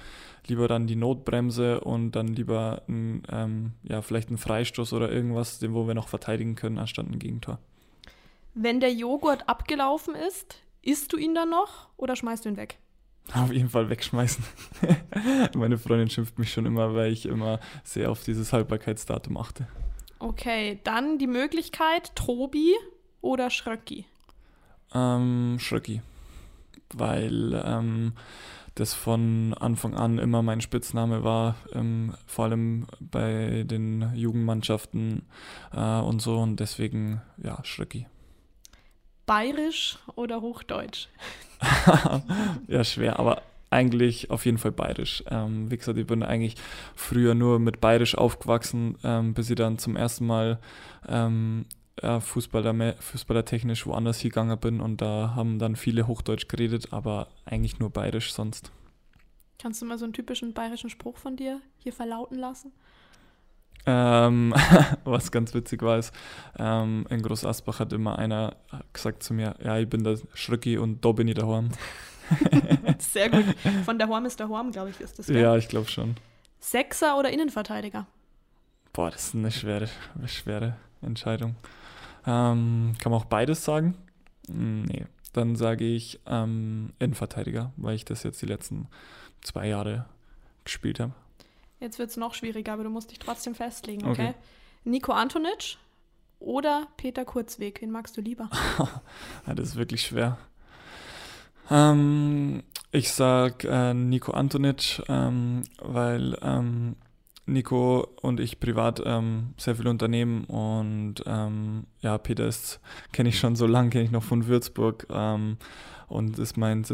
lieber 0.47 0.68
dann 0.68 0.87
die 0.87 0.97
Notbremse 0.97 1.81
und 1.81 2.12
dann 2.12 2.29
lieber 2.29 2.83
ein, 2.88 3.23
ähm, 3.31 3.73
ja, 3.83 4.01
vielleicht 4.01 4.31
ein 4.31 4.38
Freistoß 4.38 4.95
oder 4.95 5.12
irgendwas, 5.12 5.59
den 5.59 5.75
wo 5.75 5.87
wir 5.87 5.95
noch 5.95 6.09
verteidigen 6.09 6.55
können, 6.55 6.79
anstatt 6.79 7.07
ein 7.07 7.18
Gegentor. 7.18 7.59
Wenn 8.55 8.81
der 8.81 8.92
Joghurt 8.92 9.49
abgelaufen 9.49 10.14
ist, 10.14 10.57
isst 10.81 11.12
du 11.12 11.18
ihn 11.18 11.35
dann 11.35 11.51
noch 11.51 11.88
oder 11.99 12.16
schmeißt 12.16 12.47
du 12.47 12.49
ihn 12.49 12.57
weg? 12.57 12.79
Auf 13.35 13.53
jeden 13.53 13.71
Fall 13.71 13.89
wegschmeißen. 13.89 14.45
Meine 15.55 15.79
Freundin 15.79 16.11
schimpft 16.11 16.39
mich 16.39 16.53
schon 16.53 16.67
immer, 16.67 16.95
weil 16.95 17.13
ich 17.13 17.27
immer 17.27 17.61
sehr 17.85 18.11
auf 18.11 18.25
dieses 18.25 18.53
Haltbarkeitsdatum 18.53 19.37
achte. 19.37 19.67
Okay, 20.19 20.81
dann 20.85 21.19
die 21.19 21.27
Möglichkeit 21.27 22.15
Tobi 22.15 22.75
oder 23.21 23.51
Schröcki? 23.51 24.07
Ähm, 24.95 25.57
Schröcki. 25.59 26.03
Weil 26.95 27.61
ähm, 27.65 28.13
das 28.75 28.95
von 28.95 29.55
Anfang 29.55 29.95
an 29.95 30.19
immer 30.19 30.43
mein 30.43 30.61
Spitzname 30.61 31.25
war, 31.25 31.57
ähm, 31.73 32.15
vor 32.27 32.47
allem 32.47 32.87
bei 33.01 33.65
den 33.67 34.13
Jugendmannschaften 34.15 35.23
äh, 35.73 36.01
und 36.01 36.21
so 36.21 36.39
und 36.39 36.61
deswegen, 36.61 37.23
ja, 37.43 37.65
Schröcki. 37.65 38.07
Bayerisch 39.33 39.97
oder 40.14 40.42
Hochdeutsch? 40.42 41.09
ja, 42.68 42.85
schwer, 42.85 43.18
aber 43.18 43.40
eigentlich 43.71 44.31
auf 44.31 44.45
jeden 44.45 44.59
Fall 44.59 44.73
bayerisch. 44.73 45.25
Ähm, 45.31 45.71
wie 45.71 45.79
gesagt, 45.79 45.97
ich 45.97 46.07
bin 46.07 46.23
eigentlich 46.23 46.57
früher 46.95 47.35
nur 47.35 47.59
mit 47.59 47.81
bayerisch 47.81 48.14
aufgewachsen, 48.14 48.99
ähm, 49.03 49.33
bis 49.33 49.49
ich 49.49 49.57
dann 49.57 49.79
zum 49.79 49.97
ersten 49.97 50.27
Mal 50.27 50.59
ähm, 51.09 51.64
ja, 52.03 52.21
Fußballer, 52.21 52.92
fußballertechnisch 53.01 53.87
woanders 53.87 54.21
gegangen 54.21 54.61
bin 54.61 54.83
und 54.83 55.01
da 55.01 55.33
haben 55.35 55.59
dann 55.59 55.77
viele 55.77 56.07
Hochdeutsch 56.07 56.49
geredet, 56.49 56.92
aber 56.92 57.29
eigentlich 57.47 57.79
nur 57.79 57.88
bayerisch 57.88 58.35
sonst. 58.35 58.71
Kannst 59.59 59.81
du 59.81 59.87
mal 59.87 59.97
so 59.97 60.05
einen 60.05 60.12
typischen 60.12 60.53
bayerischen 60.53 60.90
Spruch 60.90 61.16
von 61.16 61.37
dir 61.37 61.62
hier 61.79 61.95
verlauten 61.95 62.37
lassen? 62.37 62.71
Ähm, 63.85 64.55
was 65.05 65.33
ganz 65.33 65.55
witzig 65.55 65.83
war, 65.83 65.99
ist, 65.99 66.14
ähm, 66.59 67.07
in 67.11 67.23
Groß 67.23 67.45
Asbach 67.45 67.81
hat 67.81 67.92
immer 67.92 68.18
einer 68.18 68.57
gesagt 68.92 69.23
zu 69.23 69.35
mir, 69.35 69.55
ja, 69.62 69.79
ich 69.79 69.88
bin 69.88 70.05
der 70.05 70.18
Schröcki 70.35 70.79
und 70.79 71.05
da 71.05 71.12
bin 71.12 71.29
ich 71.29 71.35
daheim. 71.35 71.71
Sehr 72.99 73.29
gut. 73.29 73.45
Von 73.85 73.99
der 73.99 74.09
Horm 74.09 74.25
ist 74.25 74.38
der 74.38 74.49
Horm, 74.49 74.71
glaube 74.71 74.90
ich, 74.90 75.01
ist 75.01 75.18
das. 75.18 75.27
gell? 75.27 75.40
Ja, 75.42 75.57
ich 75.57 75.68
glaube 75.68 75.88
schon. 75.88 76.16
Sechser 76.61 77.18
oder 77.18 77.31
Innenverteidiger? 77.31 78.07
Boah, 78.92 79.11
das 79.11 79.29
ist 79.29 79.35
eine 79.35 79.51
schwere, 79.51 79.88
eine 80.16 80.29
schwere 80.29 80.77
Entscheidung. 81.01 81.57
Ähm, 82.27 82.95
kann 82.99 83.11
man 83.11 83.21
auch 83.21 83.25
beides 83.25 83.64
sagen? 83.64 83.97
Hm, 84.49 84.85
Nee, 84.85 85.07
dann 85.33 85.57
sage 85.57 85.85
ich 85.85 86.21
ähm, 86.27 86.92
Innenverteidiger, 86.99 87.73
weil 87.77 87.97
ich 87.97 88.05
das 88.05 88.23
jetzt 88.23 88.40
die 88.42 88.47
letzten 88.47 88.87
zwei 89.40 89.66
Jahre 89.66 90.05
gespielt 90.64 91.01
habe. 91.01 91.12
Jetzt 91.83 91.99
wird 91.99 92.11
es 92.11 92.16
noch 92.16 92.33
schwieriger, 92.35 92.75
aber 92.75 92.85
du 92.85 92.90
musst 92.90 93.11
dich 93.11 93.18
trotzdem 93.18 93.57
festlegen, 93.57 94.09
okay? 94.09 94.29
Okay. 94.29 94.35
Nico 94.85 95.11
Antonic 95.11 95.79
oder 96.38 96.87
Peter 96.97 97.25
Kurzweg? 97.25 97.83
Wen 97.83 97.90
magst 97.90 98.16
du 98.16 98.21
lieber? 98.21 98.49
Ja, 99.47 99.55
das 99.55 99.71
ist 99.71 99.77
wirklich 99.77 100.03
schwer. 100.03 100.38
Ähm, 101.71 102.62
ich 102.92 103.11
sag 103.11 103.64
äh, 103.64 103.95
Nico 103.95 104.31
Antonic, 104.31 105.03
ähm, 105.09 105.64
weil 105.81 106.38
ähm, 106.40 106.95
Nico 107.47 108.07
und 108.21 108.38
ich 108.38 108.61
privat 108.61 109.03
ähm, 109.05 109.55
sehr 109.57 109.75
viel 109.75 109.88
unternehmen 109.88 110.45
und 110.45 111.16
ähm, 111.27 111.87
ja, 112.01 112.16
Peter 112.18 112.47
ist, 112.47 112.79
kenne 113.11 113.31
ich 113.31 113.40
schon 113.40 113.57
so 113.57 113.66
lange, 113.66 113.90
kenne 113.90 114.05
ich 114.05 114.12
noch 114.12 114.23
von 114.23 114.47
Würzburg 114.47 115.09
ähm, 115.11 115.57
und 116.07 116.38
ist 116.38 116.57
mein 116.57 116.85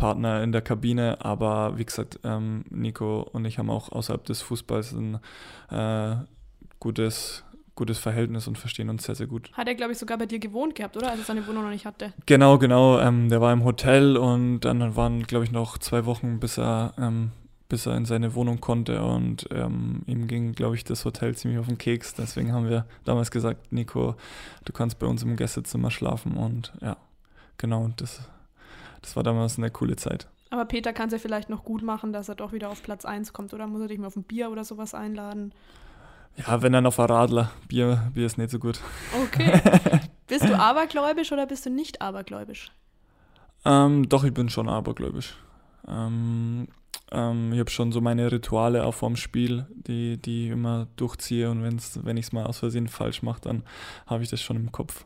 Sitzpartner 0.00 0.42
in 0.42 0.52
der 0.52 0.62
Kabine, 0.62 1.18
aber 1.24 1.76
wie 1.76 1.84
gesagt, 1.84 2.18
ähm, 2.24 2.64
Nico 2.70 3.20
und 3.20 3.44
ich 3.44 3.58
haben 3.58 3.68
auch 3.68 3.92
außerhalb 3.92 4.24
des 4.24 4.40
Fußballs 4.40 4.92
ein 4.92 5.20
äh, 5.70 6.16
gutes, 6.78 7.44
gutes 7.74 7.98
Verhältnis 7.98 8.48
und 8.48 8.56
verstehen 8.56 8.88
uns 8.88 9.04
sehr, 9.04 9.14
sehr 9.14 9.26
gut. 9.26 9.52
Hat 9.52 9.68
er, 9.68 9.74
glaube 9.74 9.92
ich, 9.92 9.98
sogar 9.98 10.16
bei 10.16 10.26
dir 10.26 10.38
gewohnt 10.38 10.74
gehabt, 10.74 10.96
oder? 10.96 11.10
Als 11.10 11.20
er 11.20 11.24
seine 11.26 11.46
Wohnung 11.46 11.64
noch 11.64 11.70
nicht 11.70 11.84
hatte. 11.84 12.14
Genau, 12.24 12.58
genau. 12.58 12.98
Ähm, 12.98 13.28
der 13.28 13.42
war 13.42 13.52
im 13.52 13.64
Hotel 13.64 14.16
und 14.16 14.60
dann 14.60 14.96
waren, 14.96 15.24
glaube 15.24 15.44
ich, 15.44 15.52
noch 15.52 15.76
zwei 15.76 16.06
Wochen, 16.06 16.40
bis 16.40 16.58
er, 16.58 16.94
ähm, 16.98 17.32
bis 17.68 17.84
er 17.84 17.96
in 17.96 18.06
seine 18.06 18.34
Wohnung 18.34 18.60
konnte 18.60 19.02
und 19.02 19.48
ähm, 19.52 20.02
ihm 20.06 20.26
ging, 20.26 20.52
glaube 20.52 20.76
ich, 20.76 20.84
das 20.84 21.04
Hotel 21.04 21.36
ziemlich 21.36 21.60
auf 21.60 21.66
den 21.66 21.78
Keks. 21.78 22.14
Deswegen 22.14 22.52
haben 22.52 22.68
wir 22.68 22.86
damals 23.04 23.30
gesagt, 23.30 23.70
Nico, 23.70 24.14
du 24.64 24.72
kannst 24.72 24.98
bei 24.98 25.06
uns 25.06 25.22
im 25.22 25.36
Gästezimmer 25.36 25.90
schlafen 25.90 26.38
und 26.38 26.72
ja, 26.80 26.96
genau. 27.58 27.90
Das, 27.96 28.20
das 29.02 29.16
war 29.16 29.22
damals 29.22 29.58
eine 29.58 29.70
coole 29.70 29.96
Zeit. 29.96 30.28
Aber 30.50 30.64
Peter 30.64 30.92
kann 30.92 31.06
es 31.06 31.12
ja 31.12 31.18
vielleicht 31.18 31.48
noch 31.48 31.64
gut 31.64 31.82
machen, 31.82 32.12
dass 32.12 32.28
er 32.28 32.34
doch 32.34 32.52
wieder 32.52 32.70
auf 32.70 32.82
Platz 32.82 33.04
1 33.04 33.32
kommt, 33.32 33.54
oder? 33.54 33.66
Muss 33.66 33.80
er 33.82 33.88
dich 33.88 33.98
mal 33.98 34.08
auf 34.08 34.16
ein 34.16 34.24
Bier 34.24 34.50
oder 34.50 34.64
sowas 34.64 34.94
einladen? 34.94 35.52
Ja, 36.36 36.62
wenn 36.62 36.72
dann 36.72 36.86
auf 36.86 36.98
ein 36.98 37.06
Radler. 37.06 37.50
Bier, 37.68 38.10
Bier 38.14 38.26
ist 38.26 38.38
nicht 38.38 38.50
so 38.50 38.58
gut. 38.58 38.80
Okay. 39.24 39.60
bist 40.26 40.48
du 40.48 40.58
abergläubisch 40.58 41.30
oder 41.32 41.46
bist 41.46 41.66
du 41.66 41.70
nicht 41.70 42.02
abergläubisch? 42.02 42.72
Ähm, 43.64 44.08
doch, 44.08 44.24
ich 44.24 44.34
bin 44.34 44.48
schon 44.48 44.68
abergläubisch. 44.68 45.36
Ähm, 45.86 46.68
ähm, 47.12 47.52
ich 47.52 47.58
habe 47.58 47.70
schon 47.70 47.92
so 47.92 48.00
meine 48.00 48.30
Rituale 48.30 48.84
auch 48.84 48.94
vorm 48.94 49.16
Spiel, 49.16 49.66
die, 49.70 50.16
die 50.16 50.46
ich 50.46 50.50
immer 50.52 50.86
durchziehe 50.96 51.50
und 51.50 51.62
wenn's, 51.62 51.98
wenn 52.04 52.16
ich 52.16 52.26
es 52.26 52.32
mal 52.32 52.46
aus 52.46 52.58
Versehen 52.58 52.88
falsch 52.88 53.22
mache, 53.22 53.40
dann 53.42 53.62
habe 54.06 54.22
ich 54.22 54.30
das 54.30 54.40
schon 54.40 54.56
im 54.56 54.70
Kopf. 54.70 55.04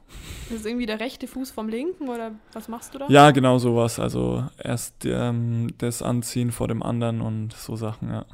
Das 0.48 0.60
ist 0.60 0.66
irgendwie 0.66 0.86
der 0.86 1.00
rechte 1.00 1.26
Fuß 1.26 1.50
vom 1.50 1.68
linken 1.68 2.08
oder 2.08 2.32
was 2.52 2.68
machst 2.68 2.94
du 2.94 2.98
da? 2.98 3.08
Ja, 3.08 3.30
genau 3.30 3.58
sowas. 3.58 3.98
Also 3.98 4.44
erst 4.62 5.04
ähm, 5.06 5.68
das 5.78 6.02
Anziehen 6.02 6.52
vor 6.52 6.68
dem 6.68 6.82
anderen 6.82 7.20
und 7.20 7.54
so 7.54 7.76
Sachen, 7.76 8.10
ja. 8.10 8.26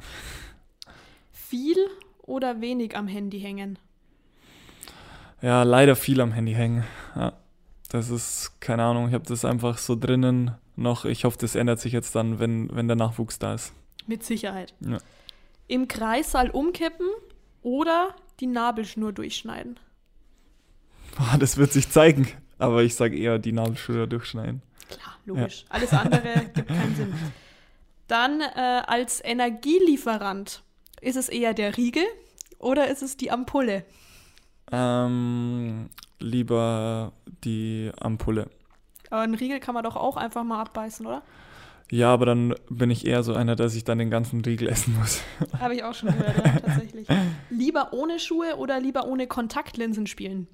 Viel 1.31 1.77
oder 2.21 2.61
wenig 2.61 2.95
am 2.95 3.07
Handy 3.07 3.39
hängen? 3.39 3.79
Ja, 5.41 5.63
leider 5.63 5.95
viel 5.95 6.21
am 6.21 6.31
Handy 6.31 6.53
hängen. 6.53 6.83
Ja. 7.15 7.33
Das 7.89 8.09
ist, 8.09 8.61
keine 8.61 8.83
Ahnung, 8.83 9.09
ich 9.09 9.13
habe 9.13 9.25
das 9.25 9.43
einfach 9.43 9.77
so 9.77 9.97
drinnen 9.97 10.51
noch. 10.81 11.05
Ich 11.05 11.23
hoffe, 11.25 11.37
das 11.39 11.55
ändert 11.55 11.79
sich 11.79 11.93
jetzt 11.93 12.15
dann, 12.15 12.39
wenn, 12.39 12.69
wenn 12.75 12.87
der 12.87 12.97
Nachwuchs 12.97 13.39
da 13.39 13.53
ist. 13.53 13.73
Mit 14.07 14.23
Sicherheit. 14.23 14.73
Ja. 14.81 14.97
Im 15.67 15.87
Kreissaal 15.87 16.49
umkippen 16.49 17.07
oder 17.61 18.15
die 18.39 18.47
Nabelschnur 18.47 19.11
durchschneiden? 19.13 19.79
Ah, 21.17 21.37
Das 21.37 21.57
wird 21.57 21.73
sich 21.73 21.89
zeigen. 21.89 22.27
Aber 22.57 22.83
ich 22.83 22.95
sage 22.95 23.17
eher 23.17 23.37
die 23.37 23.51
Nabelschnur 23.51 24.07
durchschneiden. 24.07 24.61
Klar, 24.89 25.17
logisch. 25.25 25.65
Alles 25.67 25.91
andere 25.91 26.45
gibt 26.53 26.67
keinen 26.69 26.95
Sinn. 26.95 27.13
Dann 28.07 28.39
äh, 28.39 28.81
als 28.87 29.21
Energielieferant, 29.23 30.63
ist 31.01 31.17
es 31.17 31.27
eher 31.27 31.53
der 31.53 31.75
Riegel 31.75 32.05
oder 32.59 32.87
ist 32.89 33.01
es 33.01 33.17
die 33.17 33.29
Ampulle? 33.31 33.83
Ähm, 34.71 35.89
lieber 36.19 37.11
die 37.43 37.91
Ampulle. 37.99 38.49
Aber 39.11 39.21
einen 39.21 39.35
Riegel 39.35 39.59
kann 39.59 39.75
man 39.75 39.83
doch 39.83 39.95
auch 39.95 40.17
einfach 40.17 40.43
mal 40.43 40.61
abbeißen, 40.61 41.05
oder? 41.05 41.21
Ja, 41.91 42.13
aber 42.13 42.25
dann 42.25 42.55
bin 42.69 42.89
ich 42.89 43.05
eher 43.05 43.21
so 43.21 43.33
einer, 43.33 43.57
dass 43.57 43.75
ich 43.75 43.83
dann 43.83 43.97
den 43.97 44.09
ganzen 44.09 44.41
Riegel 44.41 44.69
essen 44.69 44.95
muss. 44.97 45.21
Habe 45.59 45.75
ich 45.75 45.83
auch 45.83 45.93
schon 45.93 46.09
gehört, 46.09 46.37
ja, 46.37 46.59
tatsächlich. 46.65 47.07
Lieber 47.49 47.91
ohne 47.91 48.17
Schuhe 48.17 48.55
oder 48.57 48.79
lieber 48.79 49.05
ohne 49.05 49.27
Kontaktlinsen 49.27 50.07
spielen? 50.07 50.47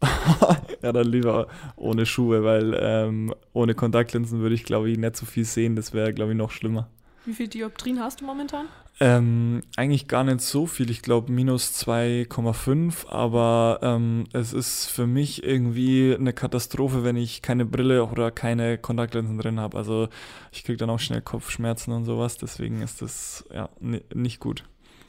ja, 0.82 0.92
dann 0.92 1.06
lieber 1.06 1.48
ohne 1.76 2.06
Schuhe, 2.06 2.44
weil 2.44 2.74
ähm, 2.80 3.34
ohne 3.52 3.74
Kontaktlinsen 3.74 4.40
würde 4.40 4.54
ich, 4.54 4.64
glaube 4.64 4.90
ich, 4.90 4.98
nicht 4.98 5.16
so 5.16 5.26
viel 5.26 5.44
sehen. 5.44 5.76
Das 5.76 5.92
wäre, 5.92 6.14
glaube 6.14 6.32
ich, 6.32 6.38
noch 6.38 6.50
schlimmer. 6.50 6.88
Wie 7.24 7.32
viel 7.34 7.48
Dioptrien 7.48 8.00
hast 8.00 8.20
du 8.20 8.24
momentan? 8.26 8.66
Ähm, 9.00 9.62
eigentlich 9.76 10.06
gar 10.06 10.22
nicht 10.22 10.40
so 10.40 10.66
viel. 10.66 10.88
Ich 10.90 11.02
glaube 11.02 11.32
minus 11.32 11.72
2,5, 11.84 13.08
aber 13.08 13.80
ähm, 13.82 14.24
es 14.32 14.52
ist 14.52 14.86
für 14.86 15.06
mich 15.08 15.42
irgendwie 15.42 16.14
eine 16.16 16.32
Katastrophe, 16.32 17.02
wenn 17.02 17.16
ich 17.16 17.42
keine 17.42 17.64
Brille 17.64 18.04
oder 18.04 18.30
keine 18.30 18.78
Kontaktlinsen 18.78 19.38
drin 19.38 19.58
habe. 19.58 19.76
Also 19.76 20.08
ich 20.52 20.62
kriege 20.62 20.76
dann 20.76 20.90
auch 20.90 21.00
schnell 21.00 21.22
Kopfschmerzen 21.22 21.92
und 21.92 22.04
sowas. 22.04 22.36
Deswegen 22.38 22.82
ist 22.82 23.02
das 23.02 23.44
ja 23.52 23.68
ni- 23.80 24.02
nicht 24.14 24.38
gut. 24.38 24.62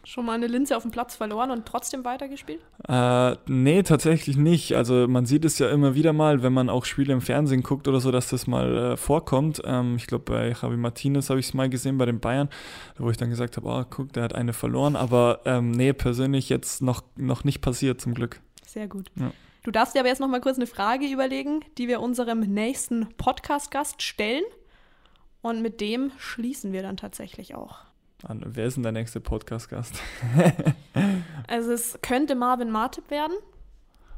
Schon 0.06 0.26
mal 0.26 0.34
eine 0.34 0.46
Linse 0.46 0.78
auf 0.78 0.84
dem 0.84 0.92
Platz 0.92 1.16
verloren 1.16 1.50
und 1.50 1.66
trotzdem 1.66 2.06
weitergespielt? 2.06 2.62
Äh, 2.88 3.36
nee, 3.48 3.82
tatsächlich 3.82 4.38
nicht. 4.38 4.76
Also 4.76 5.08
man 5.08 5.26
sieht 5.26 5.46
es 5.46 5.58
ja 5.58 5.70
immer 5.70 5.96
wieder 5.96 6.14
mal, 6.14 6.44
wenn 6.44 6.54
man 6.54 6.70
auch 6.70 6.86
Spiele 6.86 7.12
im 7.12 7.22
Fernsehen 7.22 7.64
guckt 7.64 7.88
oder 7.88 8.00
so, 8.00 8.12
dass 8.12 8.30
das 8.30 8.46
mal 8.46 8.78
äh, 8.78 8.98
vorkommt. 8.98 9.64
Ähm, 9.66 9.96
ich 9.96 10.06
glaube, 10.06 10.26
bei 10.26 10.50
Javi 10.50 10.78
Martinez 10.78 11.32
habe 11.32 11.40
ich 11.40 11.48
es 11.48 11.54
mal 11.56 11.70
gesehen, 11.70 11.98
bei 11.98 12.06
den 12.06 12.20
Bayern, 12.20 12.50
wo 13.00 13.10
ich 13.10 13.18
dann 13.18 13.32
gesagt 13.32 13.58
habe, 13.58 13.68
oh, 13.68 13.84
guck, 13.90 14.14
der 14.14 14.24
hat 14.24 14.36
eine 14.36 14.54
verloren. 14.54 14.96
Aber 14.96 15.42
ähm, 15.46 15.72
nee, 15.72 15.92
persönlich 15.92 16.50
jetzt 16.50 16.84
noch, 16.84 17.02
noch 17.16 17.44
nicht 17.44 17.62
passiert, 17.62 18.00
zum 18.00 18.14
Glück. 18.14 18.42
Sehr 18.68 18.88
gut. 18.88 19.10
Ja. 19.16 19.32
Du 19.64 19.72
darfst 19.72 19.96
dir 19.96 20.02
aber 20.02 20.10
jetzt 20.10 20.20
noch 20.20 20.28
mal 20.28 20.42
kurz 20.42 20.58
eine 20.58 20.68
Frage 20.68 21.08
überlegen, 21.08 21.62
die 21.80 21.88
wir 21.88 22.00
unserem 22.00 22.42
nächsten 22.42 23.10
Podcast-Gast 23.18 24.04
stellen. 24.04 24.44
Und 25.42 25.64
mit 25.64 25.82
dem 25.82 26.12
schließen 26.20 26.74
wir 26.74 26.84
dann 26.84 26.98
tatsächlich 26.98 27.56
auch. 27.56 27.80
An, 28.28 28.42
wer 28.44 28.66
ist 28.66 28.76
denn 28.76 28.84
der 28.84 28.92
nächste 28.92 29.20
Podcast-Gast? 29.20 29.96
Also 31.48 31.74
es 31.74 32.00
könnte 32.02 32.34
Marvin 32.34 32.72
Martip 32.72 33.12
werden. 33.12 33.36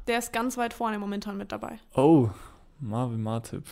Der 0.08 0.18
ist 0.20 0.32
ganz 0.32 0.56
weit 0.58 0.74
vorne 0.74 0.98
momentan 0.98 1.38
mit 1.38 1.52
dabei. 1.52 1.78
Oh, 1.94 2.30
Marvin 2.80 3.22
Martip. 3.22 3.66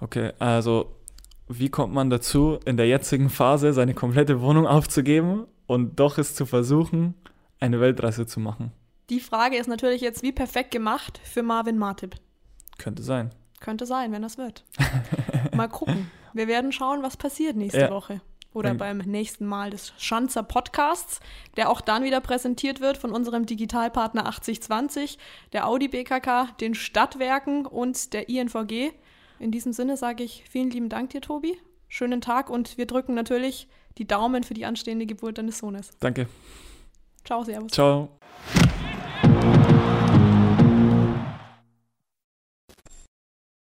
Okay, 0.00 0.32
also 0.40 0.96
wie 1.46 1.68
kommt 1.68 1.94
man 1.94 2.10
dazu, 2.10 2.58
in 2.64 2.76
der 2.76 2.88
jetzigen 2.88 3.30
Phase 3.30 3.72
seine 3.72 3.94
komplette 3.94 4.40
Wohnung 4.40 4.66
aufzugeben 4.66 5.46
und 5.68 6.00
doch 6.00 6.18
es 6.18 6.34
zu 6.34 6.44
versuchen, 6.44 7.14
eine 7.60 7.78
Weltreise 7.80 8.26
zu 8.26 8.40
machen? 8.40 8.72
Die 9.10 9.20
Frage 9.20 9.56
ist 9.58 9.68
natürlich 9.68 10.00
jetzt 10.00 10.22
wie 10.24 10.32
perfekt 10.32 10.72
gemacht 10.72 11.20
für 11.22 11.44
Marvin 11.44 11.78
Martip. 11.78 12.16
Könnte 12.78 13.04
sein. 13.04 13.30
Könnte 13.60 13.86
sein, 13.86 14.10
wenn 14.10 14.22
das 14.22 14.38
wird. 14.38 14.64
Mal 15.54 15.68
gucken. 15.68 16.10
Wir 16.32 16.48
werden 16.48 16.72
schauen, 16.72 17.02
was 17.04 17.16
passiert 17.16 17.54
nächste 17.56 17.80
Ja. 17.82 17.90
Woche. 17.90 18.20
Oder 18.58 18.70
Dann- 18.70 18.78
beim 18.78 18.98
nächsten 18.98 19.46
Mal 19.46 19.70
des 19.70 19.92
Schanzer 19.98 20.42
Podcasts, 20.42 21.20
der 21.56 21.70
auch 21.70 21.80
dann 21.80 22.02
wieder 22.02 22.20
präsentiert 22.20 22.80
wird 22.80 22.98
von 22.98 23.12
unserem 23.12 23.46
Digitalpartner 23.46 24.26
8020, 24.26 25.18
der 25.52 25.66
Audi 25.66 25.86
BKK, 25.88 26.48
den 26.60 26.74
Stadtwerken 26.74 27.66
und 27.66 28.12
der 28.12 28.28
INVG. 28.28 28.92
In 29.38 29.52
diesem 29.52 29.72
Sinne 29.72 29.96
sage 29.96 30.24
ich 30.24 30.42
vielen 30.50 30.70
lieben 30.70 30.88
Dank 30.88 31.10
dir, 31.10 31.20
Tobi. 31.20 31.56
Schönen 31.86 32.20
Tag 32.20 32.50
und 32.50 32.76
wir 32.76 32.86
drücken 32.86 33.14
natürlich 33.14 33.68
die 33.96 34.06
Daumen 34.06 34.42
für 34.42 34.54
die 34.54 34.66
anstehende 34.66 35.06
Geburt 35.06 35.38
deines 35.38 35.58
Sohnes. 35.58 35.90
Danke. 36.00 36.28
Ciao, 37.24 37.44
Servus. 37.44 37.70
Ciao. 37.70 38.08